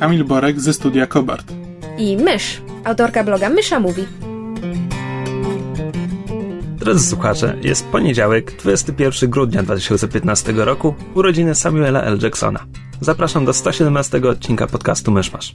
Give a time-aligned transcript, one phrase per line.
[0.00, 1.52] Kamil Borek ze studia Kobart.
[1.98, 4.06] i Mysz, autorka bloga Mysza Mówi.
[6.78, 12.18] Drodzy słuchacze, jest poniedziałek, 21 grudnia 2015 roku, urodziny Samuela L.
[12.22, 12.60] Jacksona.
[13.00, 15.52] Zapraszam do 117 odcinka podcastu Myszmasz.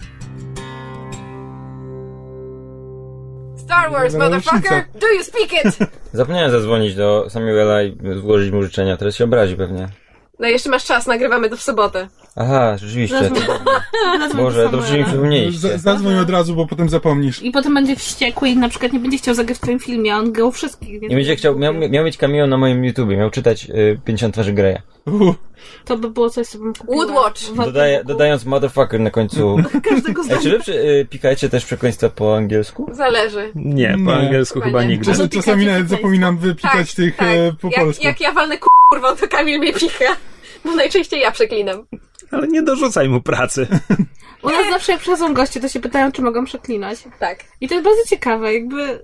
[3.57, 4.85] Star Wars, motherfucker!
[5.02, 5.90] Do you speak it?
[6.13, 9.88] Zapomniałem zadzwonić do Samuela i złożyć mu życzenia, teraz się obrazi pewnie.
[10.39, 12.07] No jeszcze masz czas, nagrywamy to w sobotę.
[12.35, 13.30] Aha, rzeczywiście.
[13.30, 14.38] To...
[14.38, 15.79] Boże, dobrze mi Z- przypomnieliście.
[15.79, 17.43] Zadzwoń od razu, bo potem zapomnisz.
[17.43, 20.18] I potem będzie wściekły i na przykład nie będzie chciał zagrać w twoim filmie, a
[20.18, 23.70] on grał wszystkich, Nie będzie chciał, miał, miał mieć cameo na moim YouTubie, miał czytać
[23.70, 24.77] y, 50 twarzy Greya.
[25.05, 25.35] Uh,
[25.85, 26.95] to by było coś, co bym kupiła.
[26.98, 27.41] Woodwatch.
[27.65, 29.57] Dodaje, dodając motherfucker na końcu.
[29.90, 30.41] Każdego zdania.
[30.41, 32.90] czy wy przy, y, pikajcie też przekleństwa po angielsku?
[32.91, 33.51] Zależy.
[33.55, 34.13] Nie, po Nie.
[34.13, 34.90] angielsku Chyba chyba nie.
[34.90, 35.29] nigdy.
[35.29, 38.04] czasami nawet po zapominam wypikać tych e, po jak, polsku.
[38.04, 38.57] jak ja walnę
[38.90, 40.16] kurwą, to Kamil mnie picha.
[40.66, 41.86] Bo najczęściej ja przeklinam.
[42.32, 43.68] Ale nie dorzucaj mu pracy.
[44.44, 47.00] U nas zawsze jak przychodzą goście, to się pytają, czy mogą przeklinać.
[47.20, 47.40] Tak.
[47.62, 49.00] I to jest bardzo ciekawe, jakby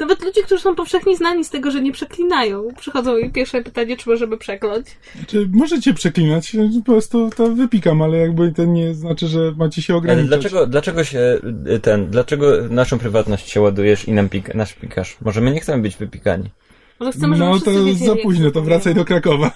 [0.00, 3.96] nawet ludzie, którzy są powszechnie znani z tego, że nie przeklinają, przychodzą i pierwsze pytanie,
[3.96, 4.86] czy możemy przekląć.
[5.26, 9.92] Czy możecie przeklinać, po prostu to wypikam, ale jakby to nie znaczy, że macie się
[9.92, 10.28] Ale ograniczać.
[10.28, 11.40] dlaczego, dlaczego się
[11.82, 15.16] ten, dlaczego naszą prywatność się ładujesz i nam pik, nasz pikasz?
[15.20, 16.50] Może my nie chcemy być wypikani?
[17.00, 19.50] Może chcemy, żeby No to wiedzieli, za późno, to wracaj do Krakowa.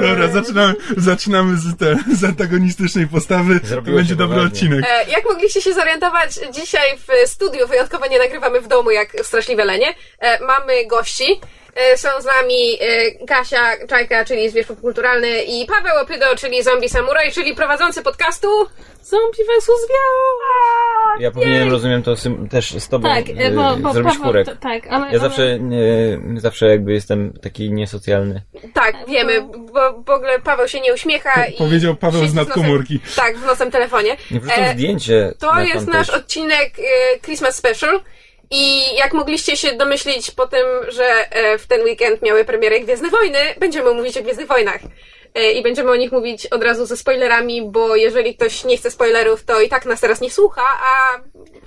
[0.00, 3.60] Dobra, zaczynamy, zaczynamy z, te, z antagonistycznej postawy.
[3.60, 4.54] To Zrobiło będzie się dobry poważnie.
[4.54, 4.84] odcinek.
[4.88, 9.64] E, jak mogliście się zorientować, dzisiaj w studiu wyjątkowo nie nagrywamy w domu jak Straszliwe
[9.64, 9.94] Lenie.
[10.20, 11.24] E, mamy gości.
[11.76, 16.88] E, są z nami e, Kasia Czajka, czyli zwierz popkulturalny i Paweł Opydo, czyli zombie
[16.88, 18.48] samuraj, czyli prowadzący podcastu.
[19.02, 21.20] Zombie versus Wiał!
[21.20, 22.14] Ja powinienem, rozumiem, to
[22.50, 24.46] też z tobą Tak, y, bo, bo zrobić Paweł, kurek.
[24.46, 25.04] t- tak, ale...
[25.04, 25.18] Ja ale...
[25.18, 28.42] zawsze, nie, zawsze jakby jestem taki niesocjalny.
[28.74, 29.42] Tak, wiemy,
[29.72, 31.56] bo w ogóle Paweł się nie uśmiecha i...
[31.56, 33.00] Powiedział Paweł z nadkomórki.
[33.16, 34.16] Tak, w nosem telefonie.
[34.30, 38.00] Nie wrzucam E, zdjęcie To na jest nasz odcinek e, Christmas Special.
[38.50, 43.10] I jak mogliście się domyślić po tym, że e, w ten weekend miały premierę Gwiezdne
[43.10, 44.80] Wojny, będziemy mówić o Gwiezdnych Wojnach.
[45.34, 48.90] E, I będziemy o nich mówić od razu ze spoilerami, bo jeżeli ktoś nie chce
[48.90, 51.18] spoilerów, to i tak nas teraz nie słucha, a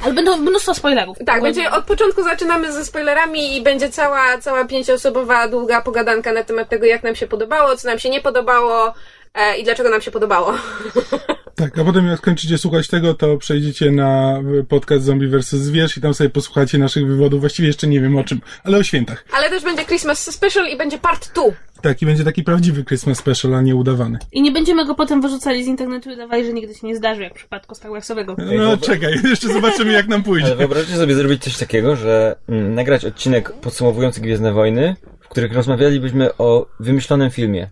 [0.05, 1.17] Ale będą mnóstwo spoilerów.
[1.25, 6.43] tak, będzie od początku zaczynamy ze spoilerami i będzie cała, cała pięcioosobowa, długa pogadanka na
[6.43, 8.93] temat tego, jak nam się podobało, co nam się nie podobało
[9.33, 10.53] e, i dlaczego nam się podobało.
[11.59, 15.49] Tak, a potem jak skończycie słuchać tego, to przejdziecie na podcast Zombie vs.
[15.49, 17.39] Zwierz i tam sobie posłuchacie naszych wywodów.
[17.39, 19.25] Właściwie jeszcze nie wiem o czym, ale o świętach.
[19.31, 21.43] Ale też będzie Christmas Special i będzie part 2.
[21.81, 24.19] Tak, i będzie taki prawdziwy Christmas special, a nie udawany.
[24.31, 27.23] I nie będziemy go potem wyrzucali z internetu i dawali, że nigdy się nie zdarzy,
[27.23, 28.35] jak w przypadku Star Warsowego.
[28.57, 30.55] No czekaj, jeszcze zobaczymy jak nam Ale pójdzie.
[30.55, 36.37] wyobraźcie sobie zrobić coś takiego, że mm, nagrać odcinek podsumowujący Gwiezdne Wojny, w których rozmawialibyśmy
[36.37, 37.69] o wymyślonym filmie.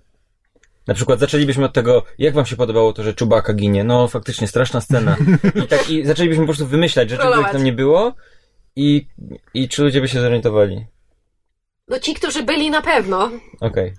[0.87, 3.83] Na przykład zaczęlibyśmy od tego, jak wam się podobało to, że Czubaka ginie.
[3.83, 5.15] No faktycznie, straszna scena.
[5.63, 7.53] I tak i zaczęlibyśmy po prostu wymyślać rzeczy, których Trollować.
[7.53, 8.13] tam nie było
[8.75, 9.07] i,
[9.53, 10.85] i czy ludzie by się zorientowali.
[11.87, 13.31] No ci, którzy byli na pewno.
[13.61, 13.93] Okej.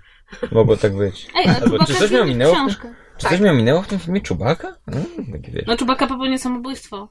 [0.51, 1.27] Mogło tak być.
[1.35, 2.53] Ej, a Albo, Czubaka czy coś miał zmienił minęło?
[2.55, 2.93] książkę.
[3.17, 4.75] Czy coś miał minęło w tym filmie Czubaka?
[4.87, 5.63] Mm, taki wiesz.
[5.67, 7.09] No Czubaka popełnia samobójstwo.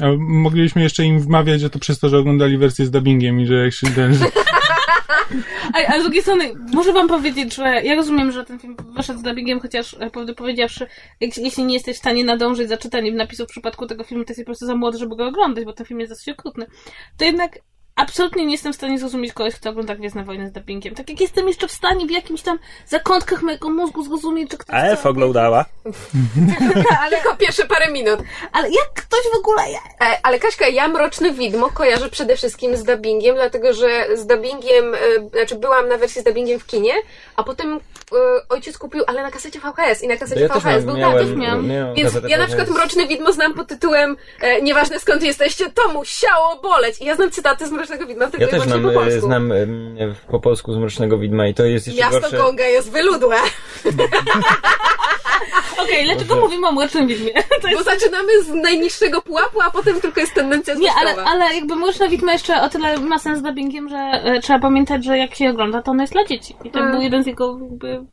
[0.00, 3.46] A mogliśmy jeszcze im wmawiać, że to przez to, że oglądali wersję z dubbingiem i
[3.46, 4.14] że jak się ten...
[4.18, 4.24] że-
[5.74, 9.18] Ej, ale z drugiej strony, muszę wam powiedzieć, że ja rozumiem, że ten film wyszedł
[9.18, 10.86] z dubbingiem, chociaż e, prawdę powiedziawszy,
[11.20, 14.30] jak, jeśli nie jesteś w stanie nadążyć za czytaniem napisów w przypadku tego filmu, to
[14.30, 16.66] jesteś po prostu za młody, żeby go oglądać, bo ten film jest dosyć okrutny.
[17.16, 17.58] To jednak
[17.96, 20.94] absolutnie nie jestem w stanie zrozumieć kogoś, kto ogląda Gwiezdne Wojny z dubbingiem.
[20.94, 24.76] Tak jak jestem jeszcze w stanie w jakimś tam zakątkach mojego mózgu zrozumieć, że ktoś...
[24.76, 25.64] A F oglądała.
[27.02, 28.20] Ale tylko pierwsze parę minut.
[28.52, 29.62] Ale jak ktoś w ogóle...
[29.70, 30.06] Ja...
[30.06, 34.94] E, ale Kaśka, ja Mroczny Widmo kojarzę przede wszystkim z dubbingiem, dlatego że z dubbingiem,
[34.94, 34.98] e,
[35.28, 36.92] znaczy byłam na wersji z dubbingiem w kinie,
[37.36, 37.78] a potem e,
[38.48, 41.38] ojciec kupił, ale na kasecie VHS i na kasecie ja też VHS był miałem, dubbing.
[41.38, 42.68] miałem Więc ja na przykład.
[42.68, 47.00] Mroczne Widmo znam pod tytułem e, Nieważne skąd jesteście, to musiało boleć.
[47.00, 49.20] I ja znam cytaty z Mrocznego Widma tylko Ja i też znam, po e, polsku.
[49.20, 49.56] znam e,
[50.28, 52.36] po polsku z Mrocznego Widma i to jest jeszcze Miasto gorsze.
[52.36, 53.36] Gonga jest wyludłe,
[55.82, 57.32] Okej, dlaczego mówimy o Mrocznym Widmie?
[57.62, 61.54] To jest bo zaczynamy z najniższego pułapu, a potem tylko jest tendencja Nie, ale, ale
[61.54, 65.18] jakby Mroczna Widma jeszcze o tyle ma sens z dubbingiem, że e, trzeba pamiętać, że
[65.18, 66.54] jak się ogląda, to ono jest dla dzieci.
[66.64, 66.92] I to Mm.
[66.92, 68.04] był jeden z jego jakby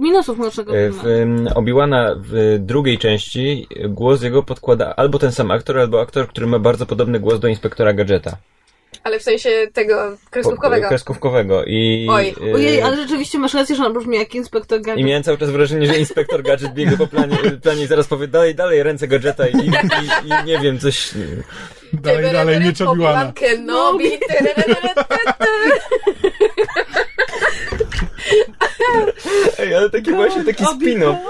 [0.00, 1.08] minusów młodszego E, W filmu.
[1.08, 6.46] em, Obi-Wana w drugiej części głos jego podkłada albo ten sam aktor, albo aktor, który
[6.46, 8.36] ma bardzo podobny głos do inspektora Gadżeta.
[9.04, 10.88] Ale w sensie tego kreskówkowego.
[10.88, 11.64] Kreskówkowego.
[11.64, 12.34] I, Oj.
[12.50, 15.00] e, Ojej, ale rzeczywiście masz rację, że on brzmi jak inspektor Gadget.
[15.00, 18.28] I miałem cały czas wrażenie, że inspektor Gadżet biegł po planie, planie i zaraz powie
[18.28, 19.70] dalej, dalej, ręce Gadżeta i, i,
[20.28, 21.10] i nie wiem, coś...
[21.92, 23.32] Dalej, dalej, nie Obi-Wana.
[23.32, 24.10] Kenobi.
[29.58, 31.16] Ej, ale taki właśnie, taki spin-off.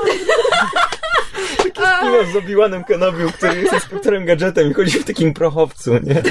[1.58, 6.22] Taki spin-off z Obi-Wanem Kenobiu, który jest inspektorem Gadżetem i chodzi w takim prochowcu, nie?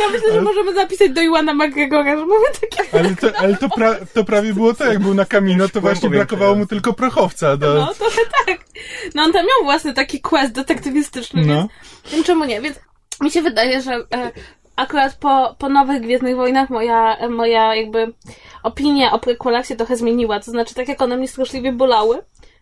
[0.00, 2.98] Ja myślę, że możemy zapisać do Iwana McGregora, że mamy takie...
[2.98, 6.10] Ale to, ale to, pra, to prawie było tak, jak był na Kamino, to właśnie
[6.10, 7.56] brakowało mu tylko prochowca.
[7.56, 7.74] Do...
[7.74, 8.58] No, trochę tak.
[9.14, 11.54] No, on tam miał własny taki quest detektywistyczny, No.
[11.54, 11.70] więc
[12.12, 12.60] wiem czemu nie.
[12.60, 12.76] Więc
[13.20, 14.32] mi się wydaje, że e,
[14.76, 18.12] akurat po, po nowych Gwiezdnych Wojnach moja, moja jakby
[18.62, 20.40] opinia o prequelach się trochę zmieniła.
[20.40, 22.18] To znaczy, tak jak one mnie straszliwie bolały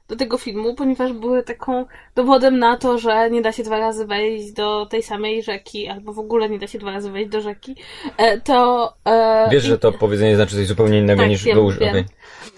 [0.09, 4.07] do tego filmu, ponieważ były taką dowodem na to, że nie da się dwa razy
[4.07, 7.41] wejść do tej samej rzeki, albo w ogóle nie da się dwa razy wejść do
[7.41, 7.77] rzeki,
[8.17, 8.93] e, to...
[9.05, 11.81] E, Wiesz, i- że to powiedzenie znaczy coś zupełnie innego Tak, niż wiem, użył.
[11.81, 11.91] wiem.
[11.91, 12.05] okej.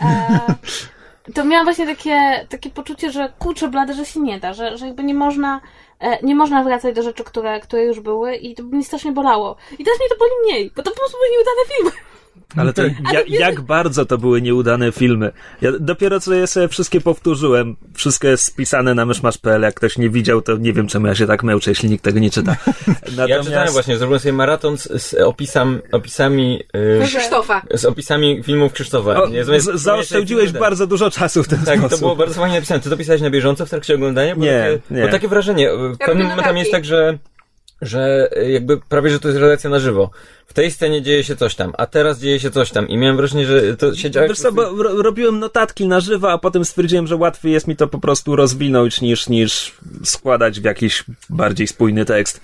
[0.03, 0.55] E,
[1.35, 4.87] to miałam właśnie takie, takie poczucie, że kurczę blade, że się nie da, że, że
[4.87, 5.61] jakby nie można,
[6.23, 9.57] nie można wracać do rzeczy, które, które już były i to mnie strasznie bolało.
[9.79, 12.14] I teraz mnie to boli mniej, bo to po prostu były nieudane filmy.
[12.57, 12.93] Ale to ja,
[13.29, 15.33] jak bardzo to były nieudane filmy.
[15.61, 17.77] Ja dopiero co je sobie wszystkie powtórzyłem.
[17.95, 19.63] Wszystko jest spisane na myszmasz.pl.
[19.63, 22.19] Jak ktoś nie widział, to nie wiem czemu ja się tak męczę, jeśli nikt tego
[22.19, 22.57] nie czyta.
[23.29, 26.61] Ja czytałem właśnie, zrobiłem sobie maraton z, z opisam, opisami...
[26.75, 27.63] Yy, Krzysztofa.
[27.75, 29.23] z opisami filmów Krzysztofa.
[29.23, 31.91] O, Nie, zamiast- z- zaoszczędziłeś bardzo dużo czasu w ten Tak, sposób.
[31.91, 32.81] to było bardzo fajnie napisane.
[32.81, 34.37] Ty to pisałeś na bieżąco w trakcie oglądania?
[34.37, 35.03] Bo Nie, takie, nie.
[35.03, 35.71] Bo takie wrażenie.
[35.95, 37.19] W pewnym momencie jest tak, że
[37.87, 40.11] że jakby prawie, że to jest relacja na żywo.
[40.47, 42.89] W tej scenie dzieje się coś tam, a teraz dzieje się coś tam.
[42.89, 44.29] I miałem wrażenie, że to się działo...
[44.29, 47.77] Wiesz co, bo ro- robiłem notatki na żywo, a potem stwierdziłem, że łatwiej jest mi
[47.77, 49.73] to po prostu rozwinąć niż, niż
[50.05, 52.41] składać w jakiś bardziej spójny tekst.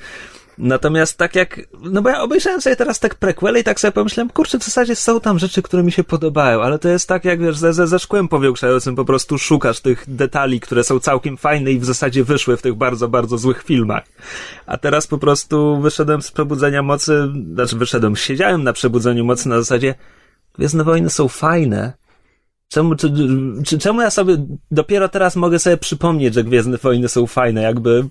[0.61, 4.31] Natomiast tak jak, no bo ja obejrzałem sobie teraz tak prequele i tak sobie pomyślałem,
[4.31, 7.41] kurczę, w zasadzie są tam rzeczy, które mi się podobają, ale to jest tak jak,
[7.41, 11.73] wiesz, ze, ze, ze szkłem powiększającym po prostu szukasz tych detali, które są całkiem fajne
[11.73, 14.05] i w zasadzie wyszły w tych bardzo, bardzo złych filmach.
[14.67, 19.59] A teraz po prostu wyszedłem z Przebudzenia Mocy, znaczy wyszedłem, siedziałem na Przebudzeniu Mocy na
[19.59, 19.95] zasadzie,
[20.55, 21.93] Gwiezdne Wojny są fajne,
[22.69, 23.13] Czemu, czy,
[23.67, 27.63] czy, czemu ja sobie dopiero teraz mogę sobie przypomnieć, że Gwiezdne Wojny są fajne?
[27.63, 28.05] Jakby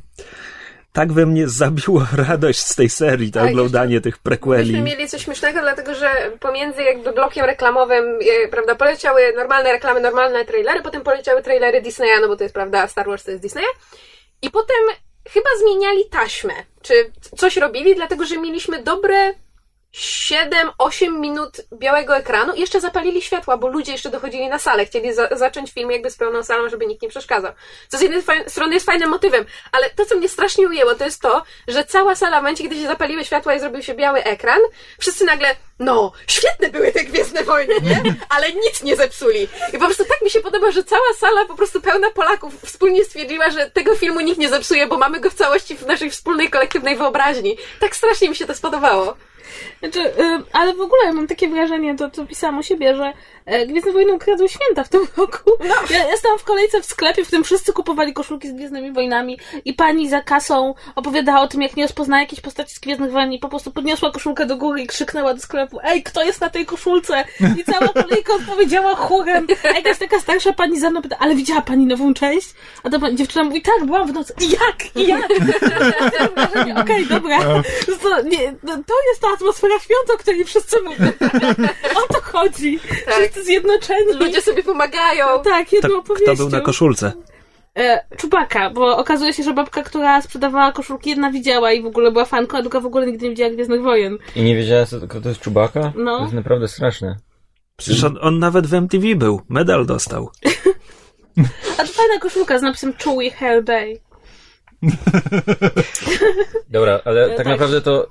[0.94, 4.82] tak we mnie zabiło radość z tej serii, to Tak, oglądanie tych Myśmy prequeli.
[4.82, 10.46] mieli coś śmiesznego, dlatego że pomiędzy jakby blokiem reklamowym, e, prawda, poleciały normalne reklamy, normalne
[10.46, 13.68] trailery, potem poleciały trailery Disneya, no bo to jest, prawda, Star Wars to jest Disneya.
[14.42, 14.78] I potem
[15.30, 16.94] chyba zmieniali taśmę, czy
[17.38, 19.34] coś robili, dlatego że mieliśmy dobre
[19.94, 25.14] 7-8 minut białego ekranu i jeszcze zapalili światła, bo ludzie jeszcze dochodzili na salę, chcieli
[25.14, 27.52] za zacząć film jakby z pełną salą, żeby nikt nie przeszkadzał.
[27.88, 31.22] Co z jednej strony jest fajnym motywem, ale to, co mnie strasznie ujęło, to jest
[31.22, 34.60] to, że cała sala w momencie, kiedy się zapaliły światła i zrobił się biały ekran,
[35.00, 38.16] wszyscy nagle, no, świetne były te Gwiezdne Wojny, nie?
[38.30, 39.48] Ale nic nie zepsuli.
[39.74, 43.06] I po prostu tak mi się podoba, że cała sala po prostu pełna Polaków wspólnie
[43.06, 46.50] stwierdziła, że tego filmu nikt nie zepsuje, bo mamy go w całości w naszej wspólnej,
[46.50, 47.58] kolektywnej wyobraźni.
[47.80, 49.16] Tak strasznie mi się to spodobało.
[49.80, 53.14] Znaczy, y, ale w ogóle ja mam takie wrażenie, to co pisałam o siebie, że
[53.46, 55.52] e, Gwiezdne Wojny ukradły święta w tym roku.
[55.90, 59.40] Ja, ja stałam w kolejce w sklepie, w którym wszyscy kupowali koszulki z Gwiezdnymi Wojnami
[59.66, 63.34] i pani za kasą opowiadała o tym, jak nie rozpozna jakiejś postaci z Gwiezdnych Wojen
[63.34, 66.50] i po prostu podniosła koszulkę do góry i krzyknęła do sklepu ej, kto jest na
[66.50, 67.24] tej koszulce?
[67.58, 69.48] I cała kolejka odpowiedziała chórem.
[69.64, 72.50] A jakaś taka starsza pani za mną pyta, ale widziała pani nową część?
[72.84, 74.34] A ta pani, dziewczyna mówi, tak, byłam w nocy.
[74.42, 74.96] I jak?
[74.96, 75.30] I jak?
[76.82, 77.40] Okej, dobra.
[78.02, 81.12] To, nie, no, to jest ta atmosfera świąt, o której wszyscy mówią.
[81.96, 82.80] O to chodzi.
[83.06, 83.16] Tak.
[83.16, 84.14] Wszyscy zjednoczeni.
[84.20, 85.26] Ludzie sobie pomagają.
[85.44, 86.34] Tak, jedną To, opowieścią.
[86.34, 87.12] kto był na koszulce?
[87.78, 92.12] E, Czubaka, bo okazuje się, że babka, która sprzedawała koszulki, jedna widziała i w ogóle
[92.12, 94.18] była fanką, a druga w ogóle nigdy nie widziała Gwiezdnych Wojen.
[94.36, 95.94] I nie wiedziała, co kto to jest Czubaka?
[95.96, 96.18] No.
[96.18, 97.16] To jest naprawdę straszne.
[97.78, 100.30] Przecież on, on nawet w MTV był, medal dostał.
[101.78, 104.00] A to fajna koszulka z napisem Chewy Hair Day.
[106.70, 107.46] Dobra, ale tak, tak.
[107.48, 108.08] naprawdę to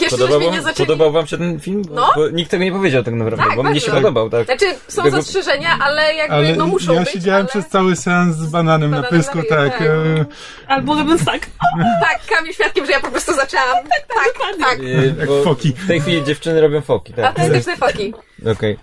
[0.00, 0.86] Jeszcze podobał nie zaczęli.
[0.86, 1.82] podobał wam się ten film?
[1.88, 2.08] Bo, No.
[2.16, 4.00] bo nikt tego nie powiedział tak naprawdę, Tak, bo mnie się bardzo.
[4.08, 4.44] podobał, tak.
[4.46, 7.10] Znaczy, są Jakby- zastrzeżenia, ale jakby, Ale no muszą ja być.
[7.10, 7.48] siedziałem ale...
[7.48, 9.80] przez cały seans z bananem na Bananem pysku, na tak.
[9.80, 10.24] ryju, e,
[10.66, 11.46] Albo robiąc tak.
[12.02, 13.76] Tak, Kamil świadkiem, że ja po prostu zaczęłam.
[14.08, 14.78] Tak, tak, tak.
[15.18, 15.72] Jak bo foki.
[15.72, 17.24] W tej chwili dziewczyny robią foki, tak.
[17.24, 18.14] Autentyczne foki.
[18.52, 18.78] Okej.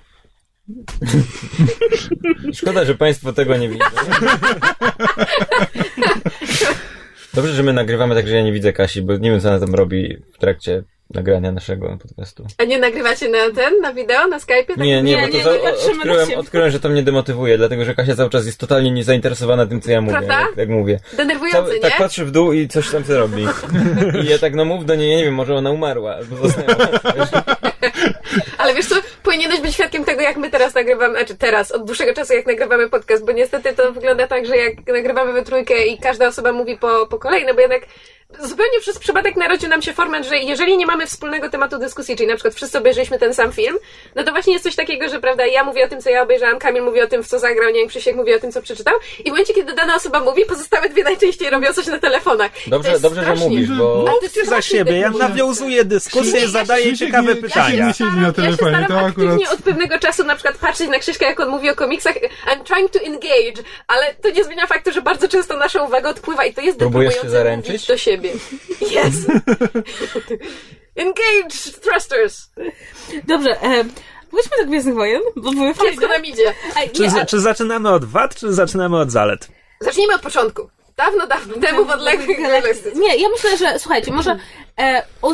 [2.58, 3.86] Szkoda, że Państwo tego nie widzą.
[7.34, 9.60] Dobrze, że my nagrywamy tak, że ja nie widzę Kasi, bo nie wiem, co ona
[9.60, 12.46] tam robi w trakcie nagrania naszego podcastu.
[12.58, 14.68] A nie nagrywacie na ten, na wideo, na Skype'ie?
[14.68, 14.78] Tak?
[14.78, 16.38] Nie, nie, Nie, bo nie, to nie za, patrzymy na odkryłem, siebie.
[16.40, 19.92] odkryłem, że to mnie demotywuje, dlatego że Kasia cały czas jest totalnie niezainteresowana tym, co
[19.92, 20.40] ja mówię, Prawda?
[20.42, 21.00] jak, jak mówię.
[21.18, 21.80] Denerwujące, Cały, nie?
[21.82, 23.44] tak patrzy w dół i coś tam sobie robi.
[24.24, 26.76] I ja tak, no mów do niej, nie wiem, może ona umarła, albo zasnęła.
[28.58, 32.14] Ale wiesz co, powinieneś być świadkiem tego, jak my teraz nagrywamy, znaczy teraz, od dłuższego
[32.14, 35.98] czasu, jak nagrywamy podcast, bo niestety to wygląda tak, że jak nagrywamy we trójkę i
[35.98, 37.82] każda osoba mówi po, po kolei, no bo jednak
[38.40, 42.28] zupełnie przez przypadek narodził nam się format, że jeżeli nie mamy wspólnego tematu dyskusji, czyli
[42.30, 43.78] na przykład wszyscy obejrzeliśmy ten sam film,
[44.16, 46.60] no to właśnie jest coś takiego, że prawda, ja mówię o tym, co ja obejrzałam,
[46.60, 48.94] Kamil mówi o tym, w co zagrał, nie wiem, Krzysiek mówi o tym, co przeczytał
[49.20, 52.52] i w momencie, kiedy dana osoba mówi, pozostałe dwie najczęściej robią coś na telefonach.
[52.68, 54.20] Dobrze, dobrze, że strasznie- mówisz, bo...
[54.34, 57.69] Ty za siebie, ja nawiązuję dyskusję i zadaję Krzysiek ciekawe nie- pytania.
[57.72, 59.10] Krzysiek nie siedzi na Ja się telefonie, staram to akurat...
[59.10, 62.16] aktywnie od pewnego czasu na przykład patrzeć na Krzyśka, jak on mówi o komiksach.
[62.16, 66.46] I'm trying to engage, ale to nie zmienia faktu, że bardzo często nasza uwaga odpływa
[66.46, 67.72] i to jest Próbujesz się deprymujące zaręczyć?
[67.72, 68.32] mówić do siebie.
[68.92, 69.16] Yes!
[70.96, 72.50] engage thrusters!
[73.28, 73.84] Dobrze, e,
[74.32, 76.14] wróćmy do Gwiezdnych Wojen, bo były Wszystko fajne.
[76.18, 76.54] nam idzie.
[76.82, 79.48] Ej, Czy, nie, za- a- czy zaczynamy od wad, czy zaczynamy od zalet?
[79.80, 80.70] Zacznijmy od początku.
[80.98, 82.96] Dawno, dawno temu w odległych galaktykach.
[82.96, 84.40] Nie, ja myślę, że słuchajcie, może
[84.80, 85.34] e, u,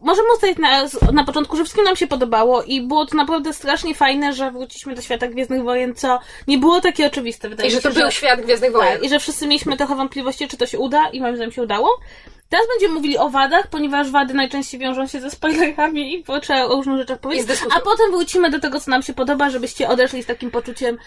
[0.00, 3.94] możemy ustalić na, na początku, że wszystkim nam się podobało i było to naprawdę strasznie
[3.94, 7.48] fajne, że wróciliśmy do świata Gwiezdnych Wojen, co nie było takie oczywiste.
[7.48, 8.92] Wydaje I że to się, był świat Gwiezdnych Wojen.
[8.92, 11.62] Tak, i że wszyscy mieliśmy trochę wątpliwości, czy to się uda i moim zdaniem się
[11.62, 12.00] udało.
[12.48, 16.76] Teraz będziemy mówili o wadach, ponieważ wady najczęściej wiążą się ze spoilerami i trzeba o
[16.76, 17.60] różnych rzeczach powiedzieć.
[17.76, 20.98] A potem wrócimy do tego, co nam się podoba, żebyście odeszli z takim poczuciem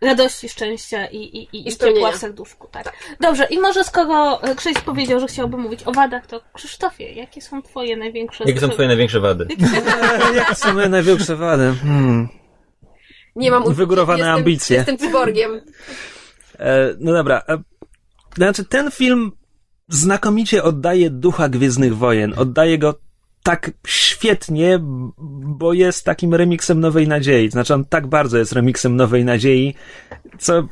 [0.00, 2.68] radości, szczęścia i, i, i, i ciepła w serduszku.
[2.70, 2.92] Tak.
[3.20, 7.62] Dobrze, i może skoro Krzyś powiedział, że chciałby mówić o wadach, to Krzysztofie, jakie są
[7.62, 8.44] twoje największe...
[8.44, 9.46] Jakie są twoje największe wady?
[10.34, 11.74] Jakie są moje największe wady?
[11.82, 12.28] Hmm.
[13.36, 13.74] Nie mam.
[13.74, 14.76] Wygórowane jestem, ambicje.
[14.76, 15.60] Jestem cyborgiem.
[16.58, 17.42] E, no dobra.
[17.48, 17.58] E,
[18.36, 19.32] znaczy, ten film
[19.88, 22.34] znakomicie oddaje ducha Gwiezdnych Wojen.
[22.36, 22.94] Oddaje go
[23.48, 24.78] tak świetnie,
[25.58, 27.50] bo jest takim remiksem Nowej Nadziei.
[27.50, 29.74] Znaczy, on tak bardzo jest remiksem Nowej Nadziei,
[30.38, 30.68] co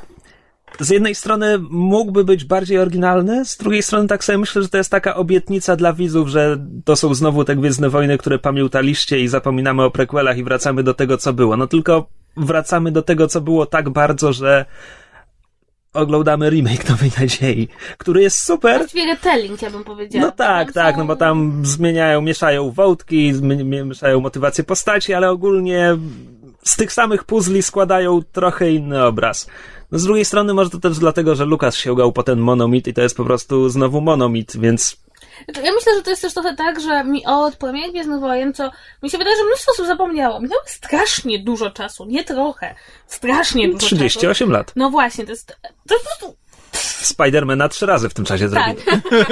[0.81, 4.79] z jednej strony mógłby być bardziej oryginalny, z drugiej strony tak sobie myślę, że to
[4.79, 9.29] jest taka obietnica dla widzów, że to są znowu te Gwiezdne Wojny, które pamiętaliście i
[9.29, 11.57] zapominamy o prequelach i wracamy do tego, co było.
[11.57, 14.65] No tylko wracamy do tego, co było tak bardzo, że
[15.97, 18.79] oglądamy remake Nowej Nadziei, który jest super.
[18.79, 20.25] Właściwie retelling, ja bym powiedziała.
[20.27, 23.33] No tak, tak, są- no bo tam zmieniają, mieszają wątki,
[23.65, 25.97] mieszają motywację postaci, ale ogólnie
[26.63, 29.47] z tych samych puzli składają trochę inny obraz.
[29.93, 32.95] No z drugiej strony może to też dlatego, że Lukas sięgał po ten monomit i
[32.95, 34.97] to jest po prostu znowu monomit, więc
[35.45, 38.55] Znaczy, Ja myślę, że to jest też trochę tak, że mi od premiery Gwiezdnych Wojen,
[38.55, 38.71] co
[39.03, 40.41] mi się wydaje, że mnóstwo osób zapomniało.
[40.41, 42.75] Minęło strasznie dużo czasu, nie trochę.
[43.07, 43.97] Strasznie dużo czasu.
[43.97, 44.73] 38 lat.
[44.77, 45.47] No właśnie, to jest,
[45.89, 46.37] to jest po prostu
[47.05, 48.77] Spidermana trzy razy w tym czasie tak.
[48.81, 49.07] zrobili.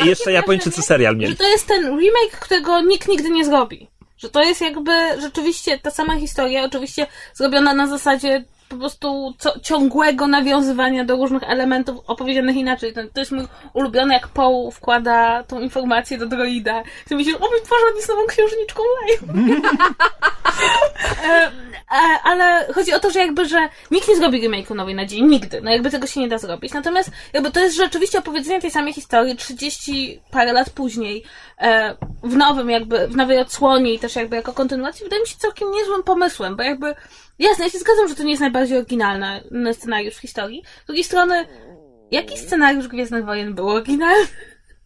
[0.00, 1.36] E, I jeszcze Japończycy serial Że mieli.
[1.36, 3.90] to jest ten remake, którego nikt nigdy nie zrobi.
[4.16, 9.60] Że to jest jakby rzeczywiście ta sama historia, oczywiście zrobiona na zasadzie po prostu co,
[9.60, 12.92] ciągłego nawiązywania do różnych elementów opowiedzianych inaczej.
[12.92, 16.82] To, to jest mój ulubiony, jak Paul wkłada tą informację do droida.
[17.08, 17.48] Ty myślisz, o
[17.92, 19.34] oni z nową księżniczką Leją.
[21.24, 21.46] E,
[21.90, 25.60] e, ale chodzi o to, że jakby, że nikt nie zrobi remake'u Nowej Nadziei, nigdy.
[25.60, 26.72] No jakby tego się nie da zrobić.
[26.72, 31.24] Natomiast jakby to jest rzeczywiście opowiedzenie tej samej historii 30 parę lat później,
[31.58, 35.36] e, w nowym jakby, w nowej odsłonie i też jakby jako kontynuacji, wydaje mi się
[35.36, 36.94] całkiem niezłym pomysłem, bo jakby
[37.38, 40.62] jasne, ja się zgadzam, że to nie jest najbardziej oryginalny scenariusz w historii.
[40.82, 41.46] Z drugiej strony,
[42.10, 44.26] jaki scenariusz Gwiezdnych Wojen był oryginalny?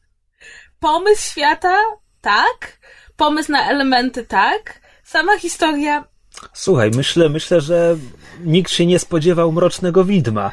[0.81, 1.77] Pomysł świata?
[2.21, 2.79] Tak.
[3.17, 4.27] Pomysł na elementy?
[4.27, 4.81] Tak.
[5.05, 6.05] Sama historia
[6.53, 7.97] Słuchaj, myślę, myślę, że
[8.45, 10.51] nikt się nie spodziewał mrocznego widma.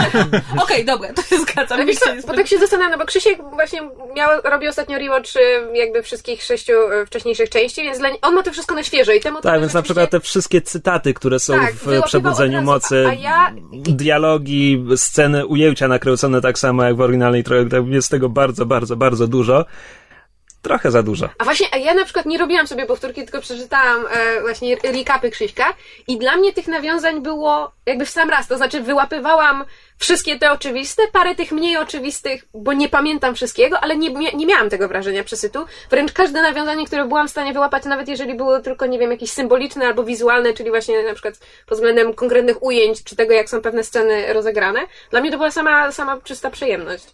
[0.62, 1.78] Okej, dobra, to się zgadzam.
[1.78, 3.80] Ale wiesz co, bo tak się zastanawiam, no bo Krzysiek właśnie
[4.16, 5.40] miał, robi ostatnio rewatch y,
[5.78, 9.20] jakby wszystkich sześciu y, wcześniejszych części, więc dla, on ma to wszystko na świeżo i
[9.20, 12.66] temu to Tak, więc na przykład te wszystkie cytaty, które są Tak, w Przebudzeniu razu,
[12.66, 18.28] Mocy, a ja- dialogi, sceny, ujęcia nakręcone tak samo jak w oryginalnej trilogii, jest tego
[18.28, 19.64] bardzo, bardzo, bardzo dużo.
[20.66, 21.28] Trochę za dużo.
[21.38, 25.30] A właśnie, a ja na przykład nie robiłam sobie powtórki, tylko przeczytałam e, właśnie recapy
[25.30, 25.64] Krzyśka
[26.08, 29.64] i dla mnie tych nawiązań było jakby w sam raz, to znaczy wyłapywałam
[29.98, 34.70] wszystkie te oczywiste, parę tych mniej oczywistych, bo nie pamiętam wszystkiego, ale nie, nie, miałam
[34.70, 35.64] tego wrażenia przesytu.
[35.90, 39.30] Wręcz każde nawiązanie, które byłam w stanie wyłapać, nawet jeżeli było tylko, nie wiem, jakieś
[39.30, 41.34] symboliczne albo wizualne, czyli właśnie na przykład
[41.66, 44.80] pod względem konkretnych ujęć, czy tego, jak są pewne sceny rozegrane,
[45.10, 47.06] dla mnie to była sama, sama czysta przyjemność.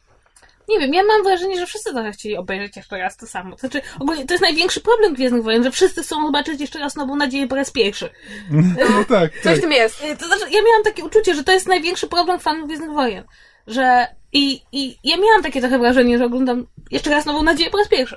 [0.69, 3.51] Nie wiem, ja mam wrażenie, że wszyscy trochę chcieli obejrzeć jeszcze raz to samo.
[3.57, 6.97] To znaczy, ogólnie to jest największy problem Gwiezdnych Wojen, że wszyscy chcą zobaczyć jeszcze raz
[6.97, 8.09] Nową Nadzieję po raz pierwszy.
[8.51, 9.57] No tak, Coś tak.
[9.57, 10.05] w tym jest.
[10.05, 13.25] Y, To znaczy, ja miałam takie uczucie, że to jest największy problem fanów Gwiezdnych Wojen.
[13.67, 17.79] Że i, i ja miałam takie trochę wrażenie, że oglądam jeszcze raz Nową Nadzieję po
[17.79, 18.17] raz pierwszy.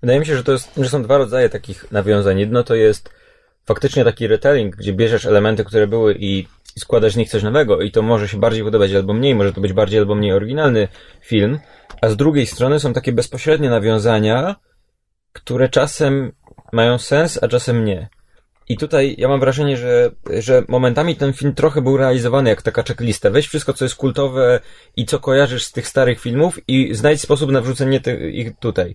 [0.00, 2.38] Wydaje mi się, że to jest, że są dwa rodzaje takich nawiązań.
[2.40, 3.10] Jedno to jest
[3.66, 6.46] faktycznie taki retelling, gdzie bierzesz elementy, które były i,
[6.78, 9.52] i składasz z nich coś nowego i to może się bardziej podobać albo mniej, może
[9.52, 10.88] to być bardziej albo mniej oryginalny
[11.20, 11.58] film,
[12.02, 14.56] a z drugiej strony są takie bezpośrednie nawiązania,
[15.32, 16.32] które czasem
[16.72, 18.08] mają sens, a czasem nie.
[18.68, 22.82] I tutaj ja mam wrażenie, że, że momentami ten film trochę był realizowany jak taka
[22.82, 23.30] checklista.
[23.30, 24.60] Weź wszystko, co jest kultowe
[24.96, 28.00] i co kojarzysz z tych starych filmów i znajdź sposób na wrzucenie
[28.32, 28.94] ich tutaj.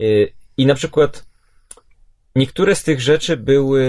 [0.00, 1.26] Y, I na przykład
[2.36, 3.84] niektóre z tych rzeczy były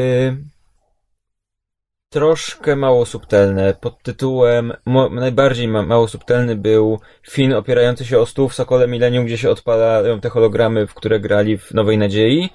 [2.15, 3.74] troszkę mało subtelne.
[3.81, 4.74] Pod tytułem
[5.12, 9.50] najbardziej ma- mało subtelny był film opierający się o stół w Sokole Millennium, gdzie się
[9.50, 12.50] odpalają te hologramy, w które grali w Nowej Nadziei.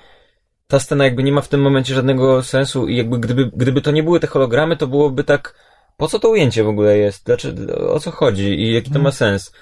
[0.69, 3.91] Ta scena jakby nie ma w tym momencie żadnego sensu i jakby gdyby, gdyby to
[3.91, 5.55] nie były te hologramy, to byłoby tak,
[5.97, 7.27] po co to ujęcie w ogóle jest?
[7.27, 9.53] Dlaczego, o co chodzi i jaki to ma sens?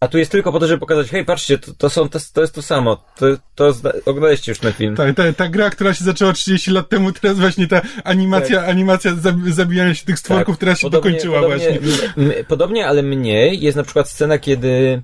[0.00, 2.40] A tu jest tylko po to, żeby pokazać, hej, patrzcie, to, to są, to, to
[2.40, 3.04] jest to samo.
[3.16, 4.96] To, to zna- oglądaliście już ten film.
[4.96, 9.12] Tak, ta, ta gra, która się zaczęła 30 lat temu, teraz właśnie ta animacja, animacja
[9.12, 11.50] zab- zabijania się tych stworków, teraz się dokończyła Tak.
[11.50, 12.08] podobnie, właśnie.
[12.16, 15.02] m- podobnie, ale mniej jest na przykład scena, kiedy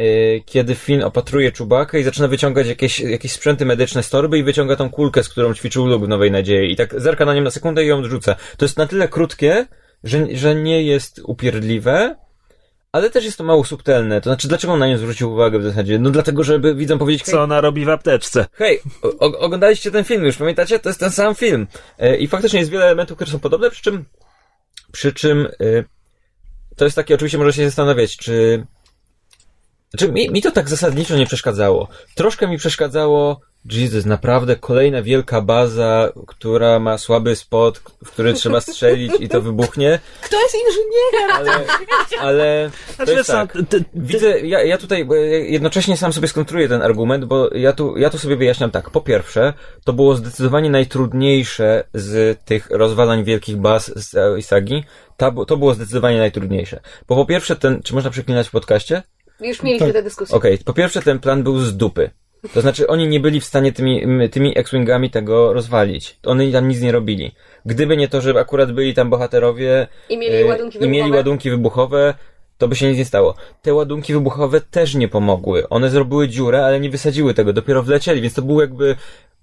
[0.00, 4.42] y, kiedy Finn opatruje Czubakę i zaczyna wyciągać jakieś, jakieś sprzęty medyczne z torby i
[4.42, 7.42] wyciąga tą kulkę, z którą ćwiczył Luke w Nowej Nadziei i tak zerka na nią
[7.42, 8.36] na sekundę i ją odrzuca.
[8.56, 9.66] To jest na tyle krótkie,
[10.04, 12.16] że, że nie jest upierdliwe,
[12.92, 14.20] ale też jest to mało subtelne.
[14.20, 15.98] To znaczy, dlaczego on na nią zwrócił uwagę w zasadzie?
[15.98, 18.46] No dlatego, żeby widzom powiedzieć, Co ona robi w apteczce?
[18.52, 20.78] Hej, o- oglądaliście ten film już, pamiętacie?
[20.78, 21.66] To jest ten sam film.
[21.98, 24.04] E, I faktycznie jest wiele elementów, które są podobne, przy czym,
[24.92, 25.84] przy czym, e,
[26.76, 28.66] to jest takie, oczywiście może się zastanawiać, czy,
[29.90, 31.88] znaczy mi, mi to tak zasadniczo nie przeszkadzało.
[32.14, 33.40] Troszkę mi przeszkadzało,
[33.72, 39.40] Jesus, naprawdę kolejna wielka baza, która ma słaby spot, w który trzeba strzelić i to
[39.42, 41.36] wybuchnie, Kto jest inżynierem?
[41.36, 41.52] ale,
[42.20, 43.58] ale, to Znaczy, jest tak.
[43.94, 45.08] Widzę, ja, ja tutaj
[45.46, 48.90] jednocześnie sam sobie skontruję ten argument, bo ja tu, ja tu sobie wyjaśniam tak.
[48.90, 49.52] Po pierwsze,
[49.84, 54.84] to było zdecydowanie najtrudniejsze z tych rozwalań wielkich baz z całej sagi.
[55.16, 56.80] Ta, to było zdecydowanie najtrudniejsze.
[57.08, 59.02] Bo po pierwsze ten, czy można przeklinać w podcaście?
[59.40, 59.96] Już mieliśmy Tak.
[59.96, 60.36] tę dyskusję.
[60.36, 62.10] Okej, po pierwsze ten plan był z dupy.
[62.54, 66.16] To znaczy oni nie byli w stanie tymi, tymi X-Wingami tego rozwalić.
[66.26, 67.32] Oni tam nic nie robili.
[67.66, 71.16] Gdyby nie to, że akurat byli tam bohaterowie I mieli e, ładunki i mieli wybuchowe.
[71.16, 72.14] ładunki wybuchowe,
[72.58, 73.34] to by się nic nie stało.
[73.62, 75.68] Te ładunki wybuchowe też nie pomogły.
[75.68, 77.52] One zrobiły dziurę, ale nie wysadziły tego.
[77.52, 78.96] Dopiero wlecieli, więc to było jakby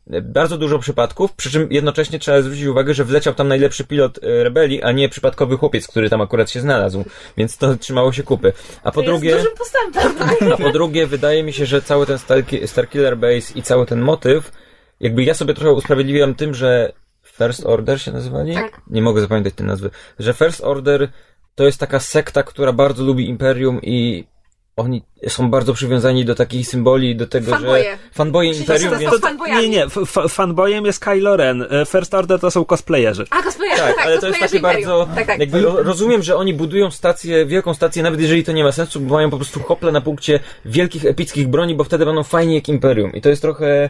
[0.08, 4.44] bardzo dużo przypadków, przy czym jednocześnie trzeba zwrócić uwagę, że wleciał tam najlepszy pilot e,
[4.44, 7.04] rebelii, a nie przypadkowy chłopiec, który tam akurat się znalazł.
[7.38, 8.54] Więc to trzymało się kupy.
[8.84, 9.30] A po To drugie...
[9.30, 10.28] jest dużym postępem.
[10.54, 14.02] A po drugie, wydaje mi się, że cały ten Star- Starkiller Base i cały ten
[14.02, 14.52] motyw,
[15.00, 18.54] jakby ja sobie trochę usprawiedliwiam tym, że First Order się nazywali?
[18.54, 18.82] Tak.
[18.88, 19.90] Nie mogę zapamiętać tej nazwy.
[20.20, 21.10] Że First Order
[21.56, 24.28] to jest taka sekta, która bardzo lubi Imperium i
[24.76, 27.84] oni są bardzo przywiązani do takich symboli, do tego, Fanboye.
[27.84, 29.62] że fanboye Przecież Imperium, więc to- fanboyami.
[29.62, 31.62] nie, nie, f- f- fanboyem jest Kylo Ren.
[31.62, 33.26] e, First Order to są cosplayerzy.
[33.30, 34.98] A, cosplayer, tak, tak, ale to jest cosplayerzy takie Imperium.
[35.00, 35.16] bardzo.
[35.16, 35.40] Tak, tak.
[35.40, 39.00] Jakby ro- rozumiem, że oni budują stację, wielką stację, nawet jeżeli to nie ma sensu,
[39.00, 42.70] bo mają po prostu hople na punkcie wielkich, epickich broni, bo wtedy będą fajni jak
[42.70, 43.12] Imperium.
[43.14, 43.90] I to jest trochę.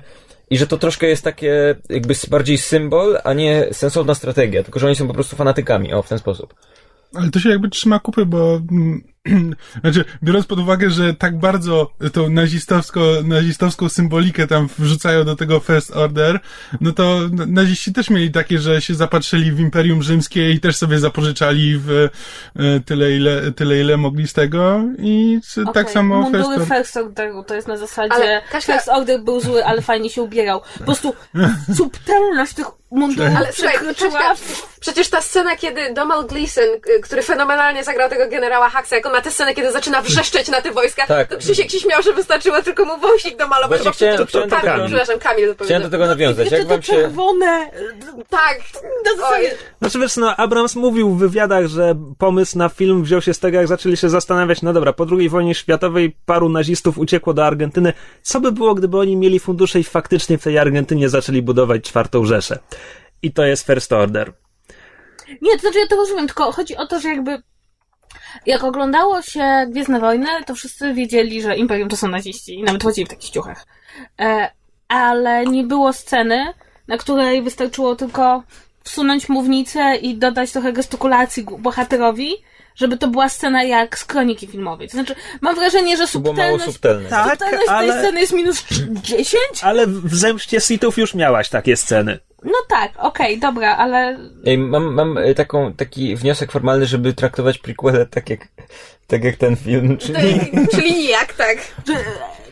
[0.50, 4.88] I że to troszkę jest takie, jakby bardziej symbol, a nie sensowna strategia, tylko że
[4.88, 6.54] oni są po prostu fanatykami, o, w ten sposób.
[7.16, 9.04] Ale to się jakby trzyma kupy, bo mm,
[9.82, 15.60] znaczy, biorąc pod uwagę, że tak bardzo tą nazistowsko, nazistowską symbolikę tam wrzucają do tego
[15.60, 16.40] First Order,
[16.82, 21.00] no to naziści też mieli takie, że się zapatrzyli w Imperium Rzymskie i też sobie
[21.00, 22.10] zapożyczali w e,
[22.86, 26.78] tyle, ile, tyle, ile mogli z tego i s- tak samo First Mundury Order.
[26.78, 30.22] First Order to jest na zasadzie Ale Kasia- First Order był zły, ale fajnie się
[30.22, 30.62] ubierał.
[30.78, 31.14] Po prostu
[31.78, 34.22] subtelność tych mundurów Ale przekroczyła...
[34.80, 36.64] Przecież ta scena, kiedy Donald Gleason,
[36.98, 40.48] y, który fenomenalnie zagrał tego generała Haxa, jak on ma tę scenę, kiedy zaczyna wrzeszczeć
[40.48, 41.30] na te wojska, Tak.
[41.30, 43.82] to Krzysiek się śmiał, że wystarczyło tylko mu wąsik domalować.
[43.82, 45.82] Właśnie chciałem- to, to, chciałem to, do Kamil, tego- przepraszam, Kamil Chciałem powiedział.
[45.82, 46.40] do tego nawiązać.
[46.46, 46.94] Jeszcze Jak te wam się.
[46.94, 47.72] czerwone...
[48.30, 48.60] Tak,
[49.18, 49.56] zasadzie...
[49.82, 53.58] Znaczy wiesz, no Abrams mówił w wywiadach, że pomysł na film wziął się z tego,
[53.58, 57.94] jak zaczęli się zastanawiać, no dobra, po II wojnie światowej paru nazistów uciekło do Argentyny.
[58.22, 62.26] Co by było, gdyby oni mieli fundusze i faktycznie w tej Argentynie zaczęli budować czwartą
[62.26, 62.60] Rzeszę?
[63.22, 64.34] I to jest First Order.
[65.42, 67.42] Nie, to znaczy ja to rozumiem, tylko chodzi o to, że jakby
[68.46, 72.84] jak oglądało się Gwiezdne Wojny, to wszyscy wiedzieli, że Imperium to są naziści i nawet
[72.84, 73.66] chodzili w takich ciuchach.
[74.20, 74.50] E,
[74.88, 76.46] ale nie było sceny,
[76.88, 78.44] na której wystarczyło tylko
[78.84, 82.34] wsunąć mównicę i dodać trochę gestykulacji bohaterowi,
[82.76, 84.88] żeby to była scena jak z kroniki filmowej.
[84.88, 87.10] To znaczy, mam wrażenie, że subtelność, subtelne.
[87.10, 88.64] Tak, subtelność tej ale- sceny jest minus
[89.04, 89.44] 10?
[89.62, 92.20] Ale w Zemście Sithów już miałaś takie sceny.
[92.44, 97.58] No tak, okej, dobra, ale Ej, mam, mam e, taką, taki wniosek formalny, żeby traktować
[97.58, 98.48] prequele tak jak,
[99.08, 100.40] tak jak ten film, czyli
[100.76, 101.58] Czyli nijak, tak.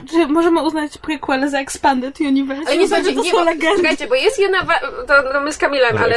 [0.10, 2.64] czy możemy uznać prequel za Expanded Universe?
[2.68, 3.78] Ale nie że słuchajcie, to nie, są bo, legendy.
[3.82, 6.16] czekajcie, bo jest jedna, wa- to, to my z Kamilem, Może ale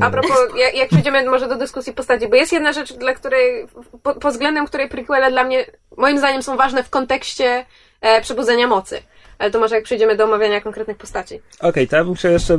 [0.00, 3.66] a propos, jak, jak przejdziemy może do dyskusji postaci, bo jest jedna rzecz, dla której,
[4.02, 5.64] po, pod względem której prequele dla mnie,
[5.96, 7.66] moim zdaniem są ważne w kontekście
[8.00, 9.02] e, przebudzenia mocy.
[9.38, 11.40] Ale to może jak przejdziemy do omawiania konkretnych postaci.
[11.60, 12.58] Okej, to ja bym chciał jeszcze,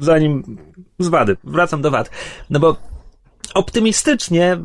[0.00, 0.58] zanim
[0.98, 2.10] z wady, wracam do wad.
[2.50, 2.76] No bo
[3.54, 4.58] optymistycznie,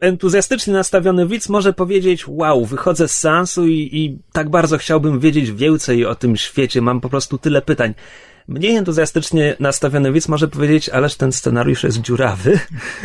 [0.00, 5.52] entuzjastycznie nastawiony widz może powiedzieć, wow, wychodzę z seansu i, i tak bardzo chciałbym wiedzieć
[5.52, 7.94] więcej o tym świecie, mam po prostu tyle pytań.
[8.48, 12.60] Mniej entuzjastycznie nastawiony widz może powiedzieć, ależ ten scenariusz jest dziurawy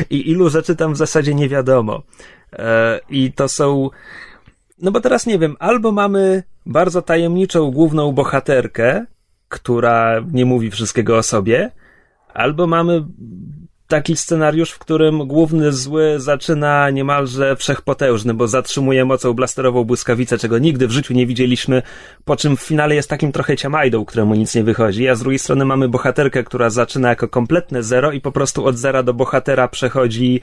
[0.10, 2.04] i ilu rzeczy tam w zasadzie nie wiadomo.
[2.54, 3.90] E, I to są,
[4.82, 9.06] no bo teraz nie wiem, albo mamy bardzo tajemniczą główną bohaterkę,
[9.50, 11.72] która nie mówi wszystkiego o sobie,
[12.34, 13.04] albo mamy
[13.92, 20.58] taki scenariusz, w którym główny zły zaczyna niemalże wszechpotężny, bo zatrzymuje mocą blasterową błyskawicę, czego
[20.58, 21.82] nigdy w życiu nie widzieliśmy,
[22.26, 25.40] po czym w finale jest takim trochę ciamajdą, któremu nic nie wychodzi, a z drugiej
[25.40, 29.68] strony mamy bohaterkę, która zaczyna jako kompletne zero i po prostu od zera do bohatera
[29.68, 30.42] przechodzi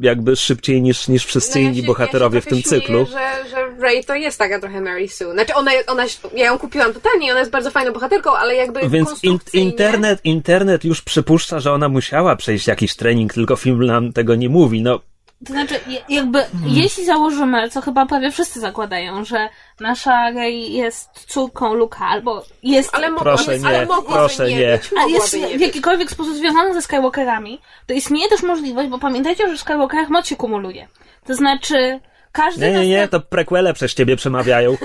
[0.00, 3.06] jakby szybciej niż, niż wszyscy No ja inni bohaterowie ja w tym cyklu.
[3.06, 5.32] Że, że Ray to jest taka trochę Mary Sue.
[5.32, 8.88] Znaczy ona, ona, ja ją kupiłam totalnie i ona jest bardzo fajną bohaterką, ale jakby
[8.88, 14.12] Więc in, internet, internet już przypuszcza, że ona musiała przejść jakiś trening, tylko film nam
[14.12, 14.82] tego nie mówi.
[14.82, 15.00] No,
[15.46, 19.48] To znaczy, jakby, jeśli założymy, co chyba prawie wszyscy zakładają, że
[19.80, 24.48] nasza Rey jest córką Luka, albo jest, Ale, mo- Proszę jest, nie, ale mogłaby proszę
[24.50, 24.78] nie, nie.
[24.78, 25.60] być, a jest nie w być.
[25.62, 30.26] jakikolwiek sposób związana ze Skywalkerami, to istnieje też możliwość, bo pamiętajcie, że w Skywalkerach moc
[30.26, 30.88] się kumuluje.
[31.26, 32.00] To znaczy,
[32.32, 34.76] każdy nie, nie, nie, następ- to prequele przez ciebie przemawiają.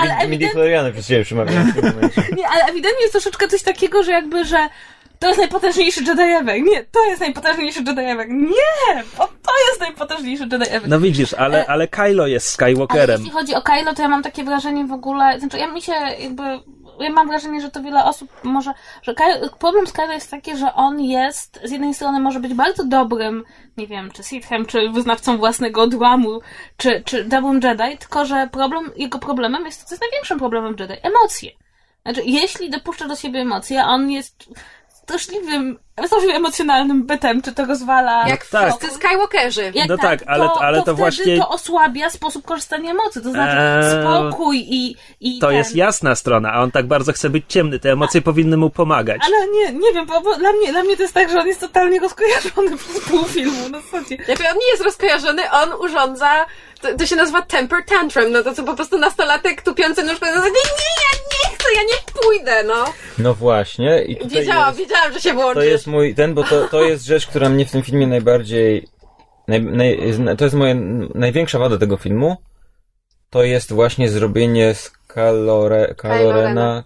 [0.00, 2.22] ale ewidentnie Midi-chloriany przez ciebie przemawiają w tym momencie.
[2.36, 4.68] Nie, ale ewidentnie jest troszeczkę coś takiego, że jakby, że
[5.24, 6.62] to jest najpotężniejszy Jedi.
[6.62, 8.02] Nie, to jest najpotężniejszy Jedi.
[8.28, 10.88] Nie, bo to jest najpotężniejszy Jedi ever.
[10.88, 13.20] No widzisz, ale, ale Kylo jest ale Skywalkerem.
[13.20, 15.92] jeśli chodzi o Kylo, to ja mam takie wrażenie w ogóle, znaczy ja mi się
[15.92, 16.42] jakby,
[17.00, 20.56] ja mam wrażenie, że to wiele osób może, że Kylo, problem z Kylo jest taki,
[20.56, 23.44] że on jest, z jednej strony może być bardzo dobrym,
[23.76, 26.40] nie wiem, czy Sithem, czy wyznawcą własnego odłamu,
[26.76, 30.76] czy, czy dobrym Jedi, tylko że problem, jego problemem jest to, co jest największym problemem
[30.78, 31.50] Jedi, emocje.
[32.02, 34.48] Znaczy, jeśli dopuszcza do siebie emocje, a on jest
[35.04, 38.28] straszliwym, straszliwie emocjonalnym bytem, czy to rozwala...
[38.28, 38.68] Jak tak.
[38.68, 39.72] wszyscy Skywalkerzy.
[39.74, 43.30] Jak No tak, ale- to, ale to wtedy właśnie- to osłabia sposób korzystania mocy, to
[43.30, 45.56] znaczy Eee, spokój i, i To ten...
[45.56, 47.78] jest jasna strona, a on tak bardzo chce być ciemny.
[47.78, 49.20] Te emocje powinny mu pomagać.
[49.24, 51.46] Ale nie, nie wiem, bo, bo dla, mnie, dla mnie to jest tak, że on
[51.46, 54.24] jest totalnie rozkojarzony przez pół filmu, no słuchajcie.
[54.24, 56.46] Znaczy on nie jest rozkojarzony, on urządza,
[56.84, 60.32] to, to się nazywa temper tantrum, no to co po prostu nastolatek tupiący nóżką na
[60.32, 60.58] zasadzie, nie,
[61.04, 62.84] ja nie chcę, ja nie pójdę, no.
[63.18, 64.02] No właśnie.
[64.04, 65.54] I Wiedziałam, jest, wiedziałam, że się włączy.
[65.54, 68.88] to jest mój ten, bo to, to jest rzecz, która mnie w tym filmie najbardziej.
[69.48, 69.98] Naj, naj,
[70.38, 70.74] to jest moja
[71.14, 72.36] największa wada tego filmu.
[73.30, 76.84] To jest właśnie zrobienie z Kalore, Kalorena.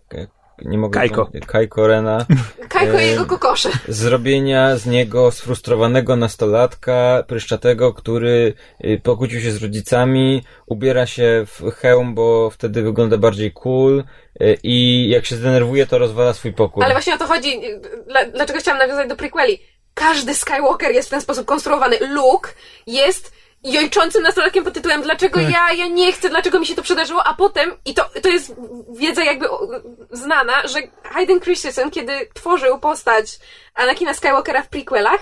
[0.64, 1.00] Nie mogę.
[1.00, 1.30] Kajko.
[1.46, 2.26] Kajko Rena.
[2.68, 3.70] Kajko i jego kokosze.
[3.88, 11.70] zrobienia z niego sfrustrowanego nastolatka, pryszczatego, który y, pokłócił się z rodzicami, ubiera się w
[11.70, 14.04] hełm, bo wtedy wygląda bardziej cool
[14.42, 16.84] y, i jak się zdenerwuje, to rozwala swój pokój.
[16.84, 17.60] Ale właśnie o to chodzi,
[18.08, 19.58] dla, dlaczego chciałam nawiązać do prequeli.
[19.94, 21.96] Każdy Skywalker jest w ten sposób konstruowany.
[22.00, 22.50] Luke
[22.86, 27.24] jest jojczącym nastolatkiem pod tytułem dlaczego ja, ja nie chcę, dlaczego mi się to przydarzyło,
[27.26, 28.54] a potem, i to, to jest
[28.98, 29.68] wiedza jakby o-
[30.10, 33.38] znana, że Hayden Christensen, kiedy tworzył postać
[33.74, 35.20] Anakina Skywalkera w prequelach,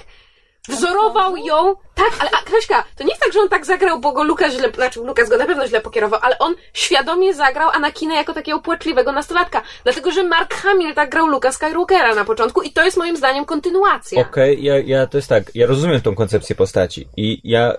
[0.68, 4.12] wzorował ją, tak, ale a, Kraśka, to nie jest tak, że on tak zagrał, bo
[4.12, 8.14] go Lukas źle, znaczy Lukas go na pewno źle pokierował, ale on świadomie zagrał Anakina
[8.14, 12.72] jako takiego płaczliwego nastolatka, dlatego, że Mark Hamill tak grał Luka Skywalkera na początku i
[12.72, 14.20] to jest moim zdaniem kontynuacja.
[14.20, 17.72] Okej, ja, ja to jest tak, ja rozumiem tą koncepcję postaci i ja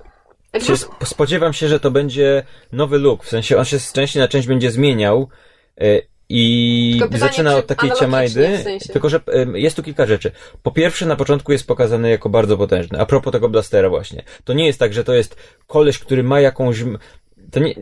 [0.55, 4.27] Znaczy, spodziewam się, że to będzie nowy look, w sensie on się z części na
[4.27, 5.29] część będzie zmieniał
[5.81, 8.93] y, i pytanie, zaczyna czy od takiej ciamajdy, w sensie.
[8.93, 9.21] tylko że
[9.53, 10.31] jest tu kilka rzeczy.
[10.63, 14.23] Po pierwsze, na początku jest pokazany jako bardzo potężny, a propos tego blastera właśnie.
[14.43, 15.35] To nie jest tak, że to jest
[15.67, 16.83] koleś, który ma jakąś...
[17.51, 17.75] To nie,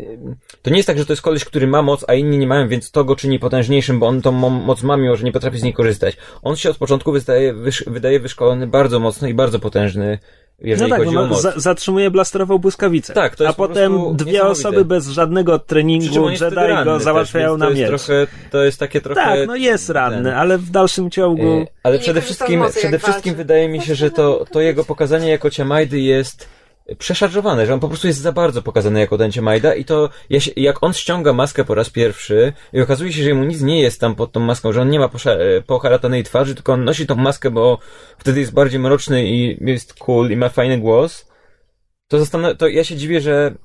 [0.62, 2.67] to nie jest tak, że to jest koleś, który ma moc, a inni nie mają,
[2.67, 5.60] więc to go czyni potężniejszym, bo on tą mo- moc ma, mimo że nie potrafi
[5.60, 6.17] z niej korzystać.
[6.41, 10.19] On się od początku wydaje, wysz, wydaje wyszkolony bardzo mocno i bardzo potężny,
[10.61, 11.41] No jeżeli tak, chodzi no, o moc.
[11.41, 13.13] za, zatrzymuje blasterową błyskawicę.
[13.13, 17.59] Tak, to jest A po potem dwie osoby bez żadnego treningu Jedi go załatwiają też,
[17.59, 17.87] na miecz.
[17.87, 19.21] to jest trochę, to jest takie trochę...
[19.21, 20.33] Tak, no jest ranny, ten.
[20.39, 21.61] ale w dalszym ciągu...
[21.61, 23.37] E, Ale przede wszystkim, przede wszystkim walczy.
[23.37, 26.47] wydaje mi się, że to, to jego pokazanie jako Ciamajdy jest
[26.97, 30.09] przeszarżowane, że on po prostu jest za bardzo pokazany jako ten Ciamajda i to
[30.55, 34.01] jak on ściąga maskę po raz pierwszy i okazuje się, że mu nic nie jest
[34.01, 35.09] tam pod tą maską, że on nie ma
[35.67, 37.79] poharatanej twarzy, tylko on nosi tą maskę, bo
[38.17, 41.25] wtedy jest bardziej mroczny i jest cool i ma fajny głos,
[42.07, 43.55] to, zastanawia, to ja się dziwię, że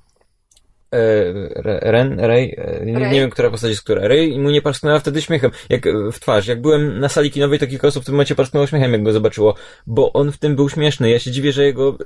[0.93, 4.09] Ren, Rey, e, nie, nie wiem, która postać jest która.
[4.09, 6.47] Rey mu nie parsknęła wtedy śmiechem, jak e, w twarz.
[6.47, 9.13] Jak byłem na sali kinowej, to kilka osób w tym momencie parsknęło śmiechem, jak go
[9.13, 9.55] zobaczyło,
[9.87, 11.11] bo on w tym był śmieszny.
[11.11, 11.97] Ja się dziwię, że jego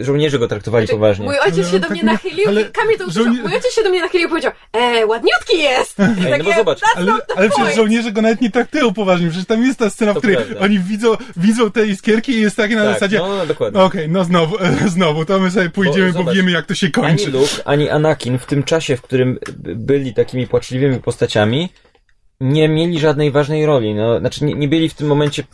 [0.00, 1.24] e, żołnierze go traktowali Znaczy, poważnie.
[1.24, 3.32] Mój ojciec Ale się on do tak mnie nie- nachylił ale i Kamil to usłyszał.
[3.34, 6.00] Mój ojciec się do mnie nachylił i powiedział, e, ładniutki jest!
[6.00, 9.28] Ej, no bo zobacz, that's Ale, ale przecież żołnierze go nawet nie traktują poważnie.
[9.28, 10.60] Przecież tam jest ta scena, w To której prawda.
[10.60, 13.80] oni widzą, widzą te iskierki i jest takie na tak, zasadzie no, no dokładnie.
[13.82, 14.56] okej, no znowu,
[14.88, 17.30] znowu, to my sobie pójdziemy, bo, zobacz, wiemy jak to się Ani kończy.
[17.30, 19.38] Luke, ani Anakin w tym czasie, w którym
[19.76, 21.68] byli takimi płaczliwymi postaciami,
[22.40, 23.94] nie mieli żadnej ważnej roli.
[23.94, 25.44] No, znaczy nie, nie byli w tym momencie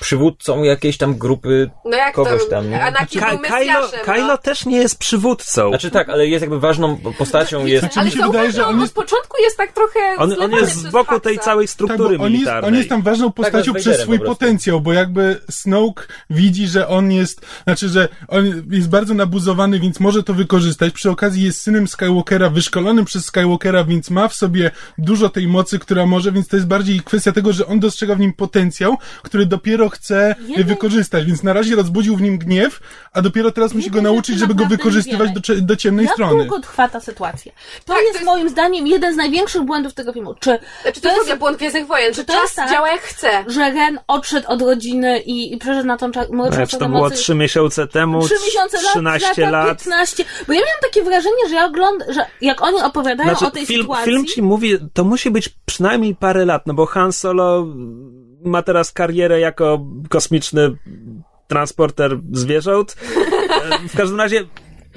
[0.00, 2.50] przywódcą jakiejś tam grupy No jak kogoś to?
[2.50, 2.82] tam, nie?
[2.84, 4.00] Anakin Ka- Kylo, Mesjaszem.
[4.04, 4.38] Kylo no.
[4.38, 5.68] też nie jest przywódcą.
[5.68, 7.80] Znaczy tak, ale jest jakby ważną postacią, jest...
[7.80, 10.32] Znaczy, Ale mi się wydaje, że on on od jest- początku jest tak trochę On,
[10.42, 12.68] on jest przez wokół tej całej Tak, struktury bo on jest, militarnej.
[12.68, 16.68] on jest tam ważną postacią jak z przez swój po potencjał, bo jakby Snoke widzi,
[16.68, 20.92] że on jest, znaczy, że on jest bardzo nabuzowany, więc może to wykorzystać.
[20.94, 25.78] Przy okazji jest synem Skywalkera, wyszkolonym przez Skywalkera, więc ma w sobie dużo tej mocy,
[25.78, 29.46] która może, więc to jest bardziej kwestia tego, że on dostrzega w nim potencjał, który
[29.46, 32.80] dopiero chce Jednej- wykorzystać, więc na razie rozbudził w nim gniew,
[33.12, 36.36] a dopiero teraz musi go nauczyć, żeby go wykorzystywać do, do ciemnej Jak strony.
[36.36, 37.52] długo trwa ta sytuacja?
[37.84, 40.34] To Tak, jest to jest- moim zdaniem jeden z największych błędów tego filmu.
[40.34, 42.70] Czy Znaczy, to jest w ogóle błąd Gwiezdnych Wojen, to czas jest tak?
[42.70, 43.44] działa jak chce.
[43.46, 47.10] że Ren odszedł od rodziny i, i przeszedł na tą mroczną Ale Czy to było
[47.10, 48.22] trzy miesiące temu?
[48.26, 49.78] Trzy miesiące, lat, 13 lata, lat?
[49.78, 50.24] 15.
[50.46, 53.66] Bo ja miałam takie wrażenie, że ja oglądam, że jak oni opowiadają Znaczy, o tej
[53.66, 54.04] film, sytuacji...
[54.12, 57.66] film ci mówi, to musi być przynajmniej parę lat, no bo Han Solo
[58.44, 60.76] ma teraz karierę jako kosmiczny
[61.46, 62.96] transporter zwierząt.
[63.88, 64.44] W każdym razie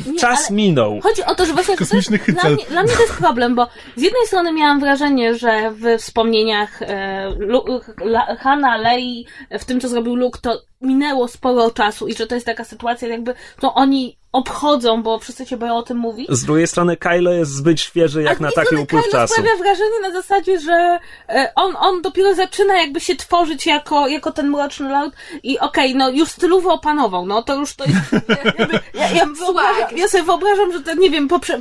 [0.08, 1.00] Nie, czas minął.
[1.04, 3.56] Chodzi o to, że właśnie Kosmiczny to jest, dla, mnie, dla mnie to jest problem,
[3.56, 7.64] bo z jednej strony miałam wrażenie, że w wspomnieniach e, Lu,
[8.02, 9.26] La, Hanna, Lei,
[9.60, 13.08] w tym co zrobił Luke, to minęło sporo czasu i że to jest taka sytuacja
[13.08, 16.28] jakby, to oni obchodzą, bo wszyscy się boją o tym mówić.
[16.30, 19.34] Z drugiej strony Kylo jest zbyt świeży jak na taki upływ Kylo czasu.
[19.34, 24.32] sprawia wrażenie na zasadzie, że e, on, on dopiero zaczyna jakby się tworzyć jako, jako
[24.32, 28.80] ten mroczny lord i okej, no już stylowo opanował, no to już to jest, jakby,
[28.94, 31.60] ja, ja, wyobrażam, ja sobie wyobrażam, że to, nie wiem, poprze,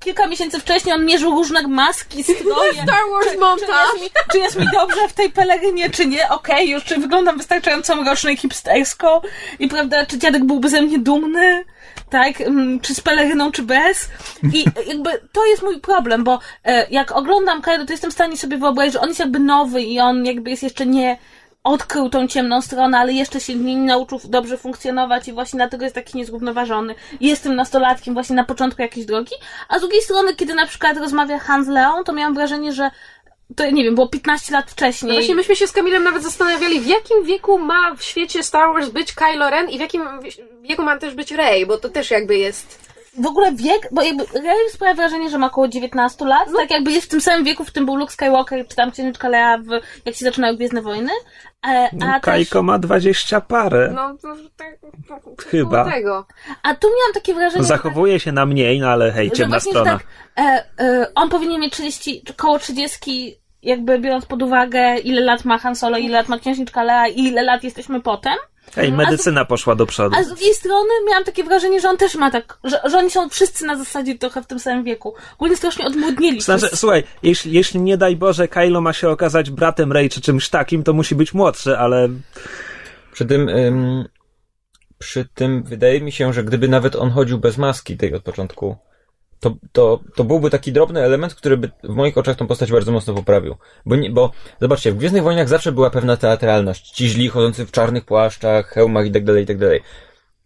[0.00, 2.72] kilka miesięcy wcześniej on mierzył różne maski, stroje.
[2.82, 3.68] Star Wars Czy, czy, montaż.
[3.92, 6.28] jest mi, czy jest mi dobrze w tej pelerynie, czy nie?
[6.28, 9.22] Okej, już czy wyglądam wystarczająco mrocznie hipstersko
[9.58, 11.64] i prawda, czy dziadek byłby ze mnie dumny?
[12.12, 14.08] Tak, mm, czy z peleryną, czy bez?
[14.52, 18.36] I jakby to jest mój problem, bo e, jak oglądam Kaido, to jestem w stanie
[18.36, 21.18] sobie wyobrazić, że on jest jakby nowy i on jakby jest jeszcze nie
[21.64, 25.94] odkrył tą ciemną stronę, ale jeszcze się nie nauczył dobrze funkcjonować i właśnie dlatego jest
[25.94, 26.94] taki niezrównoważony.
[27.20, 29.34] I Jest tym nastolatkiem właśnie na początku jakiejś drogi,
[29.68, 32.90] a z drugiej strony, kiedy na przykład rozmawia Han z Leą, to miałam wrażenie, że
[33.56, 35.12] to nie wiem, było 15 lat No wcześniej.
[35.12, 38.88] właśnie myśmy się z Kamilem nawet zastanawiali, w jakim wieku ma w świecie Star Wars
[38.88, 40.02] być Kylo Ren i w jakim
[40.62, 42.92] wieku ma też być Rey, bo to też jakby jest...
[43.22, 46.92] w ogóle wiek, bo jakby Rey sprawia wrażenie, że ma około 19 lat, tak jakby
[46.92, 49.68] jest w tym samym wieku, w tym był Luke Skywalker, czy tam Księżniczka Lea, w,
[50.04, 51.12] jak się zaczynały Gwiezdne Wojny.
[51.66, 53.92] E, a, też, Kajko ma dwadzieścia parę.
[53.94, 54.78] No, to, tak,
[55.50, 55.84] Chyba.
[55.84, 56.26] koło Tego.
[56.62, 59.60] a tu miałam takie wrażenie, że tak- Zachowuje się na mniej, no ale hej, ciemna
[59.60, 59.92] strona.
[59.92, 60.06] tak,
[60.38, 65.44] e, e, on powinien mieć 30, czy koło 30, jakby biorąc pod uwagę, ile lat
[65.44, 68.34] ma Han Solo, ile lat ma Księżniczka Lea i ile lat jesteśmy potem.
[68.74, 70.16] Hej, medycyna poszła do przodu.
[70.18, 73.10] A z drugiej strony miałam takie wrażenie, że on też ma tak, że, że oni
[73.10, 75.14] są wszyscy na zasadzie trochę w tym samym wieku.
[75.34, 76.40] Ogólnie strasznie odmłodnieli.
[76.40, 76.76] Znaczy, wszyscy.
[76.76, 80.82] słuchaj, jeśli, jeśli nie daj Boże Kylo ma się okazać bratem Rey czy czymś takim,
[80.82, 82.08] to musi być młodszy, ale
[83.12, 84.04] Przy tym, ym,
[84.98, 88.76] przy tym wydaje mi się, że gdyby nawet on chodził bez maski tej od początku,
[89.42, 92.92] to, to, to byłby taki drobny element, który by w moich oczach tą postać bardzo
[92.92, 93.56] mocno poprawił.
[93.86, 96.90] Bo, nie, bo zobaczcie, w Gwiezdnych Wojnach zawsze była pewna teatralność.
[96.90, 99.80] Ci źli chodzący w czarnych płaszczach, hełmach i tak dalej, i tak dalej.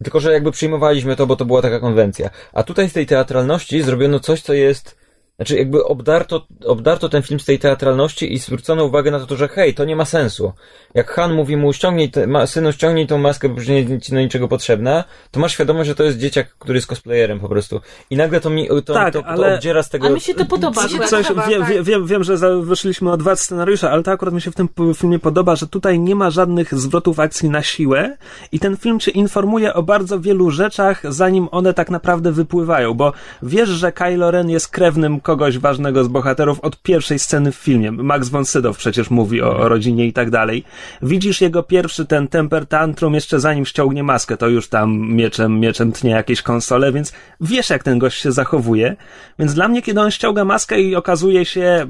[0.03, 2.29] Tylko, że jakby przyjmowaliśmy to, bo to była taka konwencja.
[2.53, 4.97] A tutaj z tej teatralności zrobiono coś, co jest
[5.37, 9.47] Znaczy, jakby obdarto, obdarto ten film z tej teatralności i zwrócono uwagę na to, że
[9.47, 10.53] hej, to nie ma sensu.
[10.93, 14.03] Jak Han mówi mu, ściągnij, te, ma, synu, ściągnij tą maskę, bo już nie jest
[14.05, 17.49] ci do niczego potrzebna, to masz świadomość, że to jest dzieciak, który jest cosplayerem po
[17.49, 17.81] prostu.
[18.09, 20.07] I nagle to mi, to, Tak, to, to ale- obdziera z tego...
[20.07, 20.83] A mi się to podoba.
[20.83, 21.09] Mi się akurat.
[21.09, 21.69] to Coś, podoba, wiem, tak.
[21.69, 24.69] wiem, wiem, wiem, że wyszliśmy od dwa scenariusze, ale to akurat mi się w tym
[24.95, 28.17] filmie podoba, że tutaj nie ma żadnych zwrotów akcji na siłę
[28.51, 33.13] i ten film cię informuje o bardzo wielu rzeczach, zanim one tak naprawdę wypływają, bo
[33.43, 37.91] wiesz, że Kylo Ren jest krewnym kogoś ważnego z bohaterów od pierwszej sceny w filmie.
[37.91, 40.63] Max von Sydow przecież mówi o, o rodzinie i tak dalej.
[41.01, 45.91] Widzisz jego pierwszy ten temper tantrum jeszcze zanim ściągnie maskę, to już tam mieczem, mieczem
[45.91, 48.95] tnie jakieś konsole, więc wiesz jak ten gość się zachowuje.
[49.39, 51.87] Więc dla mnie, kiedy on ściąga maskę i okazuje się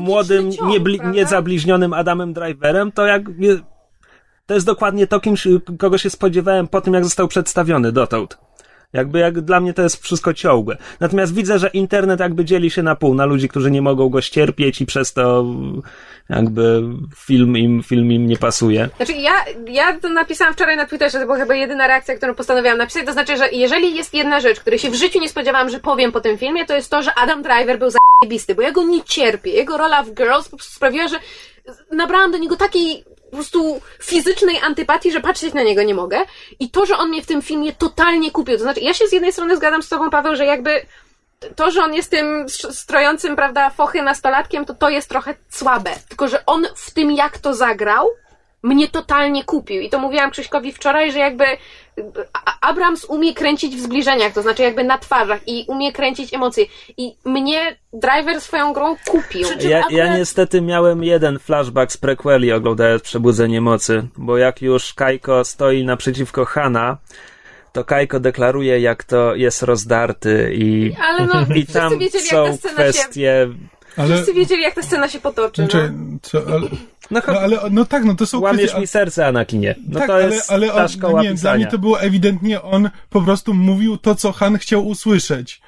[0.00, 1.16] młodym, ciąg, niebli- prawda?
[1.16, 3.22] niezabliźnionym Adamem Driverem, to jak
[4.46, 5.34] to jest dokładnie to, kim,
[5.78, 8.38] kogo się spodziewałem po tym, jak został przedstawiony dotąd.
[8.92, 10.76] Jakby jak dla mnie to jest wszystko ciągłe.
[11.00, 14.20] Natomiast widzę, że internet jakby dzieli się na pół, na ludzi, którzy nie mogą go
[14.20, 15.44] ścierpieć i przez to
[16.28, 16.82] jakby
[17.16, 18.88] film im, film im nie pasuje.
[18.96, 19.32] Znaczy, ja,
[19.66, 23.06] ja to napisałam wczoraj na Twitterze, to była chyba jedyna reakcja, którą postanowiłam napisać.
[23.06, 26.12] To znaczy, że jeżeli jest jedna rzecz, której się w życiu nie spodziewałam, że powiem
[26.12, 29.04] po tym filmie, to jest to, że Adam Driver był zajebisty, bo ja go nie
[29.04, 29.50] cierpię.
[29.50, 31.16] Jego rola w Girls sprawiła, że
[31.92, 36.18] nabrałam do niego takiej po prostu fizycznej antypatii, że patrzeć na niego nie mogę.
[36.60, 38.56] I to, że on mnie w tym filmie totalnie kupił.
[38.56, 40.86] To znaczy, ja się z jednej strony zgadzam z tobą, Paweł, że jakby
[41.56, 45.90] to, że on jest tym strojącym, prawda, fochy nastolatkiem, to to jest trochę słabe.
[46.08, 48.08] Tylko, że on w tym, jak to zagrał,
[48.64, 49.82] mnie totalnie kupił.
[49.82, 51.44] I to mówiłam Krzyśkowi wczoraj, że jakby
[52.60, 56.64] Abrams umie kręcić w zbliżeniach, to znaczy jakby na twarzach i umie kręcić emocje.
[56.96, 59.48] I mnie Driver swoją grą kupił.
[59.60, 64.94] Ja, ja akurat- niestety miałem jeden flashback z prequeli oglądając Przebudzenie Mocy, bo jak już
[64.94, 66.98] Kajko stoi naprzeciwko Hana,
[67.72, 72.32] to Kajko deklaruje, jak to jest rozdarty i, Ale no, i wszyscy tam wiedzieli, jak
[72.32, 73.48] są ta scena się...
[73.96, 75.62] Ale, Wszyscy wiedzieli, jak ta scena się potoczy.
[75.62, 75.68] No.
[75.68, 76.68] znaczy, co, ale,
[77.10, 78.80] No, no, ale, no tak, no to są łamiesz kwestie...
[78.80, 79.74] mi serce, Anakinie.
[79.88, 81.56] No tak, to ale, jest ale ta on, szkoła no nie, wiem, dla pisania.
[81.56, 85.60] mnie to było ewidentnie, on po prostu mówił to, co Han chciał usłyszeć.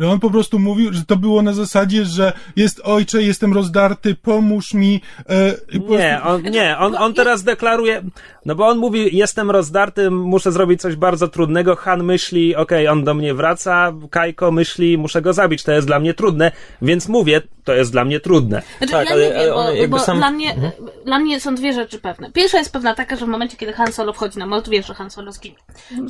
[0.00, 4.14] Że on po prostu mówił, że to było na zasadzie, że jest ojcze, jestem rozdarty,
[4.14, 5.00] pomóż mi.
[5.28, 8.02] E, po Nie, prostu- on, nie, on, on teraz deklaruje,
[8.46, 11.76] no bo on mówi, jestem rozdarty, muszę zrobić coś bardzo trudnego.
[11.76, 16.00] Han myśli, okej, on do mnie wraca, Kajko myśli, muszę go zabić, to jest dla
[16.00, 18.62] mnie trudne, więc mówię, to jest dla mnie trudne.
[18.78, 20.72] Znaczy, Tak, ja ale- nie wiem, ale bo, one jakby bo sam- dla, mnie, Mhm.
[21.04, 22.32] dla mnie są dwie rzeczy pewne.
[22.32, 24.94] Pierwsza jest pewna taka, że w momencie, kiedy Han Solo wchodzi na most, wiesz, że
[24.94, 25.56] Han Solo zginie.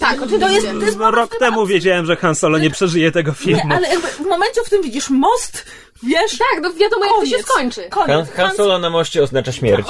[0.00, 0.38] Tak, oczywiście.
[0.46, 3.68] To jest, to jest No, rok temu wiedziałem, że Han Solo nie przeżyje tego filmu.
[3.68, 5.64] Nie, ale jakby w momencie, w którym widzisz most,
[6.02, 7.46] wiesz, Tak, no wiadomo, jak to się Koniec.
[7.46, 7.80] skończy.
[7.92, 8.30] Han, koniec.
[8.30, 9.86] Han Solo na moście oznacza śmierć.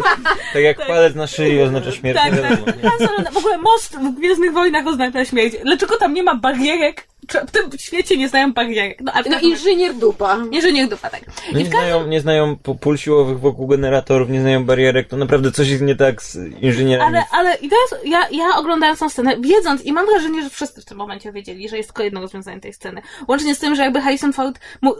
[0.52, 2.42] tak jak palec na szyi oznacza śmierć, Tak, tak.
[2.42, 2.66] wiadomo.
[2.82, 2.90] nie?
[2.90, 5.54] Han Solo, w ogóle most w Gwiezdnych Wojnach oznacza śmierć.
[5.64, 7.06] Dlaczego tam nie ma barierek?
[7.46, 9.00] W tym świecie nie znają barierek.
[9.00, 10.38] No, No każdym- inżynier dupa.
[10.52, 11.20] Inżynier dupa, tak.
[11.26, 15.52] No nie, każdym znają, nie znają pól siłowych wokół generatorów, nie znają barierek, to naprawdę
[15.52, 17.16] coś jest nie tak z inżynierami.
[17.16, 20.80] Ale, ale i teraz ja, ja oglądając tę scenę, wiedząc, i mam wrażenie, że wszyscy
[20.80, 23.02] w tym momencie wiedzieli, że jest tylko jedno rozwiązanie tej sceny.
[23.28, 24.94] Łącznie z tym, że jakby Harrison Ford, mu,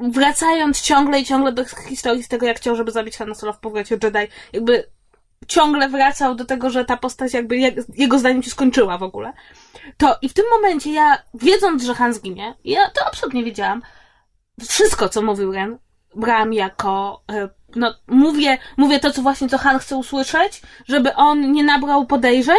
[0.00, 3.58] wracając ciągle i ciągle do historii z tego, jak chciał, żeby zabić Hanna Solo w
[3.58, 4.84] powrocie Jedi, jakby
[5.46, 9.32] ciągle wracał do tego, że ta postać jakby je, jego zdaniem się skończyła w ogóle.
[9.96, 13.82] To i w tym momencie ja, wiedząc, że Han zginie, ja to absolutnie wiedziałam,
[14.68, 15.78] wszystko, co mówił Ren,
[16.14, 21.52] brałam jako, e, no, mówię, mówię to, co właśnie co Han chce usłyszeć, żeby on
[21.52, 22.58] nie nabrał podejrzeń,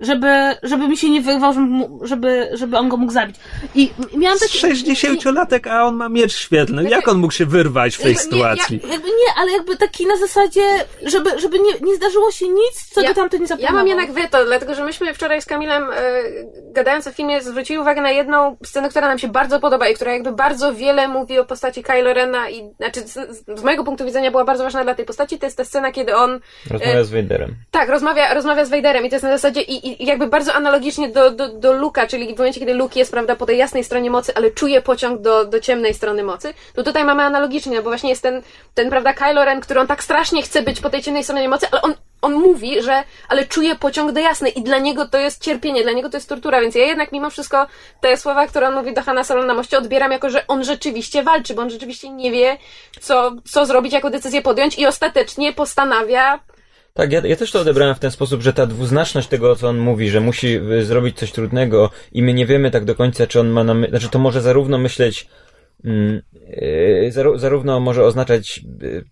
[0.00, 0.28] żeby,
[0.62, 3.36] żeby mi się nie wyrwał, żeby, żeby, żeby on go mógł zabić.
[3.74, 4.58] I miałam takie...
[4.58, 6.90] 60-latek, a on ma miecz świetlny.
[6.90, 8.80] Jak on mógł się wyrwać w tej jakby sytuacji?
[8.82, 10.62] Nie, ja, jakby nie, ale jakby taki na zasadzie,
[11.06, 13.76] żeby, żeby nie, nie zdarzyło się nic, co Ja- go tamten nie Ja zaplanował.
[13.78, 15.92] mam jednak weto, dlatego że myśmy wczoraj z Kamilem, e,
[16.72, 20.12] gadając o filmie, zwrócili uwagę na jedną scenę, która nam się bardzo podoba i która
[20.12, 24.30] jakby bardzo wiele mówi o postaci Kylo Rena i znaczy z, z mojego punktu widzenia
[24.30, 27.54] była bardzo ważna dla tej postaci, to jest ta scena, kiedy on Rozmawia z Vaderem.
[27.70, 31.08] tak, rozmawia, rozmawia z Vaderem i to jest na zasadzie i, i jakby bardzo analogicznie
[31.08, 34.10] do, do, do Luka, czyli w momencie, kiedy Luke jest, prawda, po tej jasnej stronie
[34.10, 37.90] mocy, ale czuje pociąg do, do ciemnej strony mocy, to tutaj mamy analogicznie, no bo
[37.90, 38.42] właśnie jest ten,
[38.74, 41.66] ten, prawda, Kylo Ren, który on tak strasznie chce być po tej ciemnej stronie mocy,
[41.70, 45.42] ale on, on mówi, że, ale czuje pociąg do jasnej i dla niego to jest
[45.42, 47.66] cierpienie, dla niego to jest tortura, więc ja jednak mimo wszystko
[48.00, 51.22] te słowa, które on mówi do Hanna Solo na moście odbieram jako, że on rzeczywiście
[51.22, 52.56] walczy, bo on rzeczywiście nie wie,
[53.00, 56.40] co, co zrobić, jaką decyzję podjąć i ostatecznie postanawia
[56.96, 59.78] Tak, ja, ja też to odebrałem w ten sposób, że ta dwuznaczność tego, co on
[59.78, 63.40] mówi, że musi y, zrobić coś trudnego i my nie wiemy tak do końca, czy
[63.40, 63.88] on ma na my...
[63.88, 65.26] Znaczy, to może zarówno myśleć,
[67.36, 69.04] zarówno może oznaczać yy,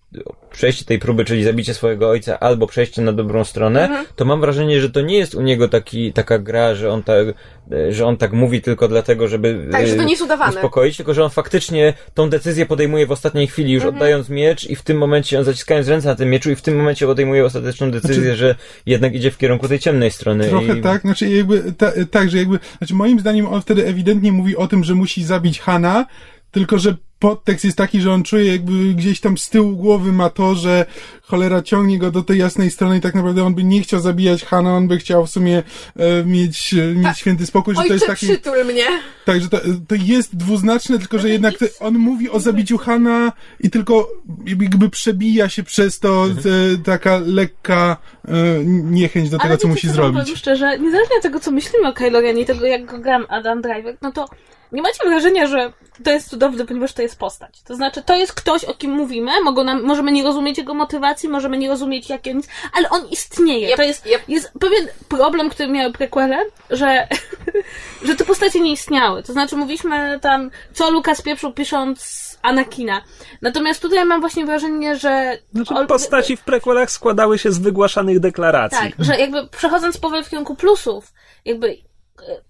[0.50, 4.06] przejście tej próby, czyli zabicie swojego ojca, albo przejście na dobrą stronę, Mhm.
[4.16, 7.26] to mam wrażenie, że to nie jest u niego taki, taka gra, że on tak,
[7.70, 10.54] yy, że on tak mówi tylko dlatego, żeby Tak, że to nie jest udawane.
[10.56, 13.94] uspokoić, tylko że on faktycznie tą decyzję podejmuje w ostatniej chwili, już Mhm.
[13.96, 16.76] oddając miecz i w tym momencie, on zaciskając ręce na tym mieczu i w tym
[16.76, 18.54] momencie podejmuje ostateczną decyzję, że
[18.86, 20.48] jednak idzie w kierunku tej ciemnej strony.
[20.48, 20.82] Znaczy- Trochę i...
[20.82, 24.66] tak, znaczy jakby ta, tak, że jakby, znaczy moim zdaniem on wtedy ewidentnie mówi o
[24.68, 26.06] tym, że musi zabić Hana,
[26.54, 30.30] tylko że podtekst jest taki, że on czuje jakby gdzieś tam z tyłu głowy ma
[30.30, 30.86] to, że
[31.22, 34.44] cholera ciągnie go do tej jasnej strony i tak naprawdę on by nie chciał zabijać
[34.44, 35.62] Hana, on by chciał w sumie
[35.96, 38.26] e, mieć, e, mieć święty spokój, że to jest taki...
[38.26, 38.84] przytul mnie.
[39.24, 39.58] Tak, że to,
[39.88, 44.10] to jest dwuznaczne, tylko że jednak te, on mówi o zabiciu Hana i tylko
[44.46, 47.96] jakby przebija się przez to e, taka lekka
[48.28, 48.32] e,
[48.64, 50.20] niechęć do tego, Ale co wiecie, musi wam zrobić.
[50.22, 53.26] Powiem szczerze, niezależnie od tego, co myślimy o Kylo Renie i tego, jak go gram
[53.28, 54.26] Adam Driver, no to
[54.74, 55.72] nie macie wrażenia, że
[56.04, 57.62] to jest cudowne, ponieważ to jest postać.
[57.62, 61.28] To znaczy, to jest ktoś, o kim mówimy, mogą nam, możemy nie rozumieć jego motywacji,
[61.28, 62.40] możemy nie rozumieć jak on,
[62.72, 63.68] ale on istnieje.
[63.68, 64.22] Yep, to jest, yep.
[64.28, 66.38] jest pewien problem, który miały prequele,
[66.70, 67.08] że
[68.06, 69.22] że te postacie nie istniały.
[69.22, 73.02] To znaczy mówiliśmy tam, co Lukas pieprzył pisząc Anakina.
[73.42, 75.38] Natomiast tutaj mam właśnie wrażenie, że...
[75.52, 78.78] Znaczy, ol- postaci w prequelach składały się z wygłaszanych deklaracji.
[78.78, 81.12] Tak, że jakby przechodząc powoli w kierunku plusów,
[81.44, 81.76] jakby.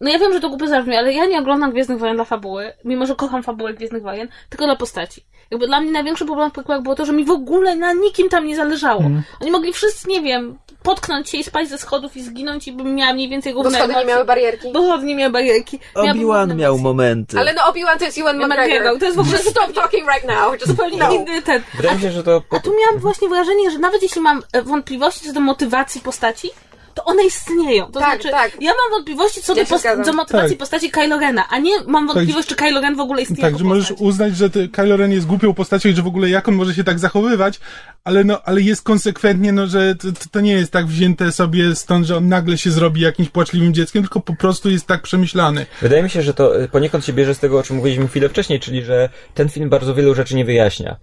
[0.01, 2.73] No ja wiem, że to głupio zabrzmi, ale ja nie oglądam Gwiezdnych Wojen dla fabuły,
[2.85, 5.25] mimo że kocham fabułę Gwiezdnych Wojen, tylko dla postaci.
[5.51, 8.29] Jakby dla mnie największy problem w prequelach było to, że mi w ogóle na nikim
[8.29, 9.03] tam nie zależało.
[9.41, 12.95] Oni mogli wszyscy, nie wiem, potknąć się i spać ze schodów i zginąć i bym
[12.95, 14.73] miała mniej więcej Bo równe schody nie miały barierki.
[14.73, 15.79] Bo schody nie miały barierki.
[15.95, 17.39] Obi-Wan miał momenty.
[17.39, 18.99] Ale no Obi-Wan to jest Ewan McGregor.
[18.99, 20.53] To jest w ogóle- stop talking right now.
[20.53, 21.13] Just Zupełnie no.
[21.13, 21.63] inny ten.
[21.75, 22.43] Wydaje mi się, że to...
[22.51, 26.51] A tu miałam właśnie wrażenie, że nawet jeśli mam e, wątpliwości co do motywacji postaci,
[26.95, 27.87] to one istnieją.
[27.93, 28.63] To Tak, znaczy, tak.
[28.63, 30.59] ja mam wątpliwości co Ja do, post- do motywacji Tak.
[30.59, 33.65] postaci Kylo Rena, a nie mam wątpliwość, czy Kylo Ren w ogóle istnieje Tak, że
[33.65, 36.55] możesz uznać, że ty, Kylo Ren jest głupią postacią i że w ogóle jak on
[36.55, 37.61] może się tak zachowywać,
[38.05, 42.07] ale no, ale jest konsekwentnie, no, że to, to nie jest tak wzięte sobie stąd,
[42.07, 45.67] że on nagle się zrobi jakimś płaczliwym dzieckiem, tylko po prostu jest tak przemyślany.
[45.83, 48.29] Wydaje mi się, że to e, poniekąd się bierze z tego, o czym mówiliśmy chwilę
[48.29, 50.97] wcześniej, czyli że ten film bardzo wielu rzeczy nie wyjaśnia.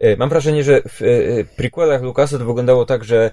[0.00, 1.06] E, Mam wrażenie, że w e,
[1.56, 3.30] prequelach Lucasa to wyglądało tak, że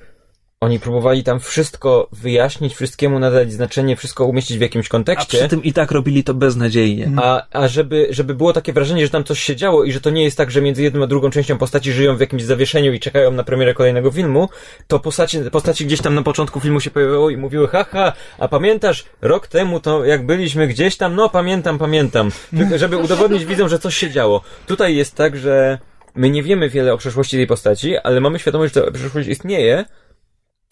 [0.62, 5.38] oni próbowali tam wszystko wyjaśnić, wszystkiemu nadać znaczenie, wszystko umieścić w jakimś A kontekście.
[5.38, 7.12] przy tym i tak robili to beznadziejnie.
[7.18, 10.10] A, a żeby, żeby było takie wrażenie, że tam coś się działo i że to
[10.10, 13.00] nie jest tak, że między jedną a drugą częścią postaci żyją w jakimś zawieszeniu i
[13.00, 14.50] czekają na premierę kolejnego filmu,
[14.88, 19.06] to postaci, postaci gdzieś tam na początku filmu się pojawiały i mówiły, haha, a pamiętasz,
[19.22, 22.32] rok temu to jak byliśmy gdzieś tam, no pamiętam, pamiętam.
[22.76, 24.42] Żeby udowodnić widzom, że coś się działo.
[24.68, 25.80] Tutaj jest tak, że
[26.16, 29.86] my nie wiemy wiele o przeszłości tej postaci, ale mamy świadomość, że ta przeszłość istnieje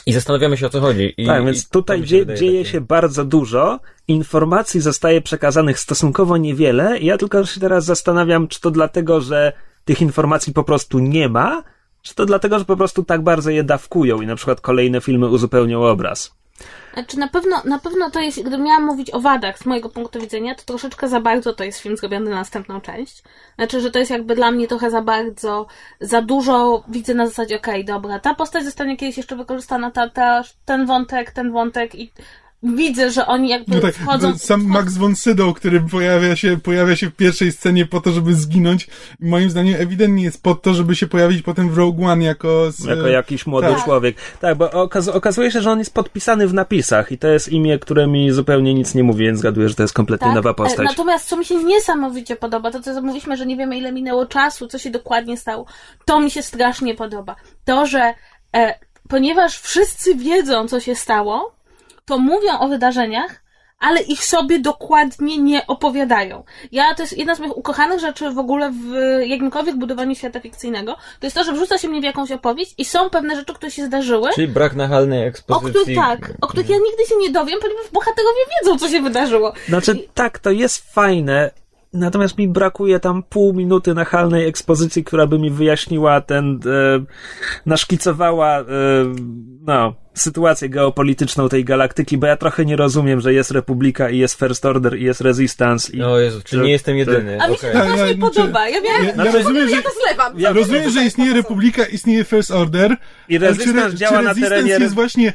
[0.06, 1.14] i zastanawiamy się o co chodzi.
[1.18, 7.00] I, tak, więc tutaj się dzie- dzieje się bardzo dużo, informacji zostaje przekazanych stosunkowo niewiele.
[7.00, 9.54] Ja tylko się teraz zastanawiam, czy to dlatego, że
[9.86, 11.64] tych informacji po prostu nie ma,
[12.02, 15.28] czy to dlatego, że po prostu tak bardzo je dawkują i na przykład kolejne filmy
[15.28, 16.36] uzupełnią obraz.
[16.94, 20.20] Znaczy na pewno, na pewno to jest, gdybym miała mówić o wadach z mojego punktu
[20.20, 23.24] widzenia, to troszeczkę za bardzo to jest film zrobiony na następną część.
[23.56, 25.68] Znaczy, że to jest jakby dla mnie trochę za bardzo,
[26.00, 30.44] za dużo widzę na zasadzie, okej, dobra, ta postać zostanie kiedyś jeszcze wykorzystana, ta, ta,
[30.66, 32.12] ten wątek, ten wątek i
[32.64, 34.38] widzę, że oni jakby No tak, wchodzą...
[34.38, 38.36] sam Max von Sydow, który pojawia się, pojawia się w pierwszej scenie po to, żeby
[38.36, 38.88] zginąć
[39.20, 42.72] moim zdaniem ewidentnie jest po to, żeby się pojawić potem w Rogue One jako...
[42.72, 43.84] Z, Jako jakiś młody tak.
[43.84, 44.16] człowiek.
[44.42, 47.80] Tak, bo okaz- okazuje się, że on jest podpisany w napisach i to jest imię,
[47.80, 50.54] które mi zupełnie nic nie mówi, więc zgaduję, że to jest kompletnie Tak, nowa e,
[50.54, 50.88] postać.
[50.88, 54.68] Natomiast co mi się niesamowicie podoba, to co mówiliśmy, że nie wiemy ile minęło czasu,
[54.68, 55.66] co się dokładnie stało,
[56.06, 57.36] to mi się strasznie podoba.
[57.66, 58.14] To, że
[58.56, 61.56] e, ponieważ wszyscy wiedzą, co się stało,
[62.06, 63.44] to mówią o wydarzeniach,
[63.80, 66.44] ale ich sobie dokładnie nie opowiadają.
[66.72, 68.94] Ja, to jest jedna z moich ukochanych rzeczy w ogóle w
[69.28, 72.86] jakimkolwiek budowaniu świata fikcyjnego, to jest to, że wrzuca się mnie w jakąś opowieść i
[72.86, 75.82] są pewne rzeczy, które się zdarzyły, Czyli brak nachalnej o ekspozycji.
[75.82, 79.54] których tak, o których ja nigdy się nie dowiem, ponieważ bohaterowie wiedzą, co się wydarzyło.
[79.68, 81.52] Znaczy, tak, to jest fajne,
[81.94, 87.06] natomiast mi brakuje tam pół minuty nachalnej ekspozycji, która by mi wyjaśniła ten, e,
[87.66, 88.64] naszkicowała, e,
[89.62, 94.40] no, sytuację geopolityczną tej galaktyki, bo ja trochę nie rozumiem, że jest Republika i jest
[94.40, 96.04] First Order i jest Resistance i...
[96.04, 97.42] O Jezu, czy nie jestem jedyny.
[97.42, 98.70] A mi się to Ja- strasznie ja- podoba.
[98.70, 99.04] Ja miałam...
[99.18, 99.76] Ja, ja rozumiem, że...
[99.76, 100.40] Ja to zlewam.
[100.40, 102.98] Ja Rozumiem, że istnieje Republika, istnieje First Order.
[103.30, 104.84] I Resistance czy, działa czy na Resistance terenie...
[104.84, 105.34] jest właśnie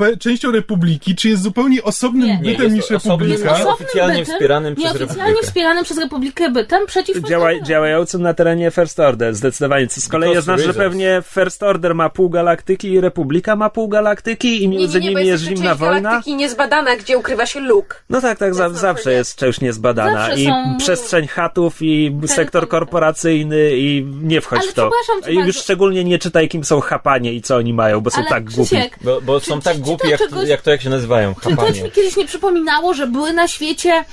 [0.00, 2.40] e, częścią Republiki, czy jest zupełnie osobnym Nie.
[2.40, 3.54] Nie, bytem niż jest osobnym, Republika?
[3.54, 5.42] osobnym oficjalnie bytem, wspieranym przez Republikę.
[5.42, 9.86] wspieranym przez Republikę bytem przeciw Działa, działającym na terenie First Order, zdecydowanie.
[9.86, 13.70] Co z kolei Because oznacza, że pewnie First Order ma pół galaktyki i Republika ma
[13.70, 14.05] pół galaktyki
[14.42, 16.00] i Nie, między nie, nie, bo nimi jest jest zimna część wojna.
[16.00, 17.96] galaktyki niezbadana, gdzie ukrywa się Luke.
[18.10, 20.12] No tak, tak, za, zawsze jest część niezbadana.
[20.26, 24.90] Zawsze I są- przestrzeń chatów, i sektor korporacyjny, i nie wchodź Ale w to.
[25.28, 25.60] I już bardzo.
[25.60, 28.76] szczególnie nie czytaj, kim są chapanie i co oni mają, bo są Ale tak głupi.
[29.00, 30.90] Bo, bo są Czy- tak czy- głupi, czy jak, to czegoś- jak to, jak się
[30.90, 31.34] nazywają.
[31.34, 31.90] Czy to ci Chapanie.
[31.90, 34.04] kiedyś nie przypominało, że były na świecie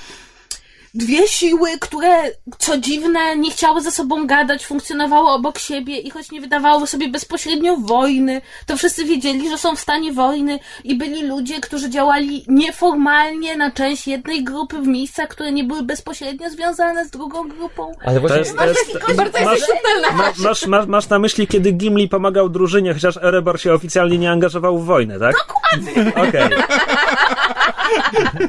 [0.94, 2.24] dwie siły, które,
[2.58, 7.10] co dziwne, nie chciały ze sobą gadać, funkcjonowały obok siebie i choć nie wydawały sobie
[7.10, 12.46] bezpośrednio wojny, to wszyscy wiedzieli, że są w stanie wojny i byli ludzie, którzy działali
[12.48, 17.92] nieformalnie na część jednej grupy w miejscach, które nie były bezpośrednio związane z drugą grupą.
[18.06, 18.38] Ale To właśnie...
[18.38, 20.12] jest, to jest, Bardzo masz, jesteś subtelna.
[20.12, 24.32] ma, masz, masz, masz na myśli, kiedy Gimli pomagał drużynie, chociaż Erebor się oficjalnie nie
[24.32, 25.36] angażował w wojnę, tak?
[25.48, 26.14] Dokładnie!
[26.30, 26.50] Okej.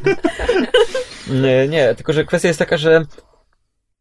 [0.00, 0.16] Nie,
[1.68, 3.04] nie, tylko że kwestia jest taka, że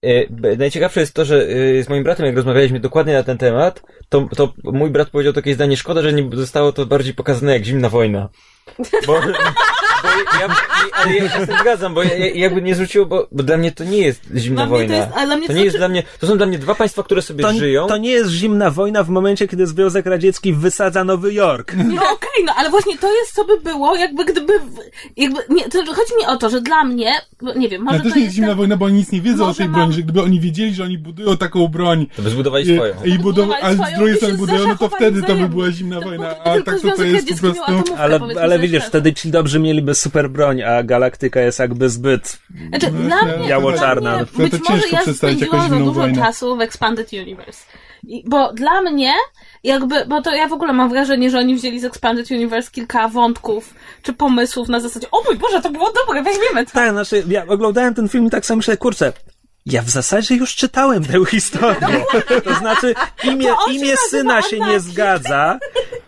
[0.02, 3.82] e, najciekawsze jest to, że e, z moim bratem, jak rozmawialiśmy dokładnie na ten temat,
[4.10, 7.66] to, to mój brat powiedział takie zdanie, szkoda, że nie zostało to bardziej pokazane jak
[7.66, 8.30] zimna wojna.
[9.08, 9.20] Bo
[10.40, 13.28] ja, i- ale ja się z tym zgadzam, bo ja, ja, jakby nie zwróciło, bo,
[13.32, 14.96] bo dla mnie to nie jest zimna to wojna.
[14.96, 16.60] jest- ale dla mnie to to nie jest znaczy- dla mnie, to są dla mnie
[16.60, 17.88] dwa państwa, które sobie To, żyją.
[17.88, 21.74] to nie jest zimna wojna w momencie, kiedy Związek Radziecki wysadza Nowy Jork.
[21.76, 24.54] No okej, no ale właśnie to jest, co by było, jakby gdyby,
[25.18, 28.04] jakby, nie, to chodzi mi o to, że dla mnie, bo nie wiem, może Ale
[28.04, 29.76] też to nie jest zimna tak- wojna, bo oni nic nie wiedzą o tej mam-
[29.76, 32.94] broni, że gdyby oni wiedzieli, że oni budują taką broń To by zbudowali i, swoją.
[32.94, 35.50] i budują, Budowali ale z swoją drugiej i strony budują, no to wtedy to by
[35.50, 37.64] była zimna To wojna, a tak to to jest po prostu...
[37.98, 42.40] Ale, ale widzisz, wtedy ci dobrzy mieliby super broń, a galaktyka jest jakby zbyt...
[42.70, 44.12] Znaczy, dla mnie, biało-czarna.
[44.12, 46.22] dla mnie To- to być może ciężko ja spędziłam za dużo wojnę.
[46.22, 47.66] czasu w Expanded Universe.
[48.08, 49.14] I, bo dla mnie,
[49.64, 53.08] jakby, bo to ja w ogóle mam wrażenie, że oni wzięli z Expanded Universe kilka
[53.08, 56.72] wątków, czy pomysłów na zasadzie, o mój Boże, to było dobre, weźmiemy to.
[56.72, 59.14] Tak, znaczy, ja oglądałem ten film i tak sobie myślę, kurczę,
[59.66, 62.06] ja w zasadzie już czytałem tę historię.
[62.44, 65.60] To znaczy, imię, imię syna się nie zgadza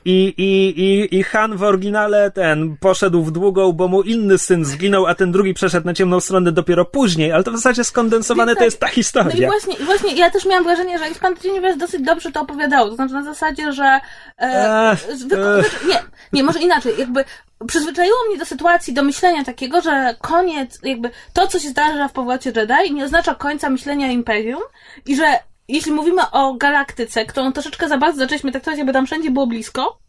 [0.05, 4.65] i, i, i, i Han w oryginale ten poszedł w długą, bo mu inny syn
[4.65, 8.51] zginął, a ten drugi przeszedł na ciemną stronę dopiero później, ale to w zasadzie skondensowane
[8.51, 9.47] Więc to jest ta No i historia.
[9.49, 12.89] właśnie, i właśnie ja też miałam wrażenie, że Expanded Universe dosyć dobrze to opowiadało.
[12.89, 13.99] To znaczy na zasadzie, że
[14.37, 14.95] e,
[15.29, 15.69] wyko- ech.
[15.69, 15.99] znaczy, nie,
[16.33, 17.25] nie, może inaczej, jakby
[17.67, 22.13] przyzwyczaiło mnie do sytuacji, do myślenia takiego, że koniec, jakby to, co się zdarza w
[22.13, 24.61] powrocie Jedi nie oznacza końca myślenia Imperium
[25.05, 29.31] i że jeśli mówimy o galaktyce, którą troszeczkę za bardzo zaczęliśmy traktować, jakby tam wszędzie
[29.31, 29.99] było blisko,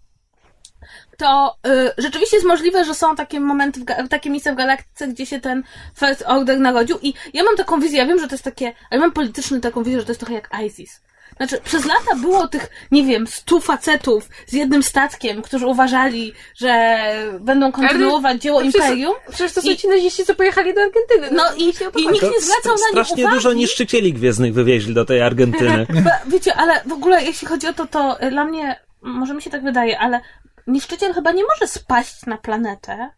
[1.16, 5.26] to y, rzeczywiście jest możliwe, że są takie momenty, w takie miejsca w galaktyce, gdzie
[5.26, 5.62] się ten
[5.94, 9.00] First Order narodził i ja mam taką wizję, ja wiem, że to jest takie, ale
[9.00, 11.05] mam polityczną taką wizję, że to jest trochę jak ISIS.
[11.36, 16.98] Znaczy, przez lata było tych, nie wiem, stu facetów z jednym statkiem, którzy uważali, że
[17.40, 19.14] będą kontynuować dzieło No przecież- Imperium.
[19.28, 21.28] Przecież to są I- ci naziści, co pojechali do Argentyny.
[21.36, 22.12] No i, się o to i chodzi.
[22.14, 23.36] nikt nie zwracał na nich strasznie uwagi.
[23.36, 25.86] dużo niszczycieli gwiezdnych wywieźli do tej Argentyny.
[26.32, 29.50] Wiecie, ale w ogóle jeśli chodzi o to, to y, dla mnie, może mi się
[29.50, 30.20] tak wydaje, ale
[30.66, 33.10] niszczyciel chyba nie może spaść na planetę.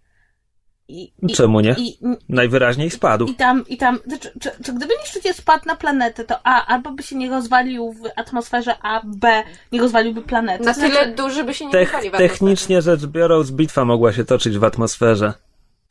[0.89, 1.75] I, Czemu nie?
[1.79, 3.27] I, Najwyraźniej spadł.
[3.27, 6.91] i tam, i tam, czy, czy, czy gdyby niszczyciel spadł na planetę, to A, albo
[6.91, 10.65] by się nie rozwalił w atmosferze, a B, nie rozwaliłby planety.
[10.65, 12.29] Na To znaczy- tyle duży by się nie Tech, atmosferze.
[12.29, 15.33] technicznie rzecz biorąc, bitwa mogła się toczyć w atmosferze.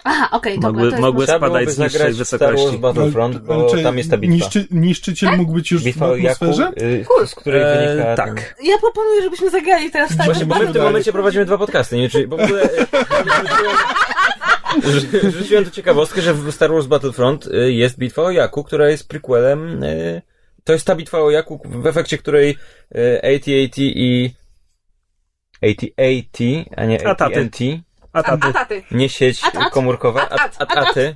[0.04, 2.78] Aha, okej, dobra, Mogły- mogły spadać z niższej Star wysokości.
[2.78, 4.36] Battlefront, bo czy tam jest ta bitwa.
[4.36, 6.72] Niszczy, niszczyciel mógł być już Bitwa w o Jaku, atmosferze?
[6.82, 8.16] y, z której E, wynika...
[8.16, 8.28] tak.
[8.36, 10.26] ten- Ja proponuję, żebyśmy zagrali teraz tak.
[10.26, 12.10] Właśnie, bo my w tym momencie prowadzimy dwa podcasty, nie?
[12.10, 12.70] Czyli, bo w ogóle
[15.32, 19.08] rzuciłem, tu ciekawostkę, że w Star Wars Battlefront y, jest bitwa o Jaku, która jest
[19.10, 19.84] prequelem.
[19.84, 20.22] y,
[20.64, 22.58] To jest ta bitwa o Jaku, w efekcie której
[22.96, 24.34] y, AT-AT i
[25.64, 26.40] AT-AT,
[26.78, 27.40] a nie Ataty.
[27.40, 27.80] AT&T,
[28.14, 28.84] A A, tam, a taty.
[28.92, 31.16] nie sieć At, komórkowa, At, at, at, aty,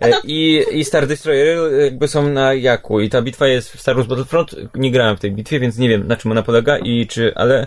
[0.00, 3.96] e, i, i Star Destroyer jakby są na Jaku i ta bitwa jest w Star
[3.96, 7.06] Wars Battlefront, nie grałem w tej bitwie, więc nie wiem na czym ona polega i
[7.06, 7.66] czy, ale,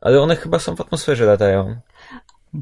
[0.00, 1.76] ale one chyba są w atmosferze latają.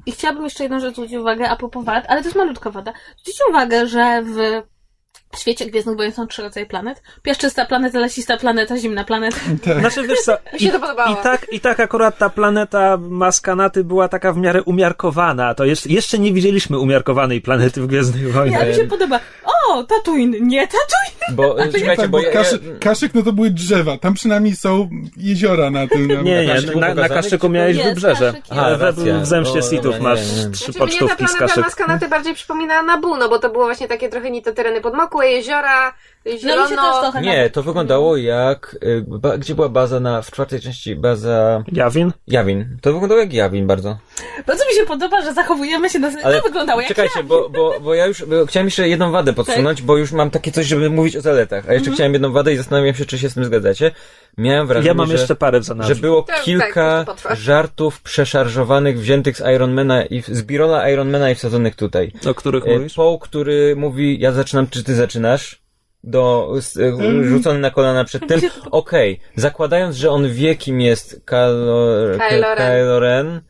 [0.07, 2.93] I chciałabym jeszcze jedną rzecz zwrócić uwagę, a propos wad, ale to jest malutka wada.
[3.23, 7.03] Zwróćcie uwagę, że w świecie Gwiezdnych Wojen są trzy rodzaje planet.
[7.23, 9.37] Piaszczysta planeta, lasista planeta, zimna planeta.
[9.81, 11.13] Znaczy, wiesz co, Mi się to podobało.
[11.21, 15.55] I tak, I tak akurat ta planeta Maskanaty była taka w miarę umiarkowana.
[15.55, 18.69] To jeszcze, jeszcze nie widzieliśmy umiarkowanej planety w Gwiezdnych Ja Wojnach.
[18.69, 19.21] mi się podoba.
[19.45, 19.51] O,
[19.89, 21.15] Tatooine, nie Tatooine!
[21.33, 23.99] Bo, e, czekajcie, Tak, bo kaszy, kaszyk no to były drzewa.
[23.99, 26.09] Tam przynajmniej są jeziora na tym.
[26.09, 27.09] Na, Nie, nie, na, na?
[27.09, 28.33] Kaszyku miałeś Jest, wybrzeże.
[28.33, 28.81] Kaszyk Ale jest.
[28.81, 29.19] we, Racja.
[29.19, 30.51] w Zemście O, Sithów nie, masz nie, nie.
[30.51, 31.65] trzy Znaczy, pocztówki z planeta Kaszyk.
[31.65, 35.95] Maskanaty bardziej przypomina Nabu, no bo to było właśnie takie trochę nitotereny podmokłe, jeziora,
[36.27, 36.69] No zielono...
[36.69, 40.97] też trochę nie, to wyglądało jak, y, ba, gdzie była baza na, w czwartej części,
[40.97, 42.13] baza Jawin?
[42.29, 42.77] Jawin.
[42.83, 43.99] To wyglądało jak Jawin bardzo.
[44.47, 46.11] Bardzo mi się podoba, że zachowujemy się na...
[46.25, 47.23] Ale to wyglądało jak czekajcie, ja.
[47.23, 50.53] bo, bo, bo ja już bo chciałem jeszcze jedną wadę podsunąć, bo już mam takie
[50.53, 51.69] coś, żeby mówić o zaletach.
[51.69, 53.91] A jeszcze chciałem jedną wadę i zastanawiam się, czy się z tym zgadzacie.
[54.39, 55.95] Miałem wrażenie, Ja mam że, jeszcze parę w zanadrzu.
[55.95, 57.35] że było Tak, tak, kilka potrwa.
[57.35, 62.13] żartów przeszarżowanych, wziętych z Ironmana i z Birola Ironmana i wsadzonych tutaj.
[62.27, 62.95] O których E, mówisz?
[62.95, 65.65] Paul, który mówi, ja zaczynam, czy ty zaczynasz?
[66.07, 68.41] Do, e, rzucony na kolana przed tym.
[68.71, 71.87] Okej, zakładając, że on wie, kim jest Kylo,
[72.29, 72.57] Kylo Ren.
[72.79, 73.41] Kylo Ren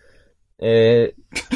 [0.63, 0.67] e,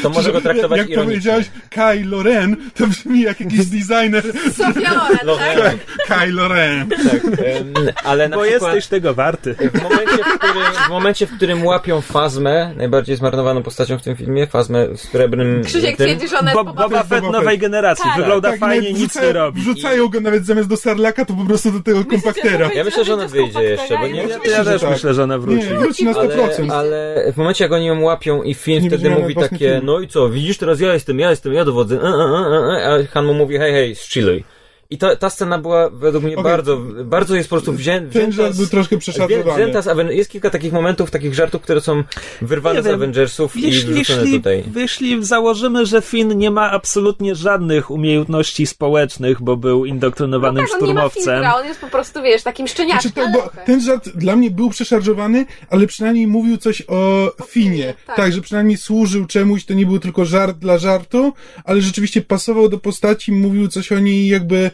[0.03, 1.05] to może go traktować Jak ironicznie.
[1.15, 4.25] powiedziałeś Kylo Ren, to brzmi jak jakiś designer.
[4.57, 5.25] Sofia Loren, tak?
[5.25, 6.89] Loren, Kylo Ren.
[6.89, 7.75] tak, em,
[8.05, 9.55] ale na Bo przykład jesteś tego warty.
[9.55, 14.17] w momencie, w którym, w momencie, w którym łapią Fazmę, najbardziej zmarnowaną postacią w tym
[14.17, 18.05] filmie, Fazmę w srebrnym Krzysiek tym, twierdzi, że ona jest Boba Fett nowej generacji.
[18.05, 18.17] Tak.
[18.17, 19.61] Wygląda Tak, fajnie, nawet nic nie robi.
[19.61, 22.71] Wrzucają go nawet zamiast do sarlaka, to po prostu do tego kompaktera.
[22.75, 24.91] Ja myślę, że ona wyjdzie jeszcze, bo nie Ja, ja też tak.
[24.91, 25.69] myślę, że ona wróci.
[25.69, 26.71] Nie, wróci na 100%.
[26.71, 30.01] Ale, ale w momencie, jak oni ją łapią i Nie wtedy mówi własny takie, no
[30.01, 33.27] i co, widzisz, teraz ja jestem, ja jestem, ja dowodzę, e, e, e, a Han
[33.27, 34.45] mu mówi, hej, hej, strzeluj.
[34.91, 36.45] I to, ta scena była według mnie Okej.
[36.45, 40.31] bardzo, bardzo jest po prostu wzię, Ten wzięta żart był troszkę wzięta z Aven- Jest
[40.31, 42.05] kilka takich momentów, takich żartów, które są
[42.43, 44.65] wyrwane Nie z wiem, Avengersów i Jeśli, wrzucone jeśli, tutaj.
[44.77, 50.79] jeśli założymy, że Finn nie ma absolutnie żadnych umiejętności społecznych, bo był indoktrynowany Tak, on
[50.89, 53.11] nie ma szturmowcem, filtra, on jest po prostu, wiesz, takim szczeniakiem.
[53.13, 57.95] Znaczy, to, bo ten żart dla mnie był przeszarżowany, ale przynajmniej mówił coś o Finie.
[58.07, 58.17] tak.
[58.17, 58.33] Tak.
[58.33, 61.33] że przynajmniej służył czemuś, to nie był tylko żart dla żartu,
[61.65, 64.71] ale rzeczywiście pasował do postaci, mówił coś o niej jakby,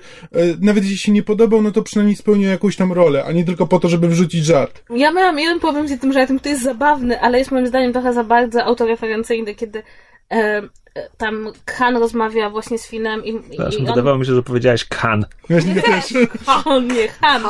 [0.61, 3.67] nawet jeśli się nie podobał, no to przynajmniej spełniał jakąś tam rolę, a nie tylko
[3.67, 4.83] po to, żeby wrzucić żart.
[4.91, 8.13] Ja miałam jeden problem z tym żartem, który jest zabawny, ale jest moim zdaniem trochę
[8.13, 9.83] za bardzo autoreferencyjny, kiedy
[10.31, 13.87] e, e, tam Khan rozmawia właśnie z Finem i, i, Przepraszam, i on...
[13.87, 15.25] wydawało mi się, że powiedziałeś kan.
[15.51, 16.05] Właśnie też.
[16.47, 17.43] Han, nie, Han.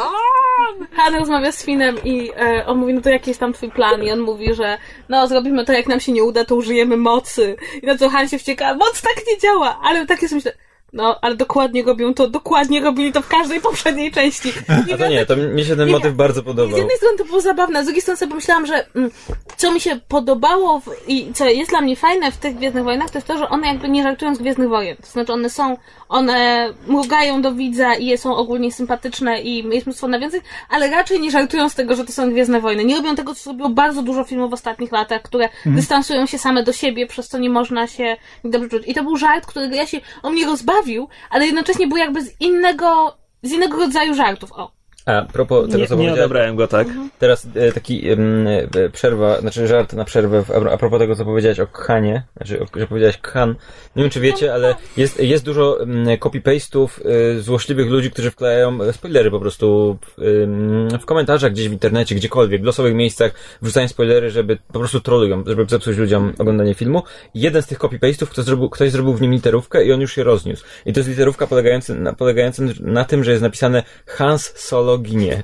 [0.93, 4.03] Han rozmawia z Finem i e, on mówi, no to jaki jest tam twój plan?
[4.03, 4.79] I on mówi, że
[5.09, 7.57] no zrobimy to, jak nam się nie uda, to użyjemy mocy.
[7.83, 10.53] I na co Han się wścieka, moc tak nie działa, ale tak jest myślę,
[10.95, 14.53] no, ale dokładnie robią to, dokładnie robili to w każdej poprzedniej części.
[14.95, 16.79] A to nie, to mnie się ten Nie, motyw bardzo z podobał.
[16.79, 19.11] jednej strony to było zabawne, z drugiej strony sobie pomyślałam, że mm,
[19.57, 23.11] co mi się podobało w, i co jest dla mnie fajne w tych Gwiezdnych Wojnach,
[23.11, 24.97] to jest to, że one jakby nie żartują z Gwiezdnych Wojen.
[24.97, 25.77] To znaczy one są,
[26.09, 31.31] one mrugają do widza i są ogólnie sympatyczne i jest mnóstwo nawiązań, ale raczej nie
[31.31, 32.85] żartują z tego, że to są Gwiezdne Wojny.
[32.85, 36.63] Nie robią tego, co zrobiło bardzo dużo filmów w ostatnich latach, które dystansują się same
[36.63, 38.83] do siebie, przez co nie można się dobrze czuć.
[38.87, 40.84] I to był żart, którego ja się, on mnie rozbawił,
[41.31, 44.53] ale jednocześnie był jakby z innego, z innego rodzaju żartów.
[44.53, 44.73] O.
[45.07, 46.89] A propos tego, Nie, co nie odebrałem go tak.
[47.19, 51.25] teraz e, taki em, e, przerwa, znaczy żart na przerwę w, a propos tego, co
[51.25, 53.55] powiedziałeś o Khanie, znaczy, o, że powiedziałeś Khan.
[53.97, 58.93] Nie wiem, czy wiecie, ale jest, jest dużo em, copy-pastów e, złośliwych ludzi, którzy wklejają
[58.93, 63.33] spoilery po prostu w, w komentarzach, gdzieś w internecie, gdziekolwiek, w losowych miejscach,
[63.63, 67.03] wrzucają spoilery, żeby po prostu trolują, żeby zepsuć ludziom oglądanie filmu.
[67.35, 70.25] Jeden z tych copy-pastów, kto zrobił, ktoś zrobił w nim literówkę i on już się
[70.25, 70.65] rozniósł.
[70.87, 75.43] I to jest literówka polegająca na, polegająca na tym, że jest napisane Hans Solo ginie.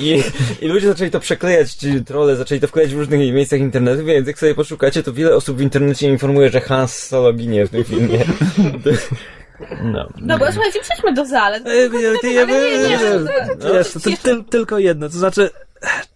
[0.00, 0.22] I,
[0.60, 4.26] I ludzie zaczęli to przeklejać, ci trolle zaczęli to wklejać w różnych miejscach internetu, więc
[4.26, 7.84] jak sobie poszukacie, to wiele osób w internecie informuje, że Hans Solo ginie w tym
[7.84, 8.24] filmie.
[9.82, 10.08] No.
[10.16, 11.66] Dobra, słuchajcie, przejdźmy do zalet.
[11.66, 11.88] E,
[13.84, 15.50] to, to tylko jedno, to znaczy,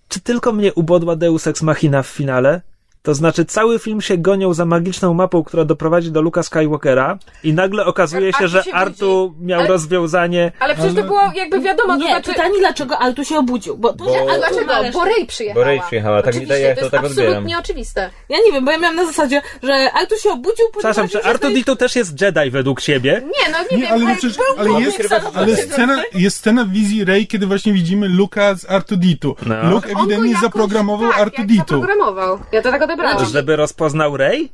[0.09, 2.61] czy tylko mnie ubodła Deus Ex Machina w finale?
[3.05, 7.53] To znaczy, cały film się gonią za magiczną mapą, która doprowadzi do Luka Skywalkera i
[7.53, 9.47] nagle okazuje się, Artu że się Artu budzi.
[9.47, 10.53] miał Ale- rozwiązanie.
[10.61, 12.31] Ale przecież to było jakby wiadomo, to Nie, znaczy...
[12.31, 14.73] pytanie dlaczego Altu się obudził, bo to, Bo- że dlaczego?
[14.93, 15.65] Bo Rey przyjechała.
[15.65, 17.29] Bo Rey przyjechała, tak mi daje, to to jest tak odbieram.
[17.33, 18.11] absolutnie oczywiste.
[18.29, 21.47] Ja nie wiem, bo ja miałam na zasadzie, że Altu się obudził, Przepraszam, czy Artu
[21.51, 23.23] jest- Ditu też jest Jedi według siebie?
[23.25, 26.37] Nie, no nie, Nie, wiem, ale, no ale przecież, był ale jest, ale scena, jest
[26.37, 29.37] scena w wizji Rey, kiedy właśnie widzimy Luka z Artuditu.
[29.47, 29.71] No.
[29.71, 31.59] Luke ewidentnie zaprogramował tak, jak Artuditu.
[31.75, 32.39] zaprogramował.
[32.53, 33.27] Ja to tak odebrałam.
[33.33, 34.53] Żeby rozpoznał Rey?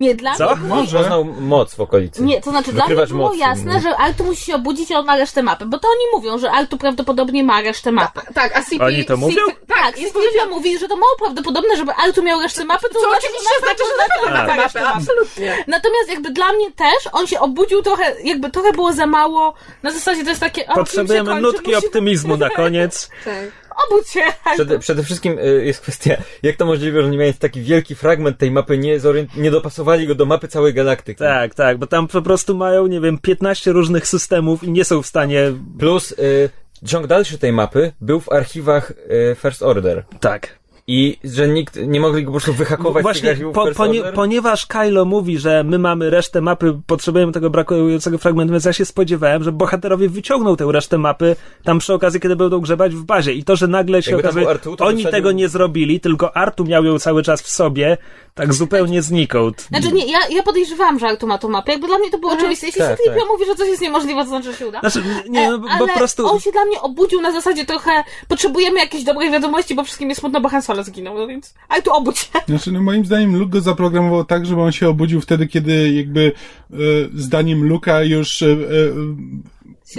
[0.00, 0.56] Nie, dla Co?
[0.56, 0.68] mnie...
[0.68, 0.98] Może.
[0.98, 2.22] Poznał moc w okolicy.
[2.22, 5.06] Nie, to znaczy dla mnie było mocy, jasne, że Altu musi się obudzić i on
[5.06, 8.20] ma resztę mapy, bo to oni mówią, że Altu prawdopodobnie ma resztę mapy.
[8.34, 8.84] Tak, a CP...
[8.84, 9.34] Oni to mówią?
[9.46, 12.88] CP tak, Tak, jest Livia mówi, że to mało prawdopodobne, żeby Altu miał resztę mapy,
[12.88, 15.64] to, To znaczy, oczywiście że znaczy, że na pewno ma tę mapę, absolutnie.
[15.66, 19.90] Natomiast jakby dla mnie też, on się obudził trochę, jakby trochę było za mało, na
[19.90, 20.66] zasadzie to jest takie...
[20.68, 23.08] o, Potrzebujemy kończy, nutki musi- optymizmu na koniec.
[23.24, 23.61] Tak.
[23.88, 24.20] Obudź się.
[24.54, 28.38] Przede, przede wszystkim y, jest kwestia, jak to możliwe, że oni mając taki wielki fragment
[28.38, 31.18] tej mapy, nie, zorient- nie dopasowali go do mapy całej galaktyki.
[31.18, 35.02] Tak, tak, bo tam po prostu mają, nie wiem, 15 różnych systemów i nie są
[35.02, 35.52] w stanie.
[35.78, 36.50] Plus y,
[36.86, 40.04] ciąg dalszy tej mapy był w archiwach y, First Order.
[40.20, 40.61] Tak.
[40.86, 44.14] I że nikt nie mogli go po prostu wyhakować Właśnie, archiwów po, Order.
[44.14, 48.84] ponieważ Kylo mówi, że my mamy resztę mapy, potrzebujemy tego brakującego fragmentu, więc ja się
[48.84, 53.32] spodziewałem, że bohaterowie wyciągną tę resztę mapy tam przy okazji, kiedy będą grzebać w bazie.
[53.32, 56.84] I to, że nagle się okazuje, Artu, oni wysadził- tego nie zrobili, tylko Artu miał
[56.84, 57.96] ją cały czas w sobie,
[58.34, 59.60] tak zupełnie znikąd.
[59.62, 62.32] Znaczy nie, ja, ja podejrzewałam, że Altu ma tą mapę, jakby dla mnie to było
[62.32, 62.66] oczywiste.
[62.66, 63.24] Jeśli Tak, tak, tak.
[63.32, 64.80] mówi, że coś jest niemożliwe, to znaczy, że się uda.
[64.80, 66.26] Znaczy, nie, no, E, bo ale po prostu...
[66.26, 67.90] on się dla mnie obudził na zasadzie trochę
[68.28, 71.82] potrzebujemy jakiejś dobrej wiadomości, bo wszystkim jest smutno, bo Han Solo zginął, no więc ale
[71.82, 72.28] tu obudź się.
[72.48, 76.32] Znaczy, no moim zdaniem Luke go zaprogramował tak, żeby on się obudził wtedy, kiedy jakby
[76.72, 76.76] e,
[77.14, 78.56] zdaniem Luka już e, e,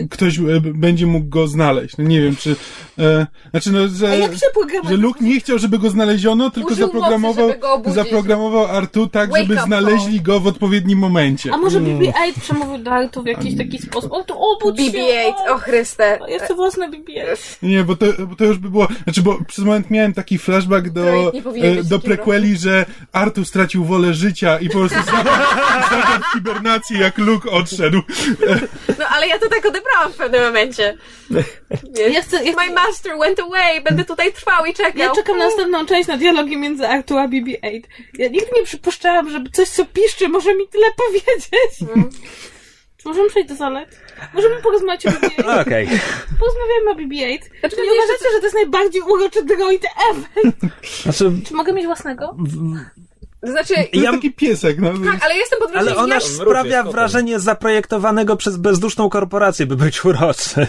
[0.09, 1.97] ktoś e, będzie mógł go znaleźć.
[1.97, 2.55] No nie wiem, czy...
[2.99, 4.29] E, znaczy, no, że,
[4.89, 9.29] że Luke nie chciał, żeby go znaleziono, tylko Użył zaprogramował, mocy, go zaprogramował Artu tak,
[9.29, 11.53] Wake żeby znaleźli go w odpowiednim momencie.
[11.53, 14.11] A może BB-8 przemówił do Altu w jakiś taki sposób?
[14.11, 14.91] O, tu obudź się!
[14.91, 16.19] BB-8, o Chryste.
[16.19, 17.57] o, Jeszcze własne BB-8.
[17.63, 18.87] Nie, bo to, bo to już by było.
[19.03, 24.13] Znaczy, bo przez moment miałem taki flashback do, e, do prequeli, że Artu stracił wolę
[24.13, 24.97] życia i po prostu
[25.91, 28.01] zagadł w hibernacji, jak Luke odszedł.
[28.99, 29.82] No ale ja to tak odebrałam
[30.13, 30.97] w pewnym momencie.
[32.13, 34.97] Ja chcę, ja, My master went away, będę tutaj trwał i czekał.
[34.97, 37.81] ja czekam na następną część, na dialogi między Artu a BB-8.
[38.13, 41.79] Ja nigdy nie przypuszczałam, żeby coś, co piszczy, może mi tyle powiedzieć.
[43.05, 43.99] Możemy przejść do zalet?
[44.33, 45.61] Możemy porozmawiać o BB-8?
[45.61, 45.87] Okej.
[46.39, 47.39] Porozmawiamy o BB-8.
[47.59, 50.51] Znaczy, Czy nie uważacie, że to jest najbardziej uroczy droid ever?
[51.03, 52.35] Znaczy, Czy mogę mieć własnego?
[53.45, 54.89] To znaczy, To jest Ja- taki piesek, no.
[55.11, 56.23] tak, ale jestem pod ale wrażeniem, ona jak...
[56.23, 60.67] mruczy sprawia wrażenie zaprojektowanego przez bezduszną korporację, by być uroczy.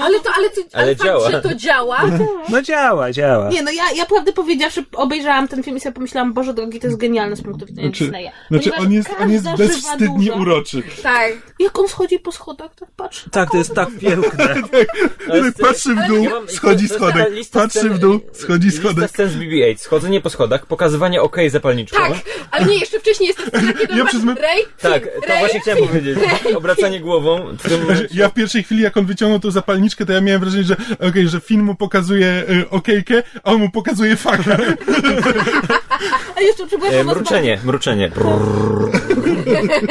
[0.00, 1.30] Ale to, ale, to, ale, Ale fakt, działa.
[1.30, 2.00] że to działa,
[2.48, 3.48] No działa, działa.
[3.48, 6.86] Nie, no ja, ja prawdę powiedziawszy obejrzałam ten film i sobie pomyślałam, Boże drogi, to
[6.86, 8.30] jest genialne z punktu widzenia Znaczy, Disneya.
[8.50, 10.82] znaczy on jest, on jest bezwstydnie dusza- uroczy.
[11.02, 11.32] tak.
[11.58, 13.24] Jak on schodzi po schodach, tak patrz.
[13.30, 14.54] Tak, to jest tak piękne.
[15.30, 17.30] Ale Patrzy w dół, schodzi to schodek.
[17.32, 19.10] lista Patrzy w dół, schodzi Lista schodek.
[19.10, 19.76] scen z BB-8.
[19.78, 21.96] Schodzenie po schodach, pokazywanie OK zapalniczką.
[21.96, 22.12] Tak,
[22.50, 25.86] ale nie, jeszcze wcześniej jest to scena, kiedy Ja Ray, Tak, to Ray, właśnie chciałem
[25.88, 26.18] powiedzieć.
[26.56, 27.38] Obracanie głową.
[27.80, 28.08] Momencie.
[28.14, 30.76] Ja w pierwszej chwili, jak on wyciągnął tą zapalniczkę, to ja miałem wrażenie, że
[31.08, 34.56] okej, że film mu pokazuje y, okejkę, a on mu pokazuje fakę.
[36.36, 38.08] A jeszcze przepraszam E, was mruczenie, mruczenie.
[38.08, 38.92] bardzo.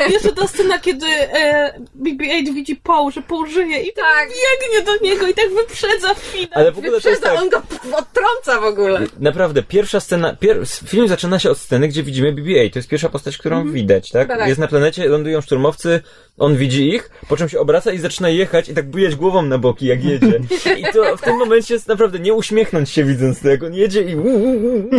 [0.12, 4.30] Jeszcze ta scena, kiedy e, BB-8 widzi Paul, że Paul żyje i tak Tak.
[4.30, 6.50] biegnie do niego i tak wyprzedza finał.
[6.52, 7.40] Ale w ogóle Wyprzedza, tak.
[7.40, 7.58] on go
[8.00, 9.02] odtrąca w ogóle.
[9.20, 10.58] Naprawdę, pierwsza scena, pier...
[10.88, 12.74] film zaczyna się od sceny, gdzie widzimy BB-8.
[12.74, 14.28] To jest pierwsza postać, którą widać, tak?
[14.28, 14.48] Tak.
[14.48, 16.02] Jest na planecie, lądują szturmowcy,
[16.38, 19.58] on widzi ich, po czym się obraca i zaczyna jechać i tak bujać głową na
[19.58, 20.40] boki, jak jedzie.
[20.78, 24.02] I to w tym momencie jest naprawdę nie uśmiechnąć się widząc to, jak on jedzie
[24.02, 24.12] i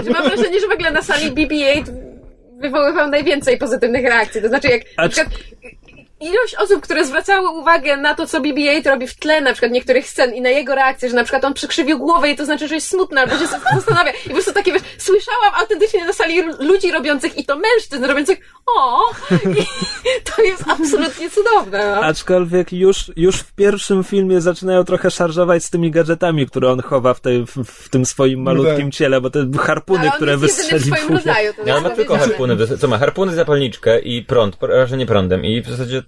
[0.04, 1.84] Że mam wrażenie, że w ogóle na sali BB-8
[2.60, 4.42] wywoływał najwięcej pozytywnych reakcji.
[4.42, 5.34] To znaczy, jak na przykład
[6.22, 10.08] ilość osób, które zwracały uwagę na to, co BB-8 robi w tle na przykład niektórych
[10.08, 12.74] scen i na jego reakcję, że na przykład on przykrzywił głowę i to znaczy, że
[12.74, 14.10] jest smutny albo się zastanawia.
[14.12, 18.38] I po prostu takie, wiesz, słyszałam autentycznie na sali ludzi robiących i to mężczyzn robiących
[18.66, 19.00] o
[20.18, 21.92] i to jest absolutnie cudowne.
[21.96, 22.02] No.
[22.04, 27.14] Aczkolwiek już, już w pierwszym filmie zaczynają trochę szarżować z tymi gadżetami, które on chowa
[27.14, 28.94] w, tej, w, w tym swoim malutkim tak.
[28.94, 31.18] ciele, bo te harpuny, które jest jedyny w swoim wystrzeliwuje.
[31.18, 31.52] rodzaju.
[31.54, 32.56] To Ja jest ma tylko harpuny.
[32.56, 32.98] do- Co ma?
[32.98, 35.44] Harpuny, zapalniczkę i prąd, porażenie prądem.
[35.44, 36.02] I w zasadzie...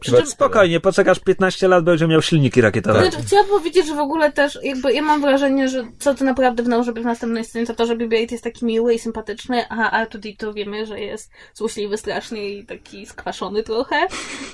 [0.00, 3.00] Przy czym- Spokojnie, poczekasz 15 lat, będzie miał silniki rakietowe.
[3.02, 6.62] Znaczy, chciałam powiedzieć, że w ogóle też, jakby ja mam wrażenie, że co to naprawdę
[6.62, 10.04] wnał, żeby w następnej scenie, to to, że BB-8 jest taki miły i sympatyczny, a
[10.06, 13.96] R2D2 wiemy, że jest złośliwy strasznie i taki skwaszony trochę.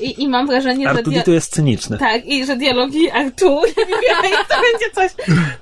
[0.00, 0.90] I, i mam wrażenie, że...
[0.90, 1.98] Artuditu dia- jest cyniczny.
[1.98, 5.10] Tak, i że dialogi Artur i BB-8 to będzie coś,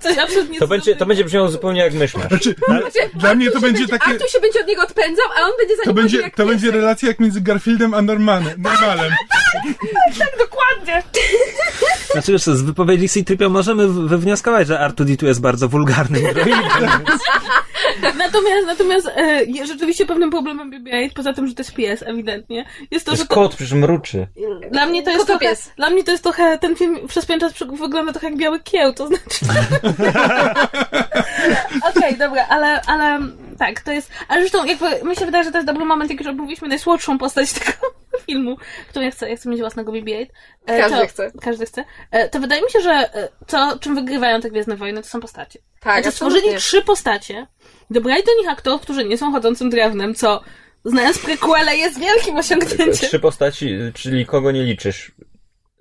[0.01, 2.29] coś absolutnie To będzie, to będzie brzmiało zupełnie jak myszmasz.
[2.29, 5.41] Znaczy, Znaczy, Dla mnie to się będzie takie- Artur się będzie od niego odpędzał, a
[5.43, 8.63] on będzie za to będzie, to będzie relacja jak między Garfieldem a Normanem.
[8.63, 9.13] Normalem.
[10.39, 11.03] Dokładnie!
[12.13, 16.91] Znaczy co, z wypowiedzi C-Tripio możemy wywnioskować, że Artuditu jest bardzo wulgarnym droidem.
[18.19, 23.07] Natomiast, natomiast e, rzeczywiście pewnym problemem BB-8, poza tym, że to jest pies, ewidentnie, jest
[23.07, 24.27] to, To że jest to, kot, przecież mruczy.
[24.71, 25.73] Dla mnie to jest to trochę, pies.
[25.77, 28.93] dla mnie to jest trochę, ten film przez pewien czas wygląda trochę jak biały kieł,
[28.93, 29.47] to znaczy...
[31.91, 33.21] Okej, dobra, ale, ale
[33.59, 36.21] tak, to jest, ale zresztą jakby, mi się wydaje, że to jest dobry moment, jak
[36.21, 37.73] już omówiliśmy najsłodszą postać tego
[38.19, 38.57] filmu,
[38.89, 40.27] którą ja chcę, ja chcę mieć własnego BB-8.
[40.67, 41.33] E, Każdy to, chce.
[41.41, 41.85] Każdy chce.
[42.11, 45.21] E, to wydaje mi się, że e, to, czym wygrywają te Gwiezdne Wojny, to są
[45.21, 45.59] postacie.
[45.81, 47.47] Tak, Znaczy, stworzyli trzy postacie,
[47.91, 50.41] dobrali do nich aktorów, którzy nie są chodzącym drewnem, co
[50.85, 53.09] znając prequele jest wielkim osiągnięciem.
[53.09, 55.13] Trzy postaci, czyli kogo nie liczysz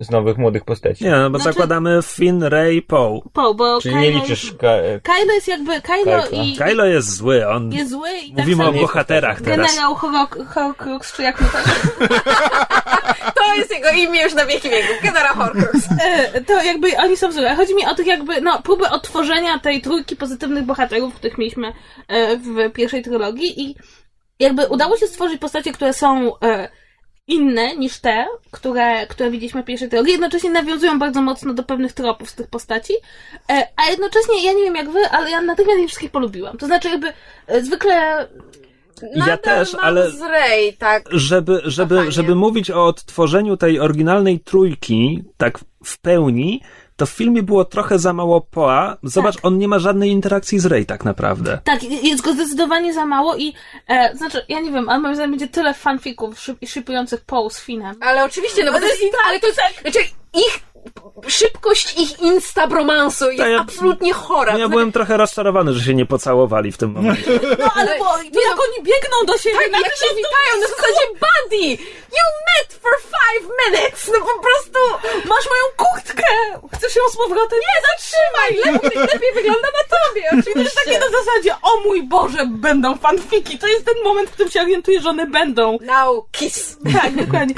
[0.04, 1.04] z nowych, młodych postaci?
[1.04, 3.20] Nie, no bo Znaczy- zakładamy Finn, Ray, Poe.
[3.32, 4.52] Po, bo Czyli Kylo, nie liczysz...
[4.60, 6.42] Ka- e, Kylo jest jakby, Kylo Kylo.
[6.42, 7.72] i Kylo jest zły, on...
[7.72, 9.70] jest zły i Mówimy tak o samo bohaterach teraz.
[9.76, 9.94] generał
[10.46, 11.58] Horcrux, czy jak mu to
[13.34, 14.96] To jest jego imię już na wieki wieków.
[15.02, 15.88] Generał Horcrux.
[16.04, 17.56] E, to jakby oni są złe.
[17.56, 21.72] Chodzi mi o tych jakby, no, próby odtworzenia tej trójki pozytywnych bohaterów, których mieliśmy
[22.08, 23.76] e, w pierwszej trylogii i
[24.38, 26.32] jakby udało się stworzyć postacie, które są
[27.26, 31.92] inne niż te, które, które widzieliśmy w pierwszej trylogii, jednocześnie nawiązują bardzo mocno do pewnych
[31.92, 32.92] tropów z tych postaci,
[33.50, 36.58] e, a jednocześnie, ja nie wiem jak wy, ale ja natychmiast ich wszystkich polubiłam.
[36.58, 37.12] To znaczy jakby
[37.46, 38.28] e, zwykle
[39.16, 41.02] Nadal też, mam ale- z Rey, tak.
[41.10, 42.12] żeby, żeby, Kochanie.
[42.12, 46.62] żeby mówić o odtworzeniu tej oryginalnej trójki tak w pełni,
[46.96, 48.96] to w filmie było trochę za mało Poa.
[49.02, 51.58] Zobacz, on nie ma żadnej interakcji z Rey tak naprawdę.
[51.64, 53.54] Tak, jest go zdecydowanie za mało i
[53.88, 57.60] e, znaczy, ja nie wiem, ale moim zdaniem będzie tyle fanfików szyb, szypujących Paul z
[57.60, 57.96] Finem.
[58.00, 59.98] Ale oczywiście, no bo to jest, ale to jest, znaczy
[60.34, 60.73] ich
[61.28, 64.58] szybkość ich instabromansu jest To ja- absolutnie chora.
[64.58, 67.40] Ja To byłem trochę rozczarowany, że się nie pocałowali w tym momencie.
[67.58, 70.66] No ale bo nie jak oni biegną do siebie, Tak, na jak się witają na
[70.68, 71.66] zasadzie buddy!
[72.16, 74.10] You met for five minutes!
[74.12, 74.78] No po prostu...
[75.28, 76.22] masz moją kurtkę!
[76.74, 77.58] Chcesz ją z powrotem?
[77.58, 78.72] Nie, zatrzymaj!
[78.74, 80.80] Lepiej, lepiej wygląda na tobie, To jest oczywiście.
[80.84, 83.58] takie na zasadzie, o mój Boże, będą fanfiki.
[83.58, 85.78] To jest ten moment, w którym się orientuję, że one będą.
[85.80, 86.76] Now kiss.
[87.02, 87.54] Tak, dokładnie.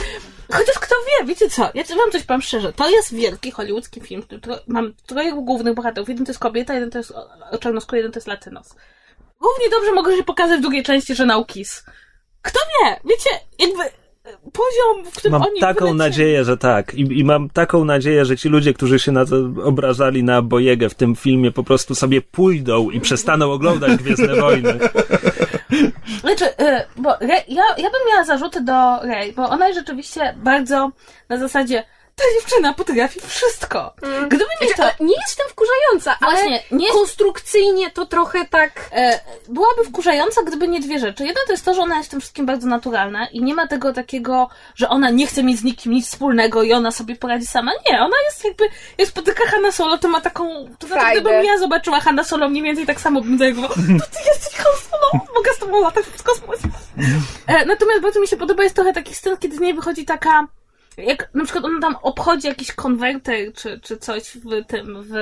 [0.53, 4.23] Chociaż kto wie, wiecie co, ja wam coś powiem szczerze, to jest wielki hollywoodzki film,
[4.23, 7.13] tro- mam troje głównych bohaterów, jeden to jest kobieta, jeden to jest
[7.61, 8.75] czarnoskóry, jeden to jest latynos.
[9.41, 11.85] Równie dobrze mogę się pokazać w drugiej części, że Naukis.
[12.43, 13.83] Kto wie, wiecie, jakby
[14.53, 15.99] poziom, w którym Mam oni taką wylecieli.
[15.99, 16.95] nadzieję, że tak.
[16.95, 20.89] I, I mam taką nadzieję, że ci ludzie, którzy się na to obrażali na Bojegę
[20.89, 24.79] w tym filmie, po prostu sobie pójdą i przestaną oglądać Gwiezdne Wojny.
[26.21, 30.35] Znaczy, y, bo Rey, ja, ja bym miała zarzuty do Rey, bo ona jest rzeczywiście
[30.37, 30.91] bardzo
[31.29, 31.85] na zasadzie
[32.17, 33.93] ta dziewczyna potrafi wszystko.
[34.29, 38.89] Gdyby nie to, Ale nie jestem wkurzająca, ale Właśnie, nie jest- konstrukcyjnie to trochę tak...
[38.93, 41.25] e, byłaby wkurzająca, gdyby nie dwie rzeczy.
[41.25, 43.67] Jedna to jest to, że ona jest w tym wszystkim bardzo naturalna i nie ma
[43.67, 47.47] tego takiego, że ona nie chce mieć z nikim nic wspólnego i ona sobie poradzi
[47.47, 47.73] sama.
[47.91, 48.65] Nie, ona jest jakby,
[48.99, 52.63] jak spotyka Hanna Solo, to ma taką, to znaczy, gdybym ja zobaczyła Hanna Solo mniej
[52.63, 56.23] więcej tak samo bym zareagowała, to ty jesteś Han Solo, mogę z tobą latać w
[56.23, 56.69] kosmosie.
[57.47, 60.47] E, natomiast bardzo mi się podoba, jest trochę takich scen, kiedy z niej wychodzi taka,
[60.97, 65.13] jak na przykład ona tam obchodzi jakiś konwerter czy, czy coś w tym, w,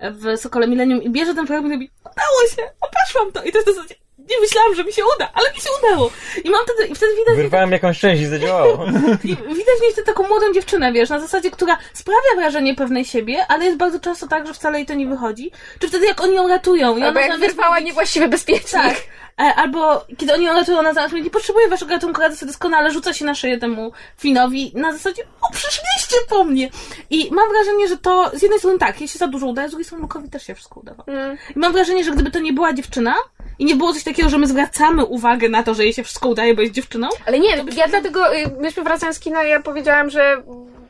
[0.00, 3.42] w Sokole Millennium i bierze ten program i mówi, udało się, obeszłam to.
[3.42, 6.10] I to jest w zasadzie, nie myślałam, że mi się uda, ale mi się udało.
[6.44, 8.84] I mam wtedy, i wtedy widać, Wyrwałem jakąś część i zadziałało.
[9.24, 13.04] i widać w niej wtedy taką młodą dziewczynę, wiesz, na zasadzie, która sprawia wrażenie pewnej
[13.04, 15.50] siebie, ale jest bardzo często tak, że wcale jej to nie wychodzi.
[15.78, 16.96] Czy wtedy jak oni ją ratują.
[16.96, 18.72] i Albo ona jak wyrwała mówić- niewłaściwy bezpiecznik.
[18.82, 18.96] tak.
[19.40, 22.52] E, Albo kiedy oni ją ratują, ona zamiast mówi, nie potrzebuję waszego ratunku, radzę sobie
[22.52, 26.70] doskonale, rzuca się na szyję temu Finowi na zasadzie, o, przyszliście po mnie.
[27.10, 29.70] I mam wrażenie, że to z jednej strony tak, jej się za dużo udaje, z
[29.70, 31.08] drugiej strony Luke'owi też się wszystko udawało.
[31.08, 31.36] Mm.
[31.56, 33.14] I mam wrażenie, że gdyby to nie była dziewczyna
[33.58, 36.28] i nie było coś takiego, że my zwracamy uwagę na to, że jej się wszystko
[36.28, 40.10] udaje, bo jest dziewczyną, Ale nie, ja dlatego, y, myśmy wracając z kina, ja powiedziałam,
[40.10, 40.42] że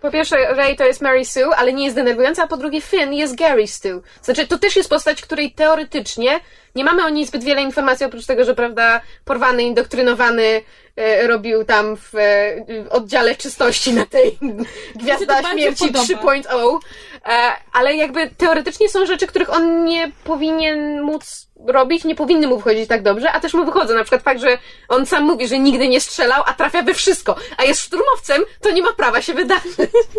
[0.02, 3.12] po pierwsze Ray to jest Mary Sue, ale nie jest denerwująca, a po drugie Finn
[3.12, 4.02] jest Gary Stu.
[4.22, 6.40] Znaczy, to też jest postać, której teoretycznie
[6.74, 10.62] nie mamy o niej zbyt wiele informacji, oprócz tego, że, prawda, porwany, indoktrynowany
[10.96, 14.38] e, robił tam w e, oddziale czystości na tej
[15.02, 16.32] Gwiazda Śmierci bardzo podoba.
[16.32, 16.78] 3.0,
[17.26, 22.56] e, ale jakby teoretycznie są rzeczy, których on nie powinien móc robić, nie powinny mu
[22.56, 23.94] wychodzić tak dobrze, a też mu wychodzą.
[23.94, 24.58] Na przykład fakt, że
[24.88, 28.70] on sam mówi, że nigdy nie strzelał, a trafia we wszystko, a jest szturmowcem, to
[28.70, 29.72] nie ma prawa się wydarzyć.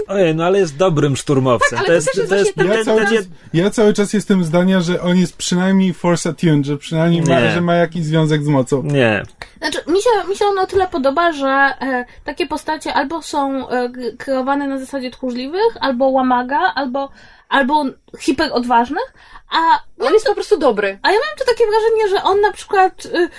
[0.08, 1.70] Ojej, no ale jest dobrym szturmowcem.
[1.70, 5.18] Tak, ale to jest ten- Ja cały, czas, ja cały czas jestem zdania, że on
[5.18, 8.84] jest przynajmniej force attuned, że przynajmniej ma, że ma jakiś związek z mocą.
[8.84, 9.24] Nie.
[9.58, 13.70] Znaczy, mi się, mi się ono o tyle podoba, że e, takie postacie albo są
[13.70, 17.10] e, kreowane na zasadzie tchórzliwych, albo łamaga, albo,
[17.50, 17.86] albo
[18.20, 19.14] hiperodważnych,
[19.54, 21.00] a On jest po prostu dobry.
[21.02, 23.30] A ja mam tu takie wrażenie, że on na przykład y, y,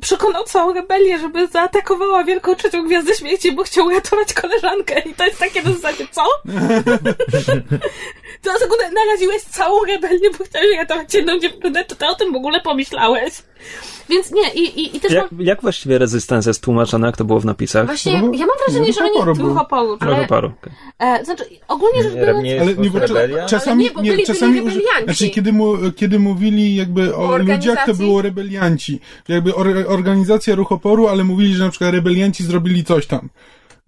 [0.00, 5.00] przekonał całą rebelię, żeby zaatakowała wielką trzecią gwiazdę śmierci, bo chciał uratować koleżankę.
[5.00, 6.22] I to jest takie na zasadzie, co?
[8.42, 12.32] to na sekundę naraziłeś całą rebelię, bo chciałeś ratować jedną dziewczynę, czy ty o tym
[12.32, 13.34] w ogóle pomyślałeś?
[14.08, 17.06] Więc nie, i, i, i też Jak, mam jak właściwie rezystencja jest tłumaczona?
[17.06, 17.86] Jak to było w napisach?
[17.86, 19.38] Właśnie, No, ja mam wrażenie, że oni...
[19.38, 19.96] Duch oporu.
[19.98, 20.52] Trochę paru.
[20.62, 20.72] okej.
[20.98, 23.46] e, znaczy, ogólnie rzecz biorąc, Nie Ale nie, bo rebelia?
[23.46, 25.04] czasami, Ale nie, bo byli- czasami byli rebelianci.
[25.04, 29.00] znaczy, kiedy, mu, kiedy mówili jakby o, O ludziach, to było rebelianci.
[29.28, 33.28] Jakby or, organizacja ruch oporu, ale mówili, że na przykład rebelianci zrobili coś tam.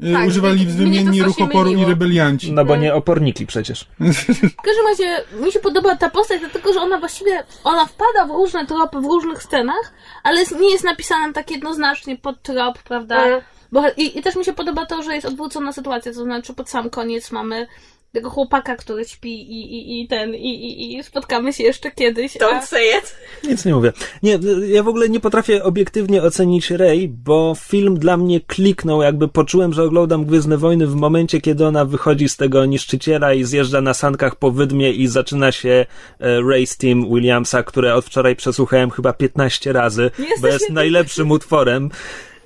[0.04, 2.52] Y, Tak, Używali wymiennie ruch oporu i rebelianci.
[2.52, 3.86] No bo nie oporniki przecież.
[4.60, 8.30] W każdym razie mi się podoba ta postać, dlatego że ona właściwie ona wpada w
[8.30, 9.92] różne tropy w różnych scenach,
[10.22, 13.24] ale nie jest napisana tak jednoznacznie pod trop, prawda?
[13.24, 13.40] Mm.
[13.72, 16.70] Bo, i, I też mi się podoba to, że jest odwrócona sytuacja, to znaczy pod
[16.70, 17.66] sam koniec mamy
[18.12, 22.36] tego chłopaka, który śpi i, i, i ten, i, i, i spotkamy się jeszcze kiedyś.
[22.36, 23.14] A, Don't say it.
[23.50, 23.92] Nic nie mówię.
[24.22, 24.38] Nie,
[24.68, 29.72] ja w ogóle nie potrafię obiektywnie ocenić Rey, bo film dla mnie kliknął, jakby poczułem,
[29.72, 33.94] że oglądam Gwiezdne Wojny w momencie, kiedy ona wychodzi z tego niszczyciela i zjeżdża na
[33.94, 35.86] sankach po wydmie i zaczyna się
[36.20, 41.30] e, Race Team Williamsa, które od wczoraj przesłuchałem chyba 15 razy, Jesteś bo jest najlepszym
[41.30, 41.90] utworem.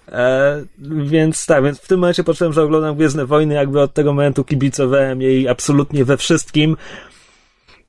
[0.08, 4.12] E, więc tak, więc w tym momencie poczułem, że oglądam Gwiezdne Wojny, jakby od tego
[4.12, 6.76] momentu kibicowałem jej absolutnie we wszystkim.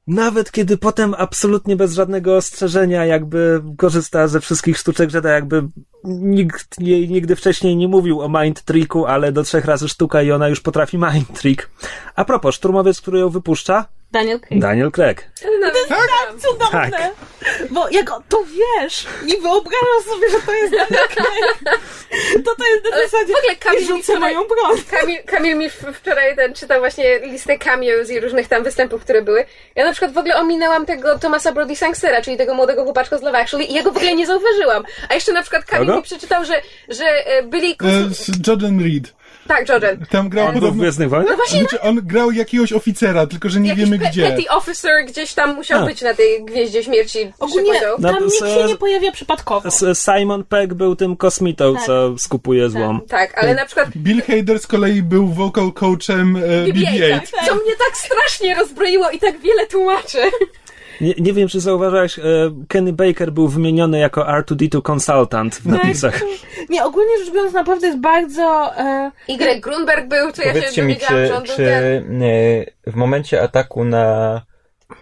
[0.07, 5.67] Nawet kiedy potem absolutnie bez żadnego ostrzeżenia jakby korzysta ze wszystkich sztuczek Jedi, jakby
[6.03, 10.31] nikt jej nigdy wcześniej nie mówił o mind tricku, ale do trzech razy sztuka i
[10.31, 11.69] ona już potrafi mind trick.
[12.15, 13.85] A propos, szturmowiec, który ją wypuszcza?
[14.15, 14.61] Daniel Craig.
[14.61, 15.27] Daniel Craig.
[15.61, 16.91] No, tak cudowne!
[16.91, 17.11] Tak.
[17.71, 21.59] Bo jak o- to wiesz i wyobrażasz sobie, że to jest Daniel Craig,
[22.45, 24.77] to to jest na Ale zasadzie w ogóle Kamil rzucę wczoraj- moją broń.
[24.91, 29.45] Kamil, Kamil mi wczoraj ten, czytał właśnie listę cameos i różnych tam występów, które były.
[29.75, 33.21] Ja na przykład w ogóle ominęłam tego Thomasa Brody Sangstera, czyli tego młodego chłopaczka z
[33.21, 34.83] Love Actually i ja go w ogóle nie zauważyłam.
[35.09, 35.97] A jeszcze na przykład Kamil Kogo?
[35.97, 37.71] mi przeczytał, że, że e, byli...
[37.71, 39.13] E, z Jordan Reed.
[39.47, 40.05] Tak, Jordan.
[40.09, 40.81] Tam grał On był w podobno...
[40.81, 41.29] Gwiezdnych Wojnach?
[41.29, 44.23] No właśnie, Znaczy, on grał jakiegoś oficera, tylko że nie jakiś wiemy pe- gdzie.
[44.23, 45.85] petty officer gdzieś tam musiał A.
[45.85, 47.33] być na tej Gwieździe Śmierci.
[47.39, 47.71] Ogólnie.
[47.99, 49.69] No, tam to nikt się nie pojawia przypadkowo.
[49.93, 51.85] Simon Pegg był tym kosmitą, Tak.
[51.85, 53.01] co skupuje złom.
[53.07, 56.73] Tak, ale na przykład Bill Hader z kolei był vocal coachem e, BB-8.
[56.73, 60.17] BB-8, co mnie tak strasznie rozbroiło i tak wiele tłumaczy.
[61.01, 62.23] Nie, nie wiem, czy zauważyłeś, e,
[62.67, 66.21] Kenny Baker był wymieniony jako R2D2 consultant w napisach.
[66.69, 68.71] Nie, ogólnie rzecz biorąc, naprawdę jest bardzo...
[68.77, 72.23] E, Greg Grunberg był, czy ja się Powiedzcie mi, czy, że czy ten.
[72.23, 74.41] e, w momencie ataku na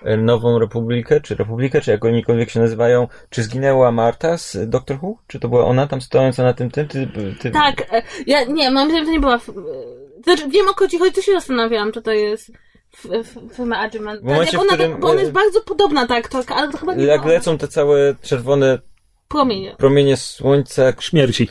[0.06, 4.98] e, Nową Republikę, czy Republikę, czy jak onikolwiek się nazywają, czy zginęła Marta z Doctor
[4.98, 5.16] Who?
[5.28, 6.88] Czy to była ona tam stojąca na tym tym?
[6.88, 7.08] Ty,
[7.42, 7.52] ty...
[7.52, 9.40] tak, e, ja nie, moim zdaniem to nie była...
[10.24, 12.52] Znaczy, wiem o co ci chodzi, to się zastanawiałam, czy to jest
[12.94, 14.20] f- f- firma Adjuman.
[14.20, 16.78] W momencie, jak ona, w którym, bo ona jest bardzo podobna, ta aktorka, ale to
[16.78, 17.32] chyba nie Jak ona.
[17.32, 18.80] lecą te całe czerwone
[19.28, 19.76] Promienie.
[19.78, 21.50] promienie słońca, Śmierci.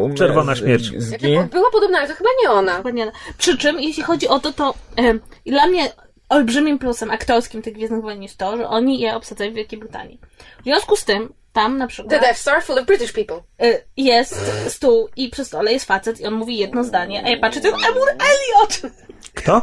[0.00, 0.84] um, Czerwona śmierć.
[1.02, 1.48] Zgin.
[1.48, 2.76] Była podobna, ale to chyba nie ona.
[2.76, 3.12] Chyba nie.
[3.38, 5.92] Przy czym, jeśli chodzi o to, to e, dla mnie
[6.28, 10.18] olbrzymim plusem aktorskim tych Gwiezdnych Wojen jest to, że oni je obsadzają w Wielkiej Brytanii.
[10.60, 13.36] W związku z tym, tam na The przykład Death Star full of British people.
[13.62, 17.38] e, jest stół i przy stole jest facet i on mówi jedno zdanie, a ja
[17.40, 18.92] patrzę, to jest Emur Elliot!
[19.34, 19.62] Kto?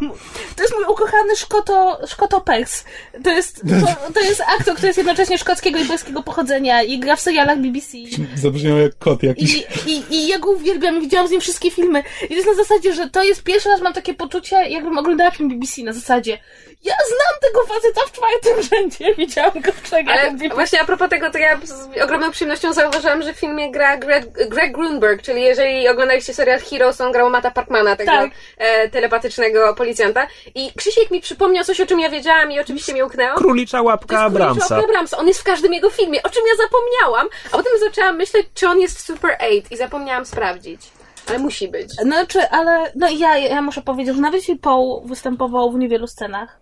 [0.56, 2.86] To jest mój ukochany Szkoto, Szkoto Pex.
[3.24, 7.16] To jest, to, to jest aktor, który jest jednocześnie szkockiego i boskiego pochodzenia i gra
[7.16, 7.98] w serialach BBC.
[8.36, 9.56] Zabrzmiał jak kot jakiś.
[9.56, 12.04] I, i, I ja go uwielbiam i widziałam z nim wszystkie filmy.
[12.24, 15.32] I to jest na zasadzie, że to jest pierwszy raz mam takie poczucie, jakbym oglądała
[15.32, 16.38] film BBC na zasadzie.
[16.84, 21.10] Ja znam tego faceta w czwartym rzędzie, widziałam go w trzech Ale właśnie a propos
[21.10, 25.42] tego, to ja z ogromną przyjemnością zauważyłam, że w filmie gra Greg, Greg Grunberg, czyli
[25.42, 28.32] jeżeli oglądaliście serial Heroes, on grał Mata Parkmana, tego Tak.
[28.58, 30.28] e, telepatycznego policjanta.
[30.56, 33.38] I Krzysiek mi przypomniał coś, o czym ja wiedziałam i oczywiście mi uknęło.
[33.38, 34.76] Królicza łapka jest Królicza Abramsa.
[34.76, 35.18] Łapka Abramsa.
[35.18, 37.28] On jest w każdym jego filmie, o czym ja zapomniałam.
[37.52, 40.82] A potem zaczęłam myśleć, czy on jest w Super 8 i zapomniałam sprawdzić.
[41.30, 41.92] Ale musi być.
[41.92, 46.60] Znaczy, ale no ja, ja muszę powiedzieć, że nawet jeśli Paul występował w niewielu scenach,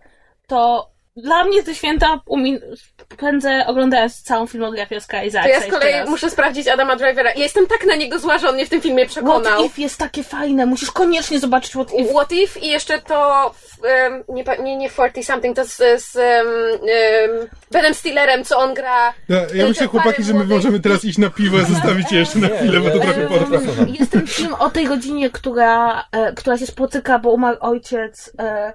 [0.48, 2.60] to dla mnie te święta umin-
[3.14, 7.30] spędzę oglądając całą filmografię Oscara To Isaaca ja z kolei muszę sprawdzić Adama Drivera.
[7.30, 9.42] Ja jestem tak na niego zła, że on mnie w tym filmie przekonał.
[9.42, 12.14] What If jest takie fajne, musisz koniecznie zobaczyć What If.
[12.14, 13.52] What If i jeszcze to
[13.84, 16.48] um, nie, nie, nie 40 something, to z, z um,
[17.40, 19.14] um, Benem Stillerem, co on gra.
[19.30, 22.40] No, ja myślę, chłopaki, że my możemy teraz iść na piwo i zostawić je jeszcze
[22.40, 23.60] na chwilę, bo to trochę potrwa.
[24.00, 28.32] Jest ten film o tej rodzinie, która, e, która się spotyka, bo umarł ojciec.
[28.40, 28.74] E,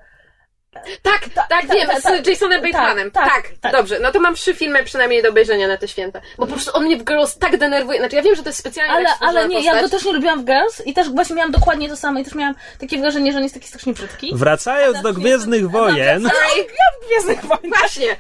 [1.03, 3.11] Tak, tak, tak, wiem, tak, z tak, Jasonem tak, Batemanem.
[3.11, 3.73] tak, Tak, tak.
[3.73, 3.99] dobrze.
[4.03, 6.21] No to mam trzy filmy przynajmniej do obejrzenia na te święta.
[6.39, 7.99] Bo po prostu on mnie w Girls tak denerwuje.
[7.99, 9.83] Znaczy ja wiem, że to jest specjalnie ale, tak ale nie, ja postać.
[9.91, 12.35] go też nie lubiłam w Girls i też właśnie miałam dokładnie to samo i też
[12.35, 14.33] miałam takie wrażenie, że on jest taki strasznie brzydki.
[14.35, 16.67] Wracając do Gwiezdnych Wojen, Sorry.
[17.03, 17.79] w Gwiezdnych Wojnach.
[17.81, 18.17] Właśnie.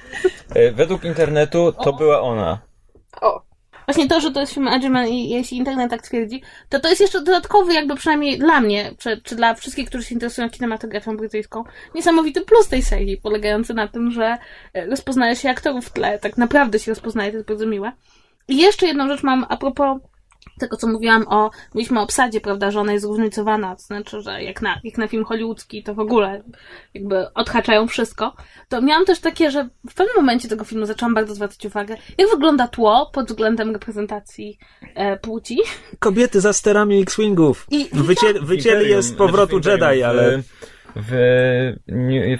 [0.54, 2.58] E, Według internetu to była ona.
[3.20, 3.42] O.
[3.86, 7.00] Właśnie to, że to jest film Adjuman i jeśli internet tak twierdzi, to to jest
[7.00, 11.64] jeszcze dodatkowy jakby przynajmniej dla mnie, czy, czy dla wszystkich, którzy się interesują kinematografią brytyjską,
[11.94, 14.38] niesamowity plus tej serii, polegający na tym, że
[14.74, 17.92] e, rozpoznaje się aktorów w tle, tak naprawdę się rozpoznaje, to jest bardzo miłe.
[18.48, 19.98] I jeszcze jedną rzecz mam a propos
[20.58, 24.42] tego, co mówiłam o, mówiliśmy o obsadzie, prawda, że ona jest zróżnicowana, to znaczy, że
[24.42, 26.42] jak na, jak na film hollywoodzki, to w ogóle
[26.94, 28.34] jakby odhaczają wszystko,
[28.68, 32.30] to miałam też takie, że w pewnym momencie tego filmu zaczęłam bardzo zwracać uwagę, jak
[32.30, 34.58] wygląda tło pod względem reprezentacji
[34.94, 35.58] e, płci.
[35.98, 37.66] kobiety za sterami X-Wingów.
[37.70, 40.42] I- Wycię, wycięli je z powrotu znaczy Jedi, ale...
[40.96, 41.12] W,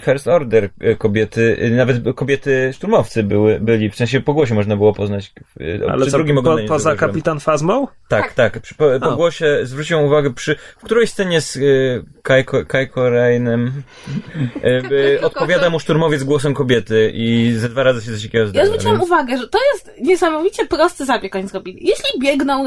[0.01, 4.77] First Order e, kobiety, e, nawet kobiety szturmowcy były, byli, w sensie po głosie można
[4.77, 5.33] było poznać.
[5.61, 6.97] e, Ale przy co, drugim po, poza zauważyłem.
[6.97, 7.87] Kapitan Fazmą?
[8.09, 8.59] Tak, tak.
[8.59, 13.71] Przy, po, po głosie zwróciłem uwagę przy w którejś scenie z y, Kajko, Kajko Rainem
[14.91, 18.65] y, odpowiada mu szturmowiec głosem kobiety i ze dwa razy się coś takiego Ja zdarza.
[18.67, 21.77] zwróciłam więc- uwagę, że to jest niesamowicie prosty zabieg oni zrobili.
[21.87, 22.65] Jeśli biegną,